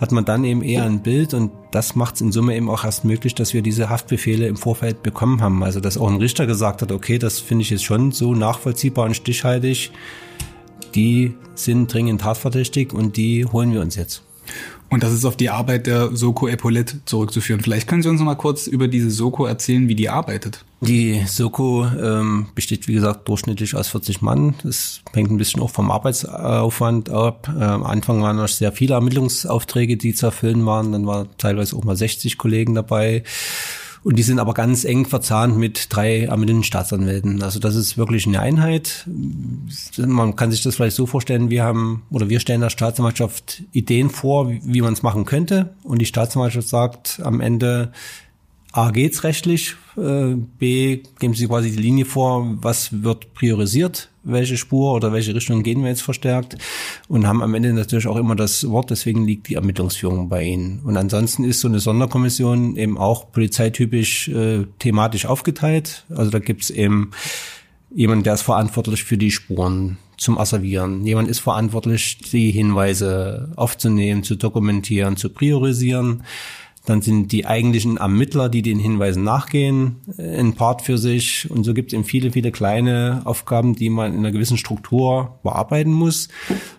hat 0.00 0.12
man 0.12 0.24
dann 0.24 0.44
eben 0.44 0.62
eher 0.62 0.84
ein 0.84 1.02
Bild 1.02 1.34
und 1.34 1.52
das 1.70 1.94
macht 1.94 2.16
es 2.16 2.20
in 2.20 2.32
Summe 2.32 2.56
eben 2.56 2.68
auch 2.68 2.84
erst 2.84 3.04
möglich, 3.04 3.34
dass 3.34 3.54
wir 3.54 3.62
diese 3.62 3.88
Haftbefehle 3.88 4.46
im 4.46 4.56
Vorfeld 4.56 5.02
bekommen 5.02 5.40
haben. 5.40 5.62
Also 5.62 5.80
dass 5.80 5.96
auch 5.96 6.10
ein 6.10 6.16
Richter 6.16 6.46
gesagt 6.46 6.82
hat, 6.82 6.90
okay, 6.90 7.18
das 7.18 7.38
finde 7.38 7.62
ich 7.62 7.70
jetzt 7.70 7.84
schon 7.84 8.12
so 8.12 8.34
nachvollziehbar 8.34 9.06
und 9.06 9.14
stichhaltig. 9.14 9.92
Die 10.94 11.34
sind 11.54 11.92
dringend 11.92 12.20
tatverdächtig 12.20 12.92
und 12.92 13.16
die 13.16 13.46
holen 13.46 13.72
wir 13.72 13.80
uns 13.80 13.96
jetzt. 13.96 14.22
Und 14.90 15.02
das 15.02 15.12
ist 15.12 15.24
auf 15.24 15.36
die 15.36 15.50
Arbeit 15.50 15.86
der 15.86 16.14
Soko 16.14 16.46
Epaulet 16.46 16.96
zurückzuführen. 17.04 17.60
Vielleicht 17.60 17.88
können 17.88 18.02
Sie 18.02 18.08
uns 18.08 18.20
noch 18.20 18.26
mal 18.26 18.36
kurz 18.36 18.66
über 18.66 18.86
diese 18.86 19.10
Soko 19.10 19.44
erzählen, 19.44 19.88
wie 19.88 19.94
die 19.94 20.08
arbeitet. 20.08 20.64
Die 20.82 21.22
Soko 21.26 21.86
ähm, 21.86 22.48
besteht, 22.54 22.86
wie 22.86 22.92
gesagt, 22.92 23.26
durchschnittlich 23.28 23.74
aus 23.74 23.88
40 23.88 24.20
Mann. 24.20 24.54
Das 24.62 25.00
hängt 25.12 25.30
ein 25.30 25.38
bisschen 25.38 25.62
auch 25.62 25.70
vom 25.70 25.90
Arbeitsaufwand 25.90 27.10
ab. 27.10 27.48
Ähm, 27.48 27.62
am 27.62 27.84
Anfang 27.84 28.22
waren 28.22 28.36
noch 28.36 28.48
sehr 28.48 28.70
viele 28.70 28.94
Ermittlungsaufträge, 28.94 29.96
die 29.96 30.14
zu 30.14 30.26
erfüllen 30.26 30.66
waren. 30.66 30.92
Dann 30.92 31.06
waren 31.06 31.28
teilweise 31.38 31.74
auch 31.76 31.84
mal 31.84 31.96
60 31.96 32.38
Kollegen 32.38 32.74
dabei. 32.74 33.24
Und 34.04 34.16
die 34.16 34.22
sind 34.22 34.38
aber 34.38 34.52
ganz 34.52 34.84
eng 34.84 35.06
verzahnt 35.06 35.56
mit 35.56 35.86
drei 35.88 36.24
ermittelnden 36.24 36.62
Staatsanwälten. 36.62 37.42
Also 37.42 37.58
das 37.58 37.74
ist 37.74 37.96
wirklich 37.96 38.26
eine 38.26 38.38
Einheit. 38.38 39.08
Man 39.96 40.36
kann 40.36 40.50
sich 40.50 40.62
das 40.62 40.76
vielleicht 40.76 40.94
so 40.94 41.06
vorstellen, 41.06 41.48
wir 41.48 41.64
haben 41.64 42.02
oder 42.10 42.28
wir 42.28 42.38
stellen 42.38 42.60
der 42.60 42.68
Staatsanwaltschaft 42.68 43.62
Ideen 43.72 44.10
vor, 44.10 44.50
wie 44.50 44.82
man 44.82 44.92
es 44.92 45.02
machen 45.02 45.24
könnte. 45.24 45.74
Und 45.82 46.02
die 46.02 46.06
Staatsanwaltschaft 46.06 46.68
sagt 46.68 47.20
am 47.24 47.40
Ende, 47.40 47.92
A 48.72 48.90
geht's 48.90 49.24
rechtlich, 49.24 49.74
äh, 49.96 50.34
B 50.34 51.02
geben 51.18 51.34
Sie 51.34 51.46
quasi 51.46 51.70
die 51.70 51.80
Linie 51.80 52.04
vor, 52.04 52.58
was 52.60 53.04
wird 53.04 53.32
priorisiert, 53.32 54.10
welche 54.24 54.56
Spur 54.56 54.94
oder 54.94 55.12
welche 55.12 55.34
Richtung 55.34 55.62
gehen 55.62 55.82
wir 55.82 55.90
jetzt 55.90 56.02
verstärkt 56.02 56.56
und 57.08 57.26
haben 57.26 57.42
am 57.42 57.54
Ende 57.54 57.72
natürlich 57.72 58.06
auch 58.06 58.16
immer 58.16 58.34
das 58.36 58.68
Wort, 58.68 58.90
deswegen 58.90 59.26
liegt 59.26 59.48
die 59.48 59.54
Ermittlungsführung 59.54 60.28
bei 60.28 60.42
Ihnen. 60.44 60.80
Und 60.84 60.96
ansonsten 60.96 61.44
ist 61.44 61.60
so 61.60 61.68
eine 61.68 61.80
Sonderkommission 61.80 62.76
eben 62.76 62.98
auch 62.98 63.30
polizeitypisch 63.30 64.28
äh, 64.28 64.64
thematisch 64.78 65.26
aufgeteilt. 65.26 66.04
Also 66.10 66.30
da 66.30 66.38
gibt's 66.38 66.70
eben 66.70 67.10
jemand, 67.94 68.26
der 68.26 68.34
ist 68.34 68.42
verantwortlich 68.42 69.04
für 69.04 69.16
die 69.16 69.30
Spuren 69.30 69.98
zum 70.16 70.38
Asservieren. 70.38 71.04
Jemand 71.04 71.28
ist 71.28 71.40
verantwortlich, 71.40 72.18
die 72.18 72.50
Hinweise 72.50 73.52
aufzunehmen, 73.56 74.22
zu 74.22 74.36
dokumentieren, 74.36 75.16
zu 75.16 75.28
priorisieren. 75.28 76.22
Dann 76.86 77.00
sind 77.00 77.32
die 77.32 77.46
eigentlichen 77.46 77.96
Ermittler, 77.96 78.48
die 78.48 78.60
den 78.60 78.78
Hinweisen 78.78 79.24
nachgehen, 79.24 79.96
äh, 80.18 80.38
ein 80.38 80.52
Part 80.54 80.82
für 80.82 80.98
sich. 80.98 81.50
Und 81.50 81.64
so 81.64 81.72
gibt 81.72 81.92
es 81.92 81.94
eben 81.94 82.04
viele, 82.04 82.30
viele 82.30 82.52
kleine 82.52 83.22
Aufgaben, 83.24 83.74
die 83.74 83.90
man 83.90 84.12
in 84.12 84.18
einer 84.18 84.32
gewissen 84.32 84.58
Struktur 84.58 85.38
bearbeiten 85.42 85.92
muss, 85.92 86.28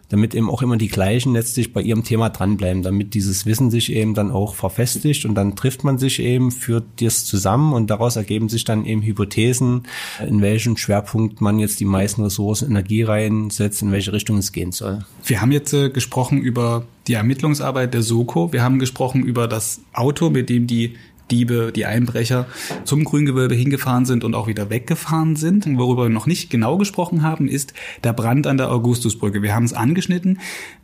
damit 0.10 0.36
eben 0.36 0.50
auch 0.50 0.62
immer 0.62 0.78
die 0.78 0.88
gleichen 0.88 1.34
letztlich 1.34 1.74
bei 1.74 1.82
ihrem 1.82 2.04
Thema 2.04 2.30
dranbleiben, 2.30 2.84
damit 2.84 3.14
dieses 3.14 3.46
Wissen 3.46 3.72
sich 3.72 3.92
eben 3.92 4.14
dann 4.14 4.32
auch 4.32 4.56
verfestigt 4.56 5.26
und 5.26 5.36
dann 5.36 5.56
trifft 5.56 5.84
man 5.84 5.98
sich 5.98 6.20
eben, 6.20 6.52
führt 6.52 6.86
das 7.02 7.26
zusammen 7.26 7.74
und 7.74 7.90
daraus 7.90 8.16
ergeben 8.16 8.50
sich 8.50 8.64
dann 8.64 8.86
eben 8.86 9.02
Hypothesen, 9.02 9.84
in 10.26 10.42
welchem 10.42 10.78
Schwerpunkt 10.78 11.42
man 11.42 11.60
jetzt 11.60 11.80
die 11.80 11.86
meisten 11.86 12.24
Ressourcen, 12.24 12.70
Energie 12.70 13.04
reinsetzt, 13.04 13.82
in 13.82 13.92
welche 13.92 14.14
Richtung 14.14 14.38
es 14.38 14.52
gehen 14.52 14.72
soll. 14.72 15.06
Wir 15.24 15.42
haben 15.42 15.52
jetzt 15.52 15.74
äh, 15.74 15.90
gesprochen 15.90 16.42
über 16.42 16.86
die 17.08 17.14
Ermittlungsarbeit 17.14 17.94
der 17.94 18.02
Soko. 18.02 18.52
Wir 18.52 18.64
haben 18.64 18.80
gesprochen 18.80 19.24
über 19.24 19.48
das 19.48 19.82
Auto, 19.94 20.30
mit 20.30 20.50
dem 20.50 20.68
die 20.68 20.96
Diebe, 21.32 21.72
die 21.74 21.86
Einbrecher 21.86 22.46
zum 22.84 23.04
Grüngewölbe 23.04 23.56
hingefahren 23.56 24.06
sind 24.06 24.24
und 24.24 24.36
auch 24.36 24.48
wieder 24.48 24.70
weggefahren 24.70 25.36
sind. 25.36 25.66
Worüber 25.78 26.04
wir 26.04 26.10
noch 26.10 26.28
nicht 26.28 26.50
genau 26.50 26.78
gesprochen 26.78 27.24
haben, 27.24 27.48
ist 27.48 27.74
der 28.04 28.14
Brand 28.14 28.48
an 28.48 28.58
der 28.58 28.72
Augustusbrücke. 28.72 29.42
Wir 29.42 29.56
haben 29.56 29.66
es 29.66 29.74
angeschnitten. 29.74 30.40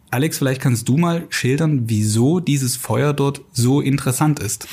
Alex, 0.10 0.38
vielleicht 0.38 0.62
kannst 0.62 0.90
du 0.90 0.98
mal 0.98 1.26
schildern, 1.30 1.84
wieso 1.86 2.40
dieses 2.40 2.76
Feuer 2.76 3.14
dort 3.14 3.42
so 3.52 3.80
interessant 3.80 4.40
ist. 4.40 4.68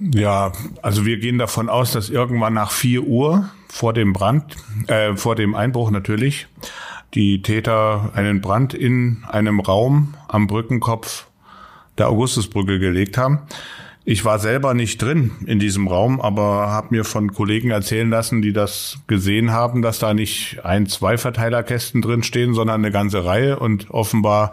Ja, 0.00 0.52
also 0.82 1.06
wir 1.06 1.18
gehen 1.18 1.38
davon 1.38 1.68
aus, 1.68 1.92
dass 1.92 2.10
irgendwann 2.10 2.54
nach 2.54 2.72
vier 2.72 3.04
Uhr 3.04 3.48
vor 3.68 3.92
dem 3.92 4.12
Brand, 4.12 4.56
äh, 4.88 5.14
vor 5.14 5.36
dem 5.36 5.54
Einbruch 5.54 5.92
natürlich, 5.92 6.48
die 7.14 7.42
Täter 7.42 8.10
einen 8.14 8.40
Brand 8.40 8.74
in 8.74 9.22
einem 9.28 9.60
Raum 9.60 10.14
am 10.26 10.48
Brückenkopf 10.48 11.26
der 11.98 12.08
Augustusbrücke 12.08 12.78
gelegt 12.78 13.16
haben. 13.16 13.40
Ich 14.04 14.24
war 14.24 14.40
selber 14.40 14.74
nicht 14.74 15.00
drin 15.00 15.30
in 15.46 15.60
diesem 15.60 15.86
Raum, 15.86 16.20
aber 16.20 16.70
habe 16.70 16.88
mir 16.90 17.04
von 17.04 17.32
Kollegen 17.32 17.70
erzählen 17.70 18.10
lassen, 18.10 18.42
die 18.42 18.52
das 18.52 18.98
gesehen 19.06 19.52
haben, 19.52 19.80
dass 19.80 20.00
da 20.00 20.12
nicht 20.12 20.64
ein, 20.64 20.86
zwei 20.86 21.16
Verteilerkästen 21.16 22.02
drin 22.02 22.24
stehen, 22.24 22.52
sondern 22.52 22.80
eine 22.80 22.90
ganze 22.90 23.24
Reihe 23.24 23.60
und 23.60 23.90
offenbar 23.90 24.52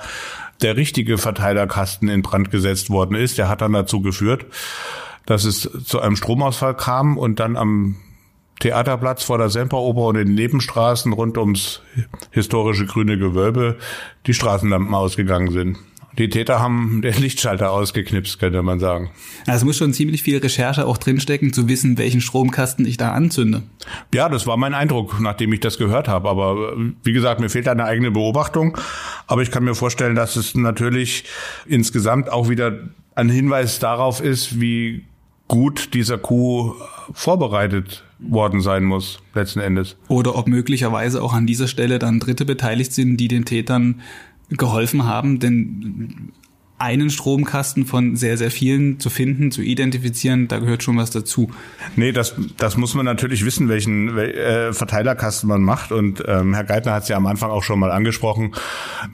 der 0.62 0.78
richtige 0.78 1.18
Verteilerkasten 1.18 2.10
in 2.10 2.22
Brand 2.22 2.52
gesetzt 2.52 2.92
worden 2.92 3.16
ist. 3.16 3.40
Der 3.40 3.50
hat 3.50 3.62
dann 3.62 3.74
dazu 3.74 4.02
geführt, 4.02 4.46
dass 5.26 5.46
es 5.46 5.70
zu 5.84 6.00
einem 6.00 6.16
Stromausfall 6.16 6.76
kam 6.76 7.18
und 7.18 7.40
dann 7.40 7.58
am 7.58 7.96
Theaterplatz 8.60 9.24
vor 9.24 9.40
der 9.40 9.50
Semperoper 9.50 10.02
und 10.02 10.18
in 10.18 10.28
den 10.28 10.36
Nebenstraßen 10.36 11.12
rund 11.12 11.38
ums 11.38 11.82
historische 12.30 12.86
grüne 12.86 13.18
Gewölbe 13.18 13.78
die 14.28 14.34
Straßenlampen 14.34 14.94
ausgegangen 14.94 15.52
sind. 15.52 15.78
Die 16.18 16.30
Täter 16.30 16.60
haben 16.60 17.02
den 17.02 17.14
Lichtschalter 17.14 17.72
ausgeknipst, 17.72 18.40
könnte 18.40 18.62
man 18.64 18.80
sagen. 18.80 19.12
Also 19.46 19.58
es 19.60 19.64
muss 19.64 19.78
schon 19.78 19.94
ziemlich 19.94 20.24
viel 20.24 20.38
Recherche 20.38 20.86
auch 20.86 20.98
drinstecken, 20.98 21.54
zu 21.54 21.68
wissen, 21.70 21.98
welchen 21.98 22.22
Stromkasten 22.22 22.86
ich 22.86 22.98
da 22.98 23.12
anzünde. 23.12 23.64
Ja, 24.14 24.28
das 24.28 24.48
war 24.48 24.58
mein 24.58 24.74
Eindruck, 24.74 25.20
nachdem 25.20 25.54
ich 25.54 25.60
das 25.60 25.78
gehört 25.78 26.08
habe. 26.08 26.30
Aber 26.30 26.76
wie 27.04 27.14
gesagt, 27.14 27.40
mir 27.40 27.50
fehlt 27.50 27.68
eine 27.68 27.86
eigene 27.86 28.12
Beobachtung. 28.12 28.78
Aber 29.28 29.42
ich 29.42 29.52
kann 29.52 29.64
mir 29.64 29.76
vorstellen, 29.76 30.16
dass 30.16 30.36
es 30.36 30.56
natürlich 30.56 31.26
insgesamt 31.68 32.32
auch 32.32 32.50
wieder 32.50 32.90
ein 33.16 33.30
Hinweis 33.30 33.80
darauf 33.80 34.22
ist, 34.22 34.60
wie 34.60 35.06
gut 35.48 35.94
dieser 35.94 36.18
Coup 36.18 36.76
vorbereitet 37.14 38.04
worden 38.20 38.62
sein 38.62 38.84
muss, 38.84 39.20
letzten 39.34 39.60
Endes. 39.60 39.96
Oder 40.08 40.36
ob 40.36 40.48
möglicherweise 40.48 41.22
auch 41.22 41.34
an 41.34 41.48
dieser 41.48 41.68
Stelle 41.68 42.00
dann 42.00 42.20
Dritte 42.20 42.46
beteiligt 42.46 42.94
sind, 42.94 43.18
die 43.18 43.28
den 43.28 43.46
Tätern 43.46 44.02
geholfen 44.50 45.06
haben, 45.06 45.40
denn 45.40 46.32
einen 46.80 47.10
Stromkasten 47.10 47.86
von 47.86 48.16
sehr, 48.16 48.38
sehr 48.38 48.52
vielen 48.52 49.02
zu 49.02 49.10
finden, 49.10 49.52
zu 49.52 49.62
identifizieren, 49.62 50.48
da 50.48 50.60
gehört 50.60 50.82
schon 50.82 50.98
was 50.98 51.12
dazu. 51.12 51.52
Nee, 51.98 52.14
das, 52.14 52.36
das 52.58 52.78
muss 52.78 52.96
man 52.96 53.06
natürlich 53.06 53.44
wissen, 53.44 53.68
welchen 53.68 54.18
äh, 54.18 54.72
Verteilerkasten 54.72 55.50
man 55.50 55.62
macht. 55.62 55.92
Und 55.92 56.24
ähm, 56.26 56.54
Herr 56.54 56.64
Geithner 56.64 56.94
hat 56.94 57.04
es 57.04 57.10
ja 57.10 57.18
am 57.18 57.28
Anfang 57.28 57.52
auch 57.52 57.64
schon 57.64 57.80
mal 57.80 57.92
angesprochen. 57.92 58.56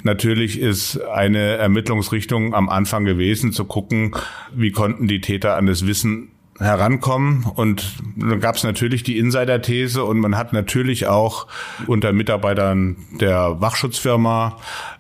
Natürlich 0.04 0.60
ist 0.60 1.02
eine 1.02 1.58
Ermittlungsrichtung 1.58 2.54
am 2.54 2.70
Anfang 2.70 3.04
gewesen, 3.04 3.52
zu 3.52 3.66
gucken, 3.66 4.16
wie 4.54 4.72
konnten 4.72 5.08
die 5.08 5.20
Täter 5.20 5.58
an 5.58 5.66
das 5.66 5.88
Wissen 5.88 6.30
herankommen. 6.60 7.46
Und 7.56 7.96
dann 8.16 8.40
gab 8.40 8.56
es 8.56 8.64
natürlich 8.64 9.04
die 9.04 9.18
Insider-These 9.18 10.04
und 10.04 10.20
man 10.20 10.38
hat 10.38 10.54
natürlich 10.54 11.08
auch 11.08 11.48
unter 11.88 12.14
Mitarbeitern 12.14 12.98
der 13.20 13.60
Wachschutzfirma 13.60 14.58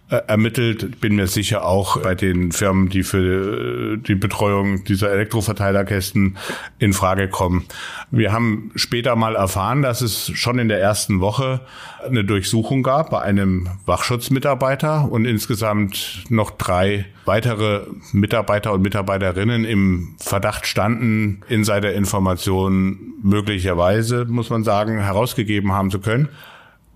äh, 0.10 0.18
ermittelt. 0.28 1.01
Bin 1.01 1.16
mir 1.16 1.26
sicher 1.26 1.66
auch 1.66 1.99
bei 2.01 2.14
den 2.14 2.51
Firmen, 2.51 2.89
die 2.89 3.01
für 3.01 3.95
äh, 3.95 3.97
die 3.97 4.14
Betreuung 4.14 4.84
dieser 4.84 5.12
Elektroverteilerkästen 5.12 6.38
in 6.78 6.93
Frage 6.93 7.28
kommen. 7.28 7.66
Wir 8.12 8.32
haben 8.32 8.72
später 8.76 9.16
mal 9.16 9.36
erfahren, 9.36 9.82
dass 9.82 10.01
es 10.01 10.32
schon 10.36 10.60
in 10.60 10.68
der 10.68 10.80
ersten 10.80 11.22
Woche 11.22 11.62
eine 12.06 12.24
Durchsuchung 12.24 12.84
gab 12.84 13.10
bei 13.10 13.22
einem 13.22 13.68
Wachschutzmitarbeiter 13.88 15.12
und 15.12 15.26
insgesamt 15.26 16.26
noch 16.30 16.51
drei 16.51 17.06
weitere 17.26 17.88
Mitarbeiter 18.14 18.74
und 18.74 18.84
Mitarbeiterinnen 18.84 19.66
im 19.66 20.16
Verdacht 20.20 20.68
standen, 20.68 21.41
Insiderinformationen 21.49 23.16
möglicherweise, 23.24 24.26
muss 24.26 24.51
man 24.51 24.64
sagen, 24.64 24.99
herausgegeben 24.99 25.72
haben 25.72 25.89
zu 25.89 25.99
können. 25.99 26.30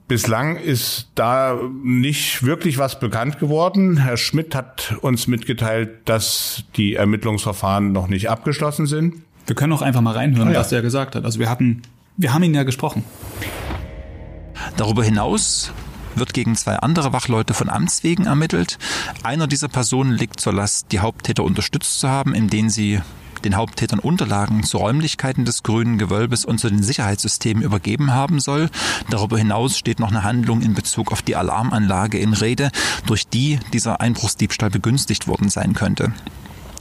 Bislang 0.10 0.55
ist 0.55 1.07
da 1.14 1.55
nicht 1.84 2.43
wirklich 2.43 2.80
was 2.80 2.99
bekannt 2.99 3.38
geworden. 3.38 3.97
Herr 3.97 4.18
Schmidt 4.18 4.55
hat 4.55 4.95
uns 5.01 5.28
mitgeteilt, 5.28 5.91
dass 6.05 6.64
die 6.76 6.95
Ermittlungsverfahren 6.95 7.91
noch 7.91 8.07
nicht 8.07 8.28
abgeschlossen 8.28 8.88
sind. 8.88 9.18
Wir 9.45 9.55
können 9.55 9.72
auch 9.72 9.84
einfach 9.84 10.01
mal 10.01 10.16
reinhören, 10.16 10.47
ah, 10.47 10.53
ja. 10.53 10.60
was 10.62 10.72
er 10.72 10.82
gesagt 10.82 11.14
hat. 11.16 11.26
Also 11.26 11.38
wir 11.38 11.47
hatten, 11.47 11.84
wir 12.18 12.34
haben 12.34 12.41
ihn 12.41 12.55
ja 12.55 12.64
gesprochen. 12.64 13.03
Darüber 14.78 15.03
hinaus 15.03 15.72
wird 16.16 16.34
gegen 16.34 16.55
zwei 16.55 16.78
andere 16.78 17.14
Wachleute 17.14 17.53
von 17.53 17.70
Amts 17.70 18.03
wegen 18.03 18.26
ermittelt. 18.26 18.80
Einer 19.22 19.45
dieser 19.45 19.68
Personen 19.68 20.14
liegt 20.14 20.39
zur 20.39 20.53
Last, 20.53 20.91
die 20.91 21.01
Haupttäter 21.01 21.43
unterstützt 21.43 21.99
zu 21.99 22.10
haben, 22.10 22.34
indem 22.34 22.72
sie 22.72 22.99
den 23.42 23.56
Haupttätern 23.56 24.00
Unterlagen 24.00 24.64
zu 24.64 24.78
Räumlichkeiten 24.78 25.46
des 25.46 25.64
grünen 25.64 25.98
Gewölbes 25.98 26.46
und 26.46 26.60
zu 26.60 26.70
den 26.70 26.84
Sicherheitssystemen 26.84 27.64
übergeben 27.64 28.14
haben 28.14 28.40
soll. 28.40 28.70
Darüber 29.10 29.38
hinaus 29.38 29.78
steht 29.78 30.00
noch 30.00 30.10
eine 30.10 30.24
Handlung 30.24 30.62
in 30.62 30.74
Bezug 30.74 31.12
auf 31.12 31.22
die 31.22 31.36
Alarmanlage 31.36 32.20
in 32.20 32.34
Rede, 32.34 32.72
durch 33.06 33.28
die 33.28 33.60
dieser 33.74 34.02
Einbruchsdiebstahl 34.02 34.70
begünstigt 34.70 35.28
worden 35.28 35.50
sein 35.50 35.74
könnte. 35.74 36.14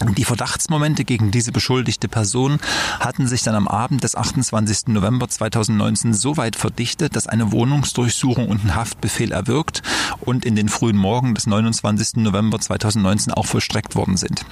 Die 0.00 0.24
Verdachtsmomente 0.24 1.04
gegen 1.04 1.32
diese 1.32 1.50
beschuldigte 1.50 2.08
Person 2.08 2.60
hatten 3.00 3.26
sich 3.26 3.42
dann 3.42 3.56
am 3.56 3.66
Abend 3.66 4.04
des 4.04 4.14
28. 4.14 4.88
November 4.88 5.28
2019 5.28 6.14
so 6.14 6.36
weit 6.36 6.54
verdichtet, 6.54 7.16
dass 7.16 7.26
eine 7.26 7.50
Wohnungsdurchsuchung 7.50 8.48
und 8.48 8.64
ein 8.64 8.74
Haftbefehl 8.76 9.32
erwirkt 9.32 9.82
und 10.20 10.44
in 10.44 10.54
den 10.54 10.68
frühen 10.68 10.96
Morgen 10.96 11.34
des 11.34 11.46
29. 11.46 12.16
November 12.16 12.60
2019 12.60 13.32
auch 13.32 13.46
vollstreckt 13.46 13.96
worden 13.96 14.16
sind. 14.16 14.44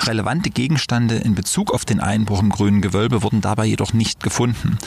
Relevante 0.00 0.50
Gegenstände 0.50 1.16
in 1.16 1.34
Bezug 1.34 1.72
auf 1.72 1.84
den 1.86 2.00
Einbruch 2.00 2.42
im 2.42 2.50
grünen 2.50 2.82
Gewölbe 2.82 3.22
wurden 3.22 3.40
dabei 3.40 3.64
jedoch 3.64 3.94
nicht 3.94 4.22
gefunden. 4.22 4.78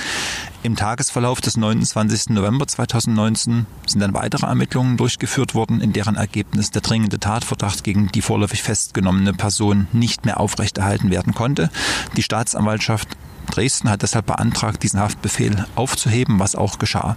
Im 0.62 0.76
Tagesverlauf 0.76 1.42
des 1.42 1.58
29. 1.58 2.30
November 2.30 2.68
2019 2.68 3.66
sind 3.86 4.00
dann 4.02 4.14
weitere 4.14 4.48
Ermittlungen 4.48 4.98
durchgeführt 4.98 5.54
worden, 5.54 5.80
in 5.80 5.94
deren 5.94 6.16
Ergebnis 6.16 6.72
der 6.72 6.82
dringende 6.82 7.20
Tatverdacht 7.20 7.84
gegen 7.84 8.08
die 8.12 8.22
vorläufig 8.22 8.64
festgenommene 8.64 9.34
Person 9.34 9.88
nicht 9.96 10.26
mehr 10.26 10.40
aufrechterhalten 10.40 11.10
werden 11.10 11.34
konnte. 11.34 11.70
Die 12.16 12.24
Staatsanwaltschaft 12.24 13.10
Dresden 13.46 13.90
hat 13.90 14.02
deshalb 14.02 14.26
beantragt, 14.26 14.84
diesen 14.84 15.00
Haftbefehl 15.00 15.66
aufzuheben, 15.76 16.40
was 16.40 16.56
auch 16.56 16.80
geschah. 16.80 17.16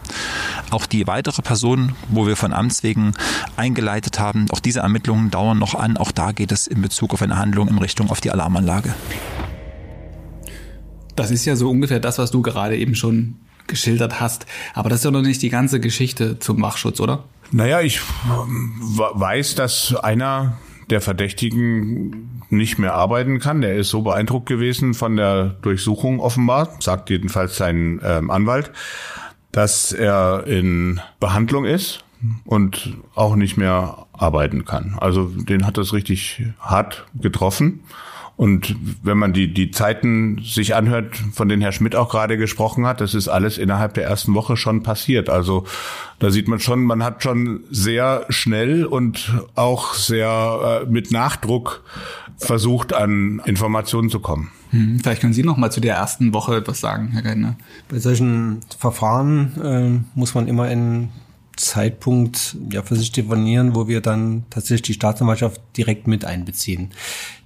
Auch 0.70 0.86
die 0.86 1.06
weitere 1.06 1.42
Person, 1.42 1.94
wo 2.08 2.26
wir 2.26 2.36
von 2.36 2.52
Amts 2.52 2.82
wegen 2.82 3.14
eingeleitet 3.56 4.18
haben, 4.18 4.46
auch 4.50 4.60
diese 4.60 4.80
Ermittlungen 4.80 5.30
dauern 5.30 5.58
noch 5.58 5.74
an. 5.74 5.96
Auch 5.96 6.12
da 6.12 6.32
geht 6.32 6.52
es 6.52 6.66
in 6.66 6.82
Bezug 6.82 7.12
auf 7.14 7.22
eine 7.22 7.38
Handlung 7.38 7.68
in 7.68 7.78
Richtung 7.78 8.10
auf 8.10 8.20
die 8.20 8.30
Alarmanlage. 8.30 8.94
Das 11.16 11.30
ist 11.30 11.44
ja 11.44 11.56
so 11.56 11.70
ungefähr 11.70 11.98
das, 11.98 12.18
was 12.18 12.30
du 12.30 12.42
gerade 12.42 12.76
eben 12.76 12.94
schon 12.94 13.36
geschildert 13.66 14.20
hast. 14.20 14.46
Aber 14.74 14.88
das 14.88 15.00
ist 15.00 15.04
ja 15.04 15.10
noch 15.10 15.22
nicht 15.22 15.42
die 15.42 15.50
ganze 15.50 15.80
Geschichte 15.80 16.38
zum 16.38 16.62
Wachschutz, 16.62 17.00
oder? 17.00 17.24
Naja, 17.50 17.80
ich 17.80 18.00
weiß, 18.28 19.54
dass 19.54 19.94
einer 19.96 20.58
der 20.90 21.00
Verdächtigen 21.00 22.42
nicht 22.50 22.78
mehr 22.78 22.94
arbeiten 22.94 23.38
kann. 23.40 23.60
Der 23.60 23.76
ist 23.76 23.90
so 23.90 24.02
beeindruckt 24.02 24.46
gewesen 24.46 24.94
von 24.94 25.16
der 25.16 25.56
Durchsuchung 25.62 26.20
offenbar, 26.20 26.76
sagt 26.80 27.10
jedenfalls 27.10 27.56
sein 27.56 28.00
ähm, 28.02 28.30
Anwalt, 28.30 28.70
dass 29.52 29.92
er 29.92 30.46
in 30.46 31.00
Behandlung 31.20 31.64
ist 31.64 32.04
und 32.44 32.96
auch 33.14 33.36
nicht 33.36 33.56
mehr 33.56 34.06
arbeiten 34.12 34.64
kann. 34.64 34.96
Also 34.98 35.26
den 35.26 35.66
hat 35.66 35.78
das 35.78 35.92
richtig 35.92 36.42
hart 36.58 37.06
getroffen. 37.14 37.80
Und 38.38 38.76
wenn 39.02 39.18
man 39.18 39.32
die, 39.32 39.52
die 39.52 39.72
Zeiten 39.72 40.40
sich 40.44 40.76
anhört, 40.76 41.16
von 41.32 41.48
denen 41.48 41.60
Herr 41.60 41.72
Schmidt 41.72 41.96
auch 41.96 42.08
gerade 42.08 42.38
gesprochen 42.38 42.86
hat, 42.86 43.00
das 43.00 43.12
ist 43.12 43.26
alles 43.26 43.58
innerhalb 43.58 43.94
der 43.94 44.04
ersten 44.04 44.32
Woche 44.32 44.56
schon 44.56 44.84
passiert. 44.84 45.28
Also 45.28 45.64
da 46.20 46.30
sieht 46.30 46.46
man 46.46 46.60
schon, 46.60 46.84
man 46.84 47.02
hat 47.02 47.24
schon 47.24 47.64
sehr 47.68 48.26
schnell 48.28 48.86
und 48.86 49.34
auch 49.56 49.94
sehr 49.94 50.84
äh, 50.84 50.86
mit 50.88 51.10
Nachdruck 51.10 51.82
versucht, 52.36 52.94
an 52.94 53.42
Informationen 53.44 54.08
zu 54.08 54.20
kommen. 54.20 54.52
Hm, 54.70 55.00
vielleicht 55.00 55.20
können 55.20 55.32
Sie 55.32 55.42
noch 55.42 55.56
mal 55.56 55.72
zu 55.72 55.80
der 55.80 55.96
ersten 55.96 56.32
Woche 56.32 56.58
etwas 56.58 56.78
sagen, 56.78 57.08
Herr 57.08 57.22
Geithner. 57.22 57.56
Bei 57.88 57.98
solchen 57.98 58.60
Verfahren 58.78 60.04
äh, 60.14 60.16
muss 60.16 60.36
man 60.36 60.46
immer 60.46 60.70
in 60.70 61.08
Zeitpunkt 61.56 62.56
ja 62.70 62.82
für 62.82 62.94
sich 62.94 63.10
definieren, 63.10 63.74
wo 63.74 63.88
wir 63.88 64.00
dann 64.00 64.44
tatsächlich 64.48 64.82
die 64.82 64.94
Staatsanwaltschaft 64.94 65.60
direkt 65.76 66.06
mit 66.06 66.24
einbeziehen. 66.24 66.90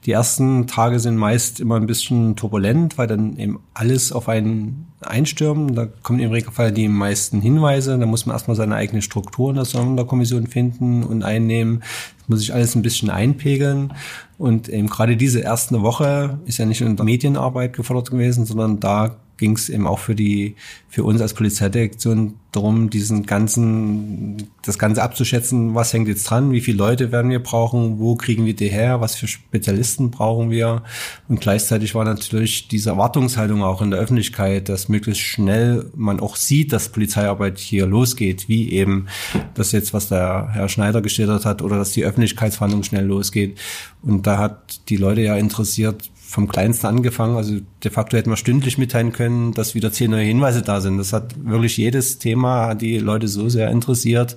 Die 0.05 0.13
ersten 0.13 0.67
Tage 0.67 0.99
sind 0.99 1.17
meist 1.17 1.61
immer 1.61 1.77
ein 1.77 1.87
bisschen 1.87 2.35
turbulent, 2.35 2.99
weil 2.99 3.07
dann 3.07 3.37
eben 3.37 3.61
alles 3.73 4.13
auf 4.13 4.29
einen 4.29 4.91
einstürmen. 5.07 5.75
Da 5.75 5.87
kommen 6.03 6.21
im 6.21 6.31
Regelfall 6.31 6.73
die 6.73 6.89
meisten 6.89 7.41
Hinweise. 7.41 7.99
Da 7.99 8.07
muss 8.07 8.27
man 8.27 8.35
erstmal 8.35 8.57
seine 8.57 8.77
eigene 8.77 9.03
Struktur 9.03 9.51
in 9.51 9.57
der 9.57 9.65
Sonderkommission 9.65 10.47
finden 10.47 11.03
und 11.03 11.23
einnehmen. 11.23 11.83
Das 12.19 12.29
muss 12.29 12.41
sich 12.41 12.55
alles 12.55 12.75
ein 12.75 12.83
bisschen 12.83 13.11
einpegeln. 13.11 13.93
Und 14.39 14.69
eben 14.69 14.89
gerade 14.89 15.17
diese 15.17 15.41
erste 15.41 15.83
Woche 15.83 16.39
ist 16.47 16.59
ja 16.59 16.67
nicht 16.67 16.81
der 16.81 17.05
Medienarbeit 17.05 17.75
gefordert 17.75 18.11
gewesen, 18.11 18.47
sondern 18.47 18.81
da 18.81 19.17
ging 19.43 19.57
es 19.57 19.69
eben 19.69 19.89
auch 19.89 19.99
für 19.99 20.15
die, 20.15 20.55
für 20.89 21.03
uns 21.03 21.21
als 21.21 21.35
Polizeidirektion 21.35 22.35
darum, 22.53 22.91
diesen 22.91 23.25
ganzen, 23.27 24.49
das 24.63 24.79
Ganze 24.79 25.03
abzuschätzen, 25.03 25.75
was 25.75 25.93
hängt 25.93 26.07
jetzt 26.07 26.25
dran, 26.25 26.53
wie 26.53 26.61
viele 26.61 26.79
Leute 26.79 27.11
werden 27.11 27.31
wir 27.31 27.43
brauchen, 27.43 27.99
wo 27.99 28.15
kriegen 28.15 28.47
wir 28.47 28.55
die 28.55 28.69
her, 28.69 29.01
was 29.01 29.17
für 29.17 29.27
Spezialisten 29.27 30.13
brauchen 30.13 30.51
wir. 30.51 30.83
Und 31.29 31.41
gleichzeitig 31.41 31.97
war 31.97 32.05
natürlich 32.05 32.69
diese 32.69 32.91
Erwartungshaltung 32.91 33.65
auch 33.65 33.83
in 33.83 33.91
der 33.91 33.99
Öffentlichkeit, 33.99 34.69
dass 34.69 34.89
möglichst 34.93 35.22
schnell 35.22 35.90
man 35.97 36.20
auch 36.20 36.36
sieht, 36.36 36.72
dass 36.72 36.90
Polizeiarbeit 36.90 37.59
hier 37.59 37.86
losgeht, 37.86 38.49
wie 38.49 38.70
eben 38.70 39.09
das 39.55 39.72
jetzt, 39.72 39.93
was 39.93 40.09
der 40.09 40.51
Herr 40.53 40.68
Schneider 40.68 41.03
geschildert 41.03 41.45
hat, 41.45 41.62
oder 41.62 41.76
dass 41.76 41.90
die 41.90 42.05
Öffentlichkeitsverhandlung 42.05 42.84
schnell 42.84 43.05
losgeht. 43.05 43.59
Und 44.03 44.26
da 44.26 44.38
hat 44.38 44.88
die 44.88 44.97
Leute 44.97 45.22
ja 45.22 45.36
interessiert, 45.36 46.11
vom 46.32 46.49
Kleinsten 46.49 46.86
angefangen. 46.86 47.36
Also 47.36 47.59
de 47.84 47.90
facto 47.90 48.16
hätten 48.16 48.30
wir 48.30 48.38
stündlich 48.38 48.78
mitteilen 48.78 49.12
können, 49.12 49.53
dass 49.53 49.74
wieder 49.74 49.93
zehn 49.93 50.11
neue 50.11 50.24
Hinweise 50.24 50.62
da 50.62 50.80
sind. 50.80 50.97
Das 50.97 51.12
hat 51.12 51.34
wirklich 51.45 51.76
jedes 51.76 52.18
Thema 52.18 52.74
die 52.74 52.99
Leute 52.99 53.28
so 53.28 53.51
sehr 53.51 53.70
interessiert. 53.70 54.36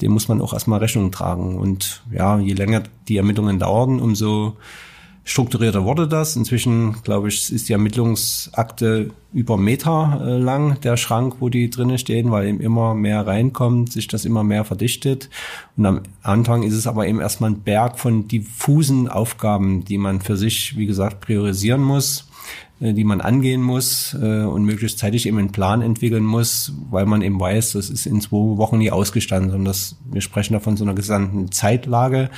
Dem 0.00 0.12
muss 0.12 0.28
man 0.28 0.40
auch 0.40 0.52
erstmal 0.52 0.78
Rechnung 0.78 1.10
tragen. 1.10 1.56
Und 1.58 2.04
ja, 2.12 2.38
je 2.38 2.52
länger 2.52 2.84
die 3.08 3.16
Ermittlungen 3.16 3.58
dauern, 3.58 3.98
umso 3.98 4.56
strukturierter 5.24 5.84
wurde 5.84 6.08
das. 6.08 6.36
Inzwischen, 6.36 7.02
glaube 7.02 7.28
ich, 7.28 7.52
ist 7.52 7.68
die 7.68 7.72
Ermittlungsakte 7.72 9.10
über 9.32 9.56
Meter 9.56 10.20
äh, 10.24 10.38
lang, 10.38 10.80
der 10.80 10.96
Schrank, 10.96 11.36
wo 11.40 11.48
die 11.48 11.70
drinnen 11.70 11.98
stehen, 11.98 12.30
weil 12.30 12.48
eben 12.48 12.60
immer 12.60 12.94
mehr 12.94 13.26
reinkommt, 13.26 13.92
sich 13.92 14.08
das 14.08 14.24
immer 14.24 14.44
mehr 14.44 14.64
verdichtet. 14.64 15.30
Und 15.76 15.86
am 15.86 16.00
Anfang 16.22 16.62
ist 16.62 16.74
es 16.74 16.86
aber 16.86 17.06
eben 17.06 17.20
erstmal 17.20 17.50
ein 17.50 17.60
Berg 17.60 17.98
von 17.98 18.28
diffusen 18.28 19.08
Aufgaben, 19.08 19.84
die 19.84 19.98
man 19.98 20.20
für 20.20 20.36
sich, 20.36 20.76
wie 20.76 20.86
gesagt, 20.86 21.20
priorisieren 21.20 21.82
muss 21.82 22.28
äh, 22.80 22.92
die 22.92 23.04
man 23.04 23.20
angehen 23.20 23.62
muss 23.62 24.14
äh, 24.20 24.42
und 24.42 24.64
möglichst 24.64 24.98
zeitig 24.98 25.26
eben 25.26 25.38
einen 25.38 25.52
Plan 25.52 25.82
entwickeln 25.82 26.24
muss, 26.24 26.72
weil 26.90 27.06
man 27.06 27.22
eben 27.22 27.38
weiß, 27.38 27.72
das 27.72 27.88
ist 27.88 28.06
in 28.06 28.20
zwei 28.20 28.58
Wochen 28.58 28.78
nie 28.78 28.90
ausgestanden, 28.90 29.50
sondern 29.50 29.66
das, 29.66 29.96
wir 30.10 30.20
sprechen 30.20 30.54
da 30.54 30.60
von 30.60 30.76
so 30.76 30.84
einer 30.84 30.94
gesamten 30.94 31.52
Zeitlage, 31.52 32.28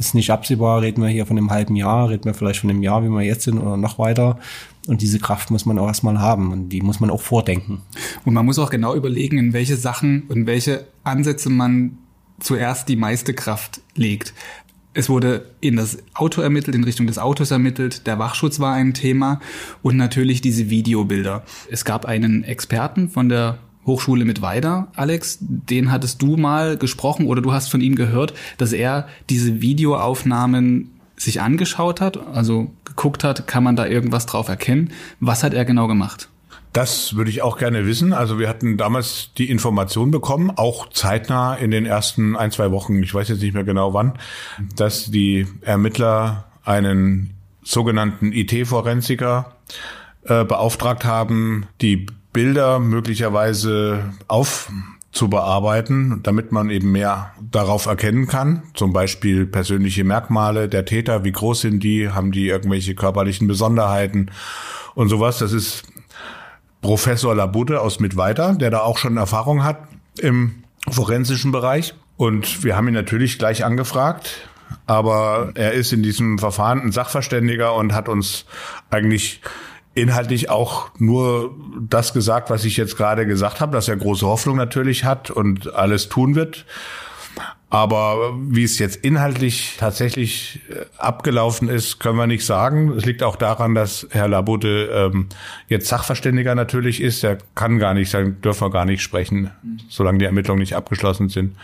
ist 0.00 0.14
nicht 0.14 0.30
absehbar, 0.30 0.80
reden 0.80 1.02
wir 1.02 1.10
hier 1.10 1.26
von 1.26 1.36
einem 1.36 1.50
halben 1.50 1.76
Jahr, 1.76 2.08
reden 2.08 2.24
wir 2.24 2.34
vielleicht 2.34 2.60
von 2.60 2.70
einem 2.70 2.82
Jahr, 2.82 3.04
wie 3.04 3.08
wir 3.08 3.20
jetzt 3.20 3.42
sind 3.44 3.58
oder 3.58 3.76
noch 3.76 3.98
weiter. 3.98 4.38
Und 4.88 5.02
diese 5.02 5.18
Kraft 5.18 5.50
muss 5.50 5.66
man 5.66 5.78
auch 5.78 5.86
erstmal 5.86 6.18
haben 6.18 6.52
und 6.52 6.70
die 6.70 6.80
muss 6.80 7.00
man 7.00 7.10
auch 7.10 7.20
vordenken. 7.20 7.82
Und 8.24 8.32
man 8.32 8.46
muss 8.46 8.58
auch 8.58 8.70
genau 8.70 8.94
überlegen, 8.94 9.38
in 9.38 9.52
welche 9.52 9.76
Sachen 9.76 10.22
und 10.22 10.46
welche 10.46 10.86
Ansätze 11.04 11.50
man 11.50 11.98
zuerst 12.40 12.88
die 12.88 12.96
meiste 12.96 13.34
Kraft 13.34 13.82
legt. 13.94 14.32
Es 14.94 15.08
wurde 15.08 15.50
in 15.60 15.76
das 15.76 15.98
Auto 16.14 16.40
ermittelt, 16.40 16.74
in 16.74 16.82
Richtung 16.82 17.06
des 17.06 17.18
Autos 17.18 17.50
ermittelt, 17.50 18.06
der 18.06 18.18
Wachschutz 18.18 18.58
war 18.58 18.72
ein 18.72 18.94
Thema 18.94 19.38
und 19.82 19.96
natürlich 19.96 20.40
diese 20.40 20.70
Videobilder. 20.70 21.44
Es 21.70 21.84
gab 21.84 22.06
einen 22.06 22.42
Experten 22.42 23.10
von 23.10 23.28
der 23.28 23.58
Hochschule 23.90 24.24
mit 24.24 24.40
weiter, 24.40 24.88
Alex, 24.94 25.38
den 25.40 25.90
hattest 25.90 26.22
du 26.22 26.36
mal 26.36 26.76
gesprochen 26.76 27.26
oder 27.26 27.42
du 27.42 27.52
hast 27.52 27.70
von 27.70 27.80
ihm 27.80 27.96
gehört, 27.96 28.34
dass 28.56 28.72
er 28.72 29.08
diese 29.28 29.60
Videoaufnahmen 29.60 30.90
sich 31.16 31.40
angeschaut 31.40 32.00
hat, 32.00 32.16
also 32.34 32.70
geguckt 32.84 33.24
hat, 33.24 33.46
kann 33.46 33.64
man 33.64 33.76
da 33.76 33.86
irgendwas 33.86 34.26
drauf 34.26 34.48
erkennen? 34.48 34.92
Was 35.18 35.42
hat 35.42 35.52
er 35.52 35.64
genau 35.64 35.86
gemacht? 35.86 36.28
Das 36.72 37.16
würde 37.16 37.30
ich 37.30 37.42
auch 37.42 37.58
gerne 37.58 37.84
wissen. 37.84 38.12
Also 38.12 38.38
wir 38.38 38.48
hatten 38.48 38.76
damals 38.76 39.30
die 39.36 39.50
Information 39.50 40.12
bekommen, 40.12 40.52
auch 40.54 40.88
zeitnah 40.90 41.56
in 41.56 41.72
den 41.72 41.84
ersten 41.84 42.36
ein, 42.36 42.52
zwei 42.52 42.70
Wochen, 42.70 43.02
ich 43.02 43.12
weiß 43.12 43.28
jetzt 43.28 43.42
nicht 43.42 43.54
mehr 43.54 43.64
genau 43.64 43.92
wann, 43.92 44.12
dass 44.76 45.10
die 45.10 45.48
Ermittler 45.62 46.44
einen 46.64 47.34
sogenannten 47.62 48.32
IT-Forensiker 48.32 49.56
äh, 50.22 50.44
beauftragt 50.44 51.04
haben, 51.04 51.66
die 51.80 52.06
Bilder 52.32 52.78
möglicherweise 52.78 54.12
aufzubearbeiten, 54.28 56.20
damit 56.22 56.52
man 56.52 56.70
eben 56.70 56.92
mehr 56.92 57.32
darauf 57.50 57.86
erkennen 57.86 58.26
kann. 58.26 58.62
Zum 58.74 58.92
Beispiel 58.92 59.46
persönliche 59.46 60.04
Merkmale 60.04 60.68
der 60.68 60.84
Täter, 60.84 61.24
wie 61.24 61.32
groß 61.32 61.62
sind 61.62 61.82
die, 61.82 62.10
haben 62.10 62.32
die 62.32 62.48
irgendwelche 62.48 62.94
körperlichen 62.94 63.48
Besonderheiten 63.48 64.30
und 64.94 65.08
sowas. 65.08 65.38
Das 65.38 65.52
ist 65.52 65.84
Professor 66.82 67.34
Labute 67.34 67.80
aus 67.80 68.00
Mittweiter, 68.00 68.54
der 68.54 68.70
da 68.70 68.80
auch 68.80 68.98
schon 68.98 69.16
Erfahrung 69.16 69.64
hat 69.64 69.78
im 70.18 70.64
forensischen 70.88 71.52
Bereich. 71.52 71.94
Und 72.16 72.64
wir 72.64 72.76
haben 72.76 72.88
ihn 72.88 72.94
natürlich 72.94 73.38
gleich 73.38 73.64
angefragt, 73.64 74.48
aber 74.86 75.52
er 75.54 75.72
ist 75.72 75.92
in 75.92 76.02
diesem 76.02 76.38
Verfahren 76.38 76.80
ein 76.80 76.92
Sachverständiger 76.92 77.74
und 77.74 77.94
hat 77.94 78.08
uns 78.08 78.44
eigentlich 78.90 79.40
inhaltlich 80.00 80.50
auch 80.50 80.90
nur 80.98 81.54
das 81.80 82.12
gesagt, 82.12 82.50
was 82.50 82.64
ich 82.64 82.76
jetzt 82.76 82.96
gerade 82.96 83.26
gesagt 83.26 83.60
habe, 83.60 83.72
dass 83.72 83.88
er 83.88 83.96
große 83.96 84.26
Hoffnung 84.26 84.56
natürlich 84.56 85.04
hat 85.04 85.30
und 85.30 85.74
alles 85.74 86.08
tun 86.08 86.34
wird. 86.34 86.66
Aber 87.72 88.34
wie 88.36 88.64
es 88.64 88.80
jetzt 88.80 88.96
inhaltlich 88.96 89.76
tatsächlich 89.78 90.60
äh, 90.70 90.86
abgelaufen 90.98 91.68
ist, 91.68 92.00
können 92.00 92.16
wir 92.16 92.26
nicht 92.26 92.44
sagen. 92.44 92.90
Es 92.96 93.04
liegt 93.04 93.22
auch 93.22 93.36
daran, 93.36 93.76
dass 93.76 94.08
Herr 94.10 94.26
Labote 94.26 94.90
ähm, 94.92 95.28
jetzt 95.68 95.86
Sachverständiger 95.86 96.56
natürlich 96.56 97.00
ist. 97.00 97.22
Er 97.22 97.38
kann 97.54 97.78
gar 97.78 97.94
nicht, 97.94 98.12
dann 98.12 98.40
dürfen 98.40 98.62
wir 98.66 98.70
gar 98.70 98.86
nicht 98.86 99.02
sprechen, 99.02 99.52
solange 99.88 100.18
die 100.18 100.24
Ermittlungen 100.24 100.58
nicht 100.58 100.74
abgeschlossen 100.74 101.28
sind. 101.28 101.54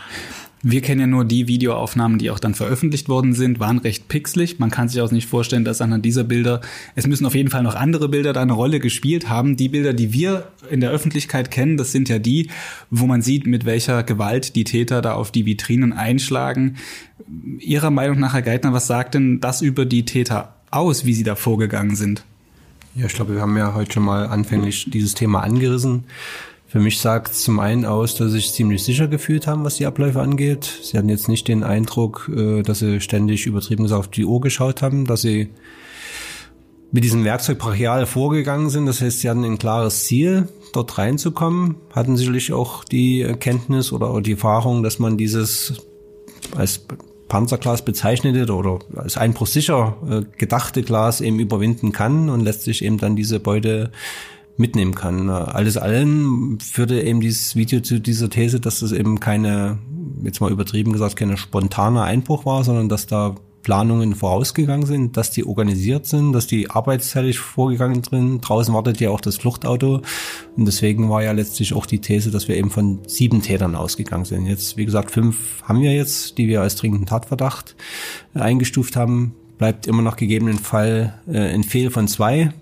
Wir 0.69 0.81
kennen 0.81 1.01
ja 1.01 1.07
nur 1.07 1.25
die 1.25 1.47
Videoaufnahmen, 1.47 2.19
die 2.19 2.29
auch 2.29 2.41
dann 2.41 2.57
veröffentlicht 2.57 3.09
worden 3.09 3.35
sind, 3.35 3.61
waren 3.61 3.79
recht 3.79 4.09
pixelig. 4.09 4.59
Man 4.59 4.73
kann 4.73 4.89
sich 4.89 5.01
auch 5.01 5.12
nicht 5.12 5.29
vorstellen, 5.29 5.64
dass 5.64 5.81
anhand 5.81 6.05
dieser 6.05 6.25
Bilder, 6.25 6.61
es 6.97 7.07
müssen 7.07 7.25
auf 7.25 7.37
jeden 7.37 7.51
Fall 7.51 7.62
noch 7.62 7.77
andere 7.77 8.09
Bilder 8.09 8.33
da 8.33 8.43
eine 8.43 8.53
Rolle 8.53 8.81
gespielt 8.81 9.29
haben. 9.29 9.57
Die 9.57 9.69
Bilder, 9.69 9.93
die 9.93 10.12
wir 10.12 10.49
in 10.69 10.81
der 10.81 10.91
Öffentlichkeit 10.91 11.53
kennen, 11.53 11.77
das 11.77 11.93
sind 11.93 12.09
ja 12.09 12.19
die, 12.19 12.51
wo 12.91 13.07
man 13.07 13.23
sieht, 13.23 13.47
mit 13.47 13.64
welcher 13.64 14.03
Gewalt 14.03 14.57
die 14.57 14.64
Täter 14.64 15.03
da 15.03 15.12
auf 15.12 15.31
die 15.31 15.47
Vitrinen 15.47 15.93
einschlagen. 15.93 16.79
Ihrer 17.61 17.93
Meinung 17.93 18.19
nach, 18.19 18.35
Herr 18.35 18.43
Geithner, 18.43 18.73
was 18.73 18.89
sagt 18.89 19.14
denn 19.14 19.39
das 19.39 19.62
über 19.62 19.85
die 19.85 20.05
Täter 20.05 20.57
aus, 20.73 21.05
wie 21.05 21.14
sie 21.14 21.23
da 21.23 21.37
vorgegangen 21.37 21.95
sind? 21.95 22.25
Ja, 22.97 23.07
ich 23.07 23.12
glaube, 23.12 23.35
wir 23.35 23.41
haben 23.41 23.57
ja 23.57 23.73
heute 23.75 23.93
schon 23.93 24.05
mal 24.05 24.27
anfänglich 24.27 24.91
dieses 24.91 25.14
Thema 25.14 25.45
angerissen. 25.45 26.07
Für 26.69 26.81
mich 26.81 26.99
sagt 26.99 27.31
es 27.31 27.43
zum 27.43 27.61
einen 27.61 27.85
aus, 27.85 28.17
dass 28.17 28.33
sie 28.33 28.39
sich 28.39 28.53
ziemlich 28.53 28.83
sicher 28.83 29.07
gefühlt 29.07 29.47
haben, 29.47 29.64
was 29.64 29.77
die 29.77 29.87
Abläufe 29.87 30.21
angeht. 30.21 30.64
Sie 30.83 30.99
hatten 30.99 31.09
jetzt 31.09 31.29
nicht 31.29 31.47
den 31.47 31.62
Eindruck, 31.62 32.31
äh, 32.35 32.62
dass 32.62 32.81
sie 32.81 33.01
ständig 33.01 33.47
übertrieben 33.47 33.91
auf 33.93 34.09
die 34.09 34.25
Uhr 34.25 34.41
geschaut 34.41 34.83
haben, 34.83 35.07
dass 35.07 35.23
sie 35.23 35.51
mit 36.91 37.05
diesem 37.05 37.25
Werkzeug 37.25 37.59
brachial 37.59 38.07
vorgegangen 38.07 38.71
sind. 38.71 38.87
Das 38.87 39.01
heißt, 39.01 39.21
sie 39.21 39.31
hatten 39.31 39.45
ein 39.45 39.59
klares 39.59 40.05
Ziel, 40.05 40.49
dort 40.73 40.99
reinzukommen, 40.99 41.77
hatten 41.93 42.17
sicherlich 42.17 42.53
auch 42.53 42.85
die 42.85 43.23
Erkenntnis 43.23 43.93
oder 43.93 44.21
die 44.21 44.33
Erfahrung, 44.33 44.83
dass 44.83 44.99
man 44.99 45.17
dieses 45.17 45.75
als 46.57 46.87
Panzerglas 47.29 47.85
bezeichnete 47.85 48.53
oder 48.53 48.79
als 48.97 49.17
einbruchsicher 49.17 49.97
äh, 50.09 50.23
gedachte 50.39 50.83
Glas 50.83 51.21
eben 51.21 51.41
überwinden 51.41 51.93
kann 51.93 52.29
und 52.29 52.41
lässt 52.41 52.62
sich 52.62 52.85
eben 52.85 52.99
dann 52.99 53.17
diese 53.17 53.41
Beute 53.41 53.91
mitnehmen 54.57 54.95
kann. 54.95 55.29
Alles 55.29 55.77
allen 55.77 56.59
führte 56.61 57.01
eben 57.01 57.21
dieses 57.21 57.57
Video 57.57 57.81
zu 57.81 58.01
dieser 58.01 58.31
These, 58.31 58.61
dass 58.61 58.81
das 58.81 58.93
eben 58.93 59.21
keine, 59.21 59.79
jetzt 60.23 60.41
mal 60.41 60.51
übertrieben 60.51 60.93
gesagt, 60.93 61.17
keine 61.17 61.37
spontane 61.37 62.03
Einbruch 62.03 62.47
war, 62.47 62.65
sondern 62.65 62.89
dass 62.89 63.07
da 63.07 63.37
Planungen 63.67 64.15
vorausgegangen 64.15 64.87
sind, 64.87 65.17
dass 65.17 65.33
die 65.33 65.45
organisiert 65.45 66.07
sind, 66.07 66.33
dass 66.33 66.47
die 66.47 66.71
arbeitsteilig 66.71 67.41
vorgegangen 67.41 68.01
sind. 68.01 68.41
Draußen 68.41 68.73
wartet 68.73 69.01
ja 69.01 69.11
auch 69.11 69.21
das 69.21 69.39
Fluchtauto. 69.39 70.03
Und 70.57 70.67
deswegen 70.67 71.11
war 71.11 71.25
ja 71.25 71.33
letztlich 71.33 71.75
auch 71.75 71.85
die 71.85 72.01
These, 72.01 72.31
dass 72.31 72.47
wir 72.47 72.57
eben 72.57 72.71
von 72.71 73.01
sieben 73.09 73.43
Tätern 73.43 73.75
ausgegangen 73.75 74.25
sind. 74.25 74.47
Jetzt, 74.47 74.77
wie 74.77 74.85
gesagt, 74.85 75.11
fünf 75.11 75.65
haben 75.65 75.81
wir 75.81 75.93
jetzt, 75.93 76.39
die 76.39 76.47
wir 76.47 76.63
als 76.63 76.77
dringenden 76.77 77.07
Tatverdacht 77.07 77.75
eingestuft 78.35 78.95
haben. 78.95 79.35
Bleibt 79.59 79.89
immer 79.89 80.03
noch 80.03 80.15
gegebenen 80.15 80.61
Fall 80.61 81.21
äh, 81.27 81.53
ein 81.53 81.65
Fehl 81.65 81.91
von 81.91 82.07
zwei 82.07 82.53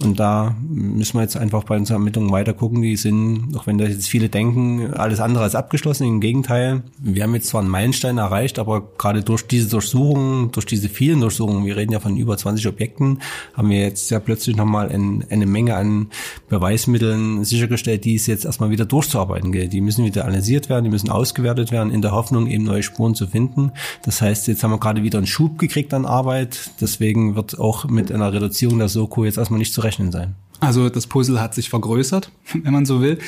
Und 0.00 0.18
da 0.18 0.56
müssen 0.68 1.14
wir 1.14 1.22
jetzt 1.22 1.36
einfach 1.36 1.64
bei 1.64 1.76
unseren 1.76 1.98
Ermittlungen 1.98 2.32
weiter 2.32 2.52
gucken. 2.52 2.82
Die 2.82 2.96
sind, 2.96 3.56
auch 3.56 3.66
wenn 3.66 3.78
da 3.78 3.84
jetzt 3.84 4.08
viele 4.08 4.28
denken, 4.28 4.92
alles 4.94 5.20
andere 5.20 5.44
als 5.44 5.54
abgeschlossen. 5.54 6.06
Im 6.06 6.20
Gegenteil, 6.20 6.82
wir 6.98 7.22
haben 7.22 7.34
jetzt 7.34 7.48
zwar 7.48 7.60
einen 7.60 7.70
Meilenstein 7.70 8.18
erreicht, 8.18 8.58
aber 8.58 8.82
gerade 8.98 9.22
durch 9.22 9.46
diese 9.46 9.68
Durchsuchungen, 9.68 10.50
durch 10.52 10.66
diese 10.66 10.88
vielen 10.88 11.20
Durchsuchungen, 11.20 11.64
wir 11.64 11.76
reden 11.76 11.92
ja 11.92 12.00
von 12.00 12.16
über 12.16 12.36
20 12.36 12.66
Objekten, 12.66 13.18
haben 13.54 13.70
wir 13.70 13.80
jetzt 13.80 14.10
ja 14.10 14.18
plötzlich 14.18 14.56
nochmal 14.56 14.90
ein, 14.90 15.24
eine 15.30 15.46
Menge 15.46 15.76
an 15.76 16.08
Beweismitteln 16.48 17.44
sichergestellt, 17.44 18.04
die 18.04 18.16
es 18.16 18.26
jetzt 18.26 18.44
erstmal 18.44 18.70
wieder 18.70 18.84
durchzuarbeiten 18.84 19.52
gilt. 19.52 19.72
Die 19.72 19.80
müssen 19.80 20.04
wieder 20.04 20.24
analysiert 20.24 20.68
werden, 20.68 20.84
die 20.84 20.90
müssen 20.90 21.10
ausgewertet 21.10 21.70
werden, 21.70 21.92
in 21.92 22.02
der 22.02 22.12
Hoffnung, 22.12 22.46
eben 22.48 22.64
neue 22.64 22.82
Spuren 22.82 23.14
zu 23.14 23.26
finden. 23.26 23.72
Das 24.04 24.20
heißt, 24.20 24.48
jetzt 24.48 24.64
haben 24.64 24.72
wir 24.72 24.78
gerade 24.78 25.02
wieder 25.02 25.18
einen 25.18 25.26
Schub 25.26 25.58
gekriegt 25.58 25.94
an 25.94 26.06
Arbeit. 26.06 26.70
Deswegen 26.80 27.36
wird 27.36 27.58
auch 27.58 27.84
mit 27.84 28.10
einer 28.10 28.32
Reduzierung 28.32 28.78
der 28.78 28.88
Soko 28.88 29.24
jetzt 29.24 29.38
erstmal 29.38 29.58
nicht 29.58 29.72
rechnen 29.84 30.12
sein. 30.12 30.34
Also 30.60 30.88
das 30.88 31.06
Puzzle 31.06 31.40
hat 31.40 31.54
sich 31.54 31.68
vergrößert, 31.70 32.30
wenn 32.62 32.72
man 32.72 32.86
so 32.86 33.00
will. 33.00 33.18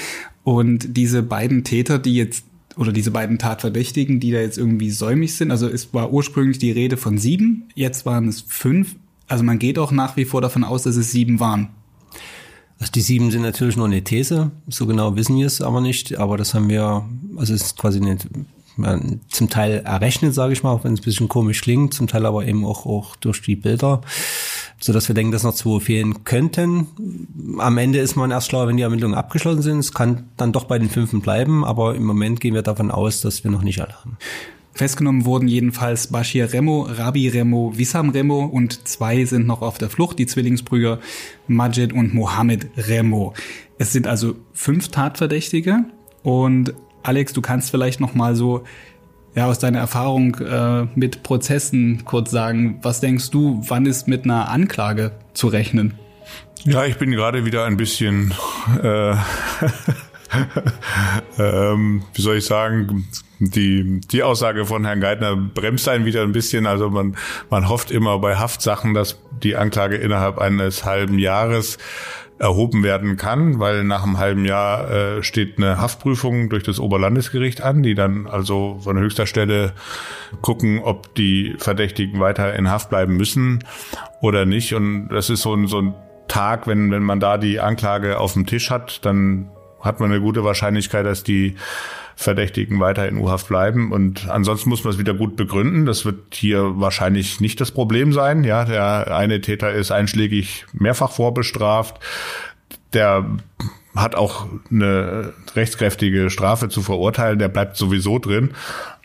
Und 0.42 0.96
diese 0.96 1.22
beiden 1.22 1.64
Täter, 1.64 1.98
die 1.98 2.14
jetzt 2.14 2.44
oder 2.76 2.92
diese 2.92 3.12
beiden 3.12 3.38
Tatverdächtigen, 3.38 4.18
die 4.18 4.32
da 4.32 4.38
jetzt 4.38 4.59
irgendwie 4.59 4.90
säumig 4.90 5.36
sind, 5.36 5.52
also 5.52 5.68
es 5.68 5.94
war 5.94 6.12
ursprünglich 6.12 6.59
die 6.59 6.72
Rede 6.72 6.96
von 6.96 7.18
sieben, 7.18 7.68
jetzt 7.76 8.05
waren 8.05 8.26
es 8.28 8.40
fünf. 8.40 8.96
Also 9.28 9.44
man 9.44 9.61
geht 9.61 9.78
auch 9.78 9.92
nach 9.92 10.16
wie 10.16 10.24
vor 10.24 10.40
davon 10.40 10.64
aus, 10.64 10.82
dass 10.82 10.96
es 10.96 11.12
sieben 11.12 11.38
waren. 11.38 11.68
Also 12.80 12.90
die 12.90 13.00
sieben 13.00 13.30
sind 13.30 13.42
natürlich 13.42 13.76
nur 13.76 13.86
eine 13.86 14.02
These, 14.02 14.50
so 14.66 14.86
genau 14.86 15.14
wissen 15.14 15.38
wir 15.38 15.46
es 15.46 15.61
aber 15.61 15.80
nicht, 15.80 16.16
aber 16.18 16.36
das 16.36 16.52
haben 16.55 16.68
wir, 16.68 17.09
also 17.36 17.55
es 17.55 17.62
ist 17.62 17.78
quasi 17.78 18.00
eine 18.00 18.18
zum 19.28 19.48
Teil 19.48 19.82
errechnet, 19.84 20.34
sage 20.34 20.52
ich 20.52 20.62
mal, 20.62 20.72
auch 20.72 20.84
wenn 20.84 20.94
es 20.94 21.00
ein 21.00 21.05
bisschen 21.05 21.28
komisch 21.28 21.61
klingt, 21.62 21.94
zum 21.94 22.09
Teil 22.09 22.26
aber 22.26 22.46
eben 22.46 22.64
auch, 22.64 22.86
auch 22.86 23.14
durch 23.16 23.40
die 23.42 23.57
Bilder 23.57 24.00
so 24.85 24.93
dass 24.93 25.09
wir 25.09 25.14
denken, 25.14 25.32
dass 25.32 25.45
noch 25.45 25.55
zwei 25.55 25.80
fehlen 25.80 26.24
könnten. 26.24 26.89
Am 27.57 27.78
Ende 27.78 28.01
ist 28.01 28.16
man 28.16 28.30
erst 28.30 28.51
schlauer, 28.51 28.68
wenn 28.68 28.76
die 28.76 28.82
Ermittlungen 28.82 29.14
abgeschlossen 29.14 29.62
sind. 29.62 29.78
Es 29.78 29.95
kann 29.95 30.24
dann 30.37 30.53
doch 30.53 30.64
bei 30.64 30.78
den 30.78 30.91
Fünfen 30.91 31.22
bleiben, 31.22 31.64
aber 31.64 31.95
im 31.95 32.05
Moment 32.05 32.39
gehen 32.39 32.53
wir 32.53 32.61
davon 32.61 32.91
aus, 32.91 33.22
dass 33.22 33.45
wir 33.45 33.51
noch 33.51 33.62
nicht 33.62 33.80
alle 33.80 33.95
haben. 33.95 34.18
Festgenommen 34.74 35.24
wurden 35.24 35.49
jedenfalls 35.49 36.09
Bashir 36.09 36.53
Remo, 36.53 36.82
Rabi 36.82 37.28
Remo, 37.28 37.72
Wissam 37.76 38.11
Remo 38.11 38.45
und 38.45 38.87
zwei 38.87 39.24
sind 39.24 39.47
noch 39.47 39.62
auf 39.62 39.78
der 39.78 39.89
Flucht, 39.89 40.18
die 40.18 40.26
Zwillingsbrüder 40.26 40.99
Majid 41.49 41.95
und 41.95 42.12
Mohammed 42.12 42.66
Remo. 42.76 43.32
Es 43.78 43.91
sind 43.91 44.07
also 44.07 44.37
fünf 44.53 44.89
Tatverdächtige 44.89 45.87
und 46.22 46.74
Alex, 47.03 47.32
du 47.32 47.41
kannst 47.41 47.70
vielleicht 47.70 48.01
noch 48.01 48.14
mal 48.14 48.37
so 48.37 48.64
ja, 49.35 49.47
aus 49.47 49.59
deiner 49.59 49.80
Erfahrung 49.80 50.37
äh, 50.37 50.87
mit 50.95 51.22
Prozessen 51.22 52.05
kurz 52.05 52.30
sagen, 52.30 52.78
was 52.82 53.01
denkst 53.01 53.30
du, 53.30 53.61
wann 53.66 53.87
ist 53.87 54.07
mit 54.07 54.24
einer 54.24 54.49
Anklage 54.49 55.12
zu 55.32 55.49
rechnen? 55.49 55.95
Ja, 56.64 56.85
ich 56.85 56.97
bin 56.97 57.11
gerade 57.11 57.45
wieder 57.45 57.64
ein 57.64 57.76
bisschen, 57.76 58.32
äh, 58.82 59.11
ähm, 61.39 62.03
wie 62.14 62.22
soll 62.22 62.39
ich 62.39 62.47
sagen, 62.47 63.07
die, 63.39 64.01
die 64.01 64.22
Aussage 64.22 64.64
von 64.64 64.85
Herrn 64.85 65.01
Geithner 65.01 65.37
bremst 65.37 65.89
einen 65.89 66.07
wieder 66.07 66.22
ein 66.22 66.32
bisschen. 66.32 66.66
Also 66.66 66.89
man, 66.89 67.16
man 67.51 67.68
hofft 67.68 67.91
immer 67.91 68.18
bei 68.18 68.37
Haftsachen, 68.37 68.95
dass 68.95 69.18
die 69.43 69.57
Anklage 69.57 69.97
innerhalb 69.97 70.39
eines 70.39 70.85
halben 70.85 71.18
Jahres 71.18 71.76
erhoben 72.39 72.82
werden 72.82 73.16
kann, 73.16 73.61
weil 73.61 73.85
nach 73.85 74.03
einem 74.03 74.18
halben 74.18 74.45
Jahr 74.45 74.91
äh, 74.91 75.22
steht 75.22 75.57
eine 75.57 75.80
Haftprüfung 75.80 76.49
durch 76.49 76.64
das 76.64 76.80
Oberlandesgericht 76.80 77.62
an, 77.62 77.82
die 77.82 77.95
dann 77.95 78.26
also 78.26 78.78
von 78.82 78.99
höchster 78.99 79.26
Stelle 79.26 79.72
gucken, 80.41 80.80
ob 80.82 81.14
die 81.14 81.55
Verdächtigen 81.59 82.20
weiter 82.20 82.55
in 82.55 82.70
Haft 82.70 82.91
bleiben 82.91 83.16
müssen 83.16 83.61
oder 84.20 84.47
nicht. 84.47 84.74
Und 84.74 85.09
das 85.09 85.30
ist 85.30 85.43
so 85.43 85.55
ein, 85.55 85.68
so 85.68 85.80
ein 85.80 85.95
Tag, 86.26 86.66
wenn, 86.66 86.91
wenn 86.91 87.03
man 87.03 87.20
da 87.20 87.39
die 87.39 87.61
Anklage 87.61 88.18
auf 88.18 88.32
dem 88.32 88.47
Tisch 88.47 88.70
hat, 88.70 89.05
dann 89.05 89.51
hat 89.80 90.01
man 90.01 90.11
eine 90.11 90.20
gute 90.20 90.43
Wahrscheinlichkeit, 90.43 91.07
dass 91.07 91.22
die 91.22 91.57
Verdächtigen 92.16 92.80
weiter 92.80 93.08
in 93.08 93.18
U-Haft 93.18 93.48
bleiben. 93.48 93.92
Und 93.92 94.28
ansonsten 94.28 94.70
muss 94.70 94.84
man 94.84 94.92
es 94.92 94.98
wieder 94.98 95.14
gut 95.14 95.36
begründen. 95.36 95.86
Das 95.86 96.04
wird 96.04 96.34
hier 96.34 96.80
wahrscheinlich 96.80 97.40
nicht 97.40 97.60
das 97.60 97.70
Problem 97.70 98.12
sein. 98.12 98.44
Ja, 98.44 98.64
der 98.64 99.16
eine 99.16 99.40
Täter 99.40 99.72
ist 99.72 99.90
einschlägig 99.90 100.66
mehrfach 100.72 101.10
vorbestraft. 101.10 101.98
Der 102.92 103.24
hat 103.94 104.16
auch 104.16 104.46
eine 104.70 105.32
rechtskräftige 105.54 106.30
Strafe 106.30 106.68
zu 106.68 106.82
verurteilen, 106.82 107.38
der 107.38 107.48
bleibt 107.48 107.76
sowieso 107.76 108.18
drin. 108.18 108.50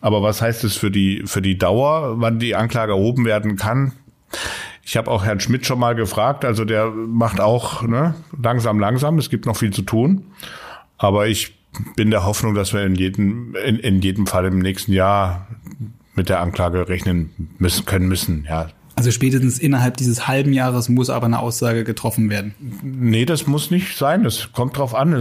Aber 0.01 0.24
was 0.24 0.41
heißt 0.41 0.64
es 0.64 0.76
für 0.78 0.89
die, 0.89 1.24
für 1.26 1.41
die 1.41 1.57
Dauer, 1.57 2.20
wann 2.20 2.39
die 2.39 2.55
Anklage 2.55 2.93
erhoben 2.93 3.26
werden 3.26 3.55
kann? 3.55 3.93
Ich 4.84 4.97
habe 4.97 5.12
auch 5.12 5.24
Herrn 5.24 5.39
Schmidt 5.39 5.66
schon 5.68 5.80
mal 5.80 5.93
gefragt, 5.93 6.45
also 6.45 6.66
der 6.66 6.89
macht 6.89 7.39
auch 7.39 7.84
ne, 7.84 8.16
langsam, 8.41 8.80
langsam, 8.80 9.20
es 9.20 9.30
gibt 9.30 9.45
noch 9.45 9.57
viel 9.57 9.72
zu 9.72 9.84
tun. 9.84 10.26
Aber 10.97 11.28
ich 11.28 11.59
bin 11.95 12.11
der 12.11 12.26
Hoffnung, 12.26 12.55
dass 12.55 12.74
wir 12.74 12.84
in 12.84 12.95
jedem, 12.95 13.55
in, 13.55 13.80
in 13.80 14.01
jedem 14.01 14.28
Fall 14.28 14.45
im 14.45 14.59
nächsten 14.59 14.93
Jahr 14.93 15.47
mit 16.15 16.30
der 16.30 16.41
Anklage 16.41 16.89
rechnen 16.89 17.49
müssen, 17.59 17.86
können 17.86 18.07
müssen, 18.07 18.45
ja. 18.47 18.70
Also 19.00 19.12
spätestens 19.12 19.60
innerhalb 19.60 19.95
dieses 19.95 20.28
halben 20.28 20.52
Jahres 20.52 20.89
muss 20.89 21.10
aber 21.10 21.28
eine 21.28 21.39
Aussage 21.39 21.86
getroffen 21.86 22.30
werden. 22.30 22.54
Nee, 22.84 23.24
das 23.24 23.47
muss 23.47 23.72
nicht 23.72 23.95
sein. 23.95 24.26
Das 24.26 24.52
kommt 24.52 24.78
drauf 24.78 24.93
an. 24.93 25.14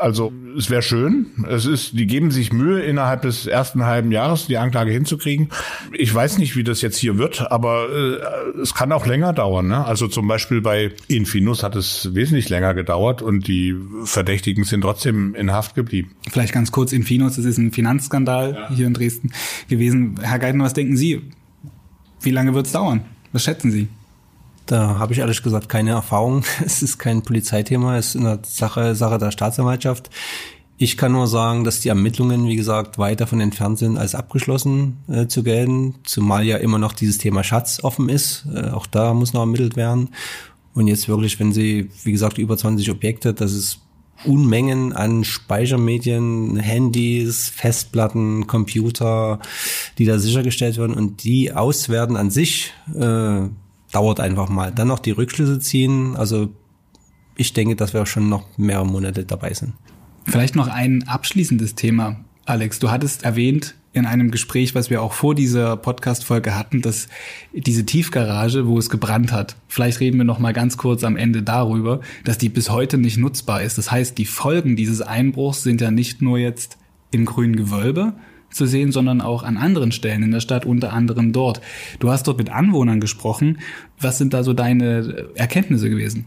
also 0.00 0.32
es 0.56 0.70
wäre 0.70 0.82
schön. 0.82 1.26
Es 1.48 1.66
ist, 1.66 1.98
die 1.98 2.06
geben 2.06 2.30
sich 2.30 2.52
Mühe, 2.52 2.78
innerhalb 2.82 3.22
des 3.22 3.48
ersten 3.48 3.86
halben 3.86 4.12
Jahres 4.12 4.46
die 4.46 4.56
Anklage 4.56 4.92
hinzukriegen. 4.92 5.48
Ich 5.92 6.14
weiß 6.14 6.38
nicht, 6.38 6.54
wie 6.54 6.62
das 6.62 6.80
jetzt 6.80 6.96
hier 6.96 7.18
wird, 7.18 7.50
aber 7.50 7.88
äh, 7.90 8.60
es 8.60 8.72
kann 8.72 8.92
auch 8.92 9.04
länger 9.04 9.32
dauern. 9.32 9.66
Ne? 9.66 9.84
Also 9.84 10.06
zum 10.06 10.28
Beispiel 10.28 10.60
bei 10.60 10.92
Infinus 11.08 11.64
hat 11.64 11.74
es 11.74 12.14
wesentlich 12.14 12.50
länger 12.50 12.72
gedauert 12.72 13.20
und 13.20 13.48
die 13.48 13.74
Verdächtigen 14.04 14.62
sind 14.62 14.82
trotzdem 14.82 15.34
in 15.34 15.50
Haft 15.50 15.74
geblieben. 15.74 16.12
Vielleicht 16.30 16.52
ganz 16.52 16.70
kurz, 16.70 16.92
Infinus, 16.92 17.34
das 17.34 17.46
ist 17.46 17.58
ein 17.58 17.72
Finanzskandal 17.72 18.52
ja. 18.54 18.76
hier 18.76 18.86
in 18.86 18.94
Dresden 18.94 19.32
gewesen. 19.68 20.20
Herr 20.22 20.38
Geithner, 20.38 20.62
was 20.62 20.74
denken 20.74 20.96
Sie? 20.96 21.20
Wie 22.20 22.30
lange 22.30 22.54
wird 22.54 22.66
es 22.66 22.72
dauern? 22.72 23.00
Was 23.34 23.42
schätzen 23.42 23.72
Sie? 23.72 23.88
Da 24.66 25.00
habe 25.00 25.12
ich 25.12 25.18
ehrlich 25.18 25.42
gesagt 25.42 25.68
keine 25.68 25.90
Erfahrung. 25.90 26.44
Es 26.64 26.82
ist 26.82 26.98
kein 26.98 27.22
Polizeithema, 27.22 27.98
es 27.98 28.14
ist 28.14 28.20
eine 28.20 28.38
Sache, 28.46 28.94
Sache 28.94 29.18
der 29.18 29.32
Staatsanwaltschaft. 29.32 30.08
Ich 30.78 30.96
kann 30.96 31.10
nur 31.10 31.26
sagen, 31.26 31.64
dass 31.64 31.80
die 31.80 31.88
Ermittlungen, 31.88 32.46
wie 32.46 32.54
gesagt, 32.54 32.96
weit 32.96 33.20
davon 33.20 33.40
entfernt 33.40 33.78
sind, 33.78 33.98
als 33.98 34.14
abgeschlossen 34.14 34.98
äh, 35.08 35.26
zu 35.26 35.42
gelten, 35.42 35.96
zumal 36.04 36.44
ja 36.44 36.58
immer 36.58 36.78
noch 36.78 36.92
dieses 36.92 37.18
Thema 37.18 37.42
Schatz 37.42 37.80
offen 37.82 38.08
ist. 38.08 38.46
Äh, 38.54 38.70
auch 38.70 38.86
da 38.86 39.14
muss 39.14 39.32
noch 39.32 39.40
ermittelt 39.40 39.74
werden. 39.74 40.10
Und 40.72 40.86
jetzt 40.86 41.08
wirklich, 41.08 41.40
wenn 41.40 41.52
Sie, 41.52 41.90
wie 42.04 42.12
gesagt, 42.12 42.38
über 42.38 42.56
20 42.56 42.88
Objekte, 42.92 43.34
das 43.34 43.52
ist 43.52 43.80
Unmengen 44.24 44.92
an 44.92 45.24
Speichermedien, 45.24 46.56
Handys, 46.56 47.48
Festplatten, 47.48 48.46
Computer, 48.46 49.38
die 49.98 50.04
da 50.06 50.18
sichergestellt 50.18 50.78
werden 50.78 50.96
und 50.96 51.24
die 51.24 51.52
auswerten 51.52 52.16
an 52.16 52.30
sich 52.30 52.72
äh, 52.94 53.48
dauert 53.92 54.20
einfach 54.20 54.48
mal. 54.48 54.72
Dann 54.72 54.88
noch 54.88 54.98
die 54.98 55.10
Rückschlüsse 55.10 55.58
ziehen. 55.58 56.16
Also 56.16 56.50
ich 57.36 57.52
denke, 57.52 57.76
dass 57.76 57.92
wir 57.92 58.06
schon 58.06 58.28
noch 58.28 58.46
mehrere 58.56 58.86
Monate 58.86 59.24
dabei 59.24 59.52
sind. 59.52 59.74
Vielleicht 60.26 60.56
noch 60.56 60.68
ein 60.68 61.06
abschließendes 61.06 61.74
Thema, 61.74 62.24
Alex. 62.46 62.78
Du 62.78 62.90
hattest 62.90 63.24
erwähnt, 63.24 63.74
in 63.94 64.06
einem 64.06 64.30
Gespräch, 64.30 64.74
was 64.74 64.90
wir 64.90 65.00
auch 65.00 65.12
vor 65.12 65.34
dieser 65.34 65.76
Podcast-Folge 65.76 66.58
hatten, 66.58 66.82
dass 66.82 67.08
diese 67.52 67.86
Tiefgarage, 67.86 68.66
wo 68.66 68.76
es 68.76 68.90
gebrannt 68.90 69.32
hat, 69.32 69.56
vielleicht 69.68 70.00
reden 70.00 70.18
wir 70.18 70.24
noch 70.24 70.40
mal 70.40 70.52
ganz 70.52 70.76
kurz 70.76 71.04
am 71.04 71.16
Ende 71.16 71.42
darüber, 71.42 72.00
dass 72.24 72.36
die 72.36 72.48
bis 72.48 72.70
heute 72.70 72.98
nicht 72.98 73.16
nutzbar 73.16 73.62
ist. 73.62 73.78
Das 73.78 73.90
heißt, 73.90 74.18
die 74.18 74.26
Folgen 74.26 74.74
dieses 74.74 75.00
Einbruchs 75.00 75.62
sind 75.62 75.80
ja 75.80 75.92
nicht 75.92 76.20
nur 76.20 76.38
jetzt 76.38 76.76
im 77.12 77.24
grünen 77.24 77.54
Gewölbe 77.54 78.14
zu 78.50 78.66
sehen, 78.66 78.90
sondern 78.90 79.20
auch 79.20 79.44
an 79.44 79.56
anderen 79.56 79.92
Stellen 79.92 80.24
in 80.24 80.32
der 80.32 80.40
Stadt, 80.40 80.66
unter 80.66 80.92
anderem 80.92 81.32
dort. 81.32 81.60
Du 82.00 82.10
hast 82.10 82.26
dort 82.26 82.38
mit 82.38 82.50
Anwohnern 82.50 83.00
gesprochen. 83.00 83.58
Was 84.00 84.18
sind 84.18 84.34
da 84.34 84.42
so 84.42 84.54
deine 84.54 85.28
Erkenntnisse 85.34 85.88
gewesen? 85.88 86.26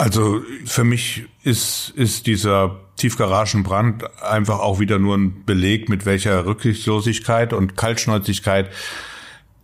Also 0.00 0.40
für 0.64 0.82
mich 0.82 1.26
ist, 1.42 1.92
ist 1.94 2.26
dieser 2.26 2.80
Tiefgaragenbrand 2.96 4.22
einfach 4.22 4.58
auch 4.60 4.80
wieder 4.80 4.98
nur 4.98 5.14
ein 5.14 5.44
Beleg, 5.44 5.90
mit 5.90 6.06
welcher 6.06 6.46
Rücksichtslosigkeit 6.46 7.52
und 7.52 7.76
Kaltschnäuzigkeit 7.76 8.70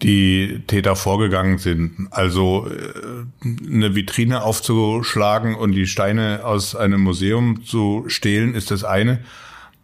die 0.02 0.60
Täter 0.66 0.94
vorgegangen 0.94 1.56
sind. 1.56 2.08
Also 2.10 2.68
äh, 2.68 3.46
eine 3.66 3.94
Vitrine 3.94 4.42
aufzuschlagen 4.42 5.54
und 5.54 5.72
die 5.72 5.86
Steine 5.86 6.44
aus 6.44 6.76
einem 6.76 7.00
Museum 7.00 7.64
zu 7.64 8.04
stehlen, 8.06 8.54
ist 8.54 8.70
das 8.70 8.84
eine. 8.84 9.20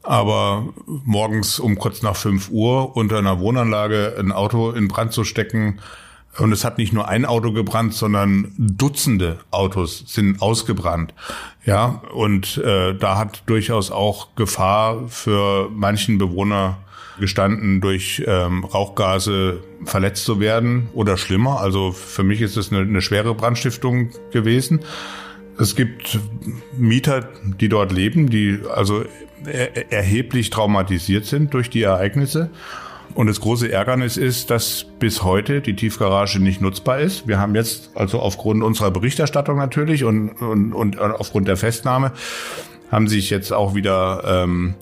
Aber 0.02 0.74
morgens 0.86 1.60
um 1.60 1.78
kurz 1.78 2.02
nach 2.02 2.16
fünf 2.16 2.50
Uhr 2.50 2.94
unter 2.94 3.16
einer 3.16 3.40
Wohnanlage 3.40 4.16
ein 4.18 4.32
Auto 4.32 4.72
in 4.72 4.88
Brand 4.88 5.14
zu 5.14 5.24
stecken, 5.24 5.78
und 6.38 6.52
es 6.52 6.64
hat 6.64 6.78
nicht 6.78 6.92
nur 6.92 7.08
ein 7.08 7.24
Auto 7.24 7.52
gebrannt, 7.52 7.94
sondern 7.94 8.52
Dutzende 8.56 9.40
Autos 9.50 10.04
sind 10.06 10.40
ausgebrannt. 10.40 11.12
Ja, 11.64 12.02
und 12.14 12.58
äh, 12.58 12.94
da 12.94 13.18
hat 13.18 13.42
durchaus 13.46 13.90
auch 13.90 14.34
Gefahr 14.34 15.08
für 15.08 15.68
manchen 15.70 16.18
Bewohner 16.18 16.78
gestanden, 17.20 17.80
durch 17.80 18.22
ähm, 18.26 18.64
Rauchgase 18.64 19.62
verletzt 19.84 20.24
zu 20.24 20.40
werden 20.40 20.88
oder 20.94 21.16
schlimmer. 21.16 21.60
Also 21.60 21.92
für 21.92 22.22
mich 22.22 22.40
ist 22.40 22.56
es 22.56 22.72
eine, 22.72 22.80
eine 22.80 23.02
schwere 23.02 23.34
Brandstiftung 23.34 24.10
gewesen. 24.32 24.80
Es 25.58 25.76
gibt 25.76 26.18
Mieter, 26.76 27.28
die 27.60 27.68
dort 27.68 27.92
leben, 27.92 28.30
die 28.30 28.60
also 28.74 29.04
er 29.44 29.92
erheblich 29.92 30.50
traumatisiert 30.50 31.26
sind 31.26 31.52
durch 31.52 31.68
die 31.68 31.82
Ereignisse. 31.82 32.50
Und 33.14 33.26
das 33.26 33.40
große 33.40 33.70
Ärgernis 33.70 34.16
ist, 34.16 34.50
dass 34.50 34.86
bis 34.98 35.22
heute 35.22 35.60
die 35.60 35.76
Tiefgarage 35.76 36.38
nicht 36.38 36.60
nutzbar 36.60 37.00
ist. 37.00 37.28
Wir 37.28 37.38
haben 37.38 37.54
jetzt 37.54 37.90
also 37.94 38.20
aufgrund 38.20 38.62
unserer 38.62 38.90
Berichterstattung 38.90 39.58
natürlich 39.58 40.04
und, 40.04 40.30
und, 40.30 40.72
und 40.72 40.98
aufgrund 40.98 41.48
der 41.48 41.56
Festnahme 41.56 42.12
haben 42.90 43.08
sich 43.08 43.30
jetzt 43.30 43.52
auch 43.52 43.74
wieder 43.74 44.22
ähm, 44.26 44.74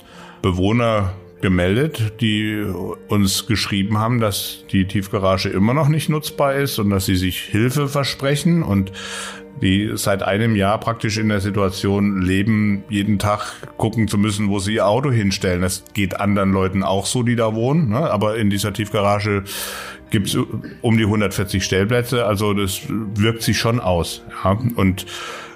Bewohner 0.42 1.12
gemeldet, 1.40 2.20
die 2.20 2.64
uns 3.08 3.46
geschrieben 3.46 3.98
haben, 3.98 4.20
dass 4.20 4.64
die 4.70 4.86
Tiefgarage 4.86 5.48
immer 5.48 5.74
noch 5.74 5.88
nicht 5.88 6.08
nutzbar 6.08 6.54
ist 6.54 6.78
und 6.78 6.90
dass 6.90 7.06
sie 7.06 7.16
sich 7.16 7.40
Hilfe 7.40 7.88
versprechen 7.88 8.62
und 8.62 8.92
die 9.60 9.92
seit 9.94 10.22
einem 10.22 10.56
Jahr 10.56 10.78
praktisch 10.78 11.18
in 11.18 11.28
der 11.28 11.40
Situation 11.40 12.22
leben, 12.22 12.84
jeden 12.88 13.18
Tag 13.18 13.54
gucken 13.76 14.08
zu 14.08 14.18
müssen, 14.18 14.48
wo 14.48 14.58
sie 14.58 14.74
ihr 14.74 14.86
Auto 14.86 15.10
hinstellen. 15.10 15.62
Das 15.62 15.84
geht 15.92 16.18
anderen 16.18 16.52
Leuten 16.52 16.82
auch 16.82 17.06
so, 17.06 17.22
die 17.22 17.36
da 17.36 17.54
wohnen. 17.54 17.90
Ne? 17.90 18.10
Aber 18.10 18.36
in 18.36 18.50
dieser 18.50 18.72
Tiefgarage 18.72 19.44
gibt's 20.10 20.36
um 20.80 20.96
die 20.96 21.04
140 21.04 21.62
Stellplätze. 21.62 22.26
Also 22.26 22.54
das 22.54 22.80
wirkt 22.88 23.42
sich 23.42 23.58
schon 23.58 23.80
aus. 23.80 24.22
Ja? 24.44 24.58
Und 24.76 25.06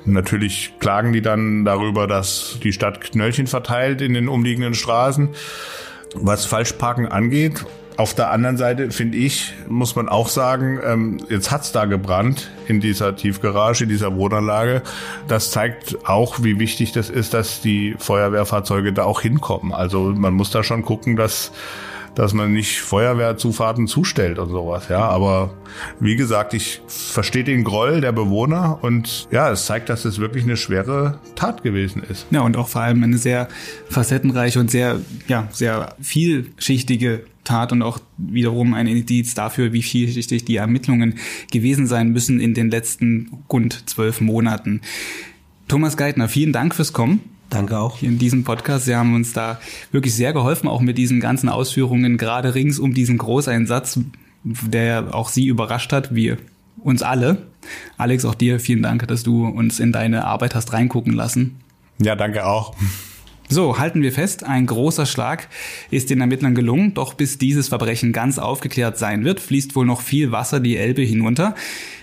Natürlich 0.06 0.74
klagen 0.80 1.12
die 1.12 1.22
dann 1.22 1.64
darüber, 1.64 2.06
dass 2.06 2.58
die 2.62 2.72
Stadt 2.72 3.00
Knöllchen 3.00 3.46
verteilt 3.46 4.02
in 4.02 4.12
den 4.12 4.28
umliegenden 4.28 4.74
Straßen. 4.74 5.30
Was 6.14 6.44
Falschparken 6.44 7.08
angeht, 7.08 7.64
auf 7.96 8.14
der 8.14 8.30
anderen 8.30 8.56
Seite 8.56 8.90
finde 8.90 9.18
ich, 9.18 9.54
muss 9.68 9.94
man 9.94 10.08
auch 10.08 10.28
sagen, 10.28 10.80
ähm, 10.84 11.18
jetzt 11.28 11.50
hat's 11.50 11.70
da 11.70 11.84
gebrannt 11.84 12.50
in 12.66 12.80
dieser 12.80 13.14
Tiefgarage, 13.14 13.84
in 13.84 13.90
dieser 13.90 14.16
Wohnanlage. 14.16 14.82
Das 15.28 15.50
zeigt 15.50 16.08
auch, 16.08 16.42
wie 16.42 16.58
wichtig 16.58 16.92
das 16.92 17.08
ist, 17.08 17.34
dass 17.34 17.60
die 17.60 17.94
Feuerwehrfahrzeuge 17.98 18.92
da 18.92 19.04
auch 19.04 19.20
hinkommen. 19.20 19.72
Also 19.72 20.12
man 20.16 20.34
muss 20.34 20.50
da 20.50 20.64
schon 20.64 20.82
gucken, 20.82 21.14
dass 21.16 21.52
dass 22.14 22.32
man 22.32 22.52
nicht 22.52 22.80
Feuerwehrzufahrten 22.80 23.86
zustellt 23.86 24.38
und 24.38 24.50
sowas, 24.50 24.88
ja. 24.88 25.00
Aber 25.00 25.54
wie 26.00 26.16
gesagt, 26.16 26.54
ich 26.54 26.80
verstehe 26.86 27.44
den 27.44 27.64
Groll 27.64 28.00
der 28.00 28.12
Bewohner 28.12 28.78
und 28.82 29.28
ja, 29.30 29.50
es 29.50 29.66
zeigt, 29.66 29.88
dass 29.88 30.04
es 30.04 30.18
wirklich 30.18 30.44
eine 30.44 30.56
schwere 30.56 31.18
Tat 31.34 31.62
gewesen 31.62 32.02
ist. 32.02 32.26
Ja, 32.30 32.42
und 32.42 32.56
auch 32.56 32.68
vor 32.68 32.82
allem 32.82 33.02
eine 33.02 33.18
sehr 33.18 33.48
facettenreiche 33.88 34.60
und 34.60 34.70
sehr, 34.70 35.00
ja, 35.28 35.48
sehr 35.52 35.94
vielschichtige 36.00 37.24
Tat 37.44 37.72
und 37.72 37.82
auch 37.82 38.00
wiederum 38.16 38.74
ein 38.74 38.86
Indiz 38.86 39.34
dafür, 39.34 39.72
wie 39.72 39.82
vielschichtig 39.82 40.44
die 40.44 40.56
Ermittlungen 40.56 41.16
gewesen 41.50 41.86
sein 41.86 42.10
müssen 42.10 42.40
in 42.40 42.54
den 42.54 42.70
letzten 42.70 43.44
rund 43.52 43.88
zwölf 43.88 44.20
Monaten. 44.20 44.80
Thomas 45.68 45.96
Geithner, 45.96 46.28
vielen 46.28 46.52
Dank 46.52 46.74
fürs 46.74 46.92
Kommen. 46.92 47.20
Danke 47.50 47.78
auch. 47.78 47.98
Hier 47.98 48.08
in 48.08 48.18
diesem 48.18 48.44
Podcast. 48.44 48.86
Sie 48.86 48.96
haben 48.96 49.14
uns 49.14 49.32
da 49.32 49.60
wirklich 49.92 50.14
sehr 50.14 50.32
geholfen, 50.32 50.68
auch 50.68 50.80
mit 50.80 50.98
diesen 50.98 51.20
ganzen 51.20 51.48
Ausführungen, 51.48 52.18
gerade 52.18 52.54
rings 52.54 52.78
um 52.78 52.94
diesen 52.94 53.18
Großeinsatz, 53.18 54.00
der 54.42 55.14
auch 55.14 55.28
Sie 55.28 55.46
überrascht 55.46 55.92
hat, 55.92 56.14
wie 56.14 56.36
uns 56.82 57.02
alle. 57.02 57.46
Alex, 57.96 58.24
auch 58.24 58.34
dir 58.34 58.60
vielen 58.60 58.82
Dank, 58.82 59.06
dass 59.08 59.22
du 59.22 59.46
uns 59.46 59.80
in 59.80 59.92
deine 59.92 60.24
Arbeit 60.24 60.54
hast 60.54 60.72
reingucken 60.72 61.12
lassen. 61.12 61.60
Ja, 61.98 62.16
danke 62.16 62.44
auch. 62.46 62.74
So, 63.50 63.78
halten 63.78 64.02
wir 64.02 64.10
fest, 64.10 64.42
ein 64.42 64.66
großer 64.66 65.04
Schlag 65.04 65.48
ist 65.90 66.08
den 66.08 66.20
Ermittlern 66.20 66.54
gelungen, 66.54 66.94
doch 66.94 67.12
bis 67.12 67.36
dieses 67.36 67.68
Verbrechen 67.68 68.12
ganz 68.12 68.38
aufgeklärt 68.38 68.98
sein 68.98 69.24
wird, 69.24 69.38
fließt 69.38 69.76
wohl 69.76 69.84
noch 69.84 70.00
viel 70.00 70.32
Wasser 70.32 70.60
die 70.60 70.76
Elbe 70.76 71.02
hinunter. 71.02 71.54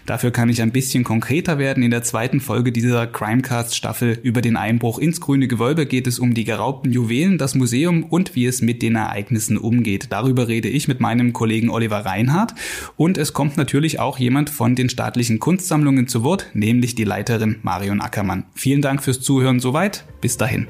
Dafür 0.06 0.32
kann 0.32 0.50
ich 0.50 0.62
ein 0.62 0.72
bisschen 0.72 1.04
konkreter 1.04 1.58
werden. 1.58 1.84
In 1.84 1.92
der 1.92 2.04
zweiten 2.04 2.42
Folge 2.42 2.72
dieser 2.72 3.08
Crimecast-Staffel 3.08 4.20
über 4.22 4.42
den 4.42 4.56
Einbruch 4.56 5.00
ins 5.00 5.20
grüne 5.20 5.48
Gewölbe 5.48 5.86
geht 5.86 6.08
es 6.08 6.20
um 6.20 6.34
die 6.34 6.44
geraubten 6.44 6.92
Juwelen, 6.92 7.38
das 7.38 7.56
Museum 7.56 8.04
und 8.04 8.36
wie 8.36 8.46
es 8.46 8.62
mit 8.62 8.82
den 8.82 8.96
Ereignissen 8.96 9.58
umgeht. 9.58 10.08
Darüber 10.10 10.48
rede 10.48 10.70
ich 10.70 10.88
mit 10.88 11.00
meinem 11.00 11.34
Kollegen 11.34 11.70
Oliver 11.70 12.06
Reinhardt 12.06 12.54
und 12.98 13.18
es 13.18 13.34
kommt 13.34 13.58
natürlich 13.58 14.00
auch 14.00 14.20
jemand 14.20 14.50
von 14.50 14.76
den 14.76 14.90
staatlichen 14.90 15.40
Kunstsammlungen 15.40 16.08
zu 16.08 16.24
Wort, 16.24 16.48
nämlich 16.54 16.94
die 16.96 17.04
Leiterin 17.04 17.58
Marion 17.64 18.02
Ackermann. 18.02 18.46
Vielen 18.54 18.82
Dank 18.82 19.04
fürs 19.04 19.22
Zuhören 19.22 19.60
soweit. 19.60 20.06
Bis 20.22 20.38
dahin. 20.38 20.68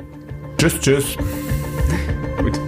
Tschüss, 0.62 0.80
tschüss. 0.80 1.18
Gut. 2.38 2.60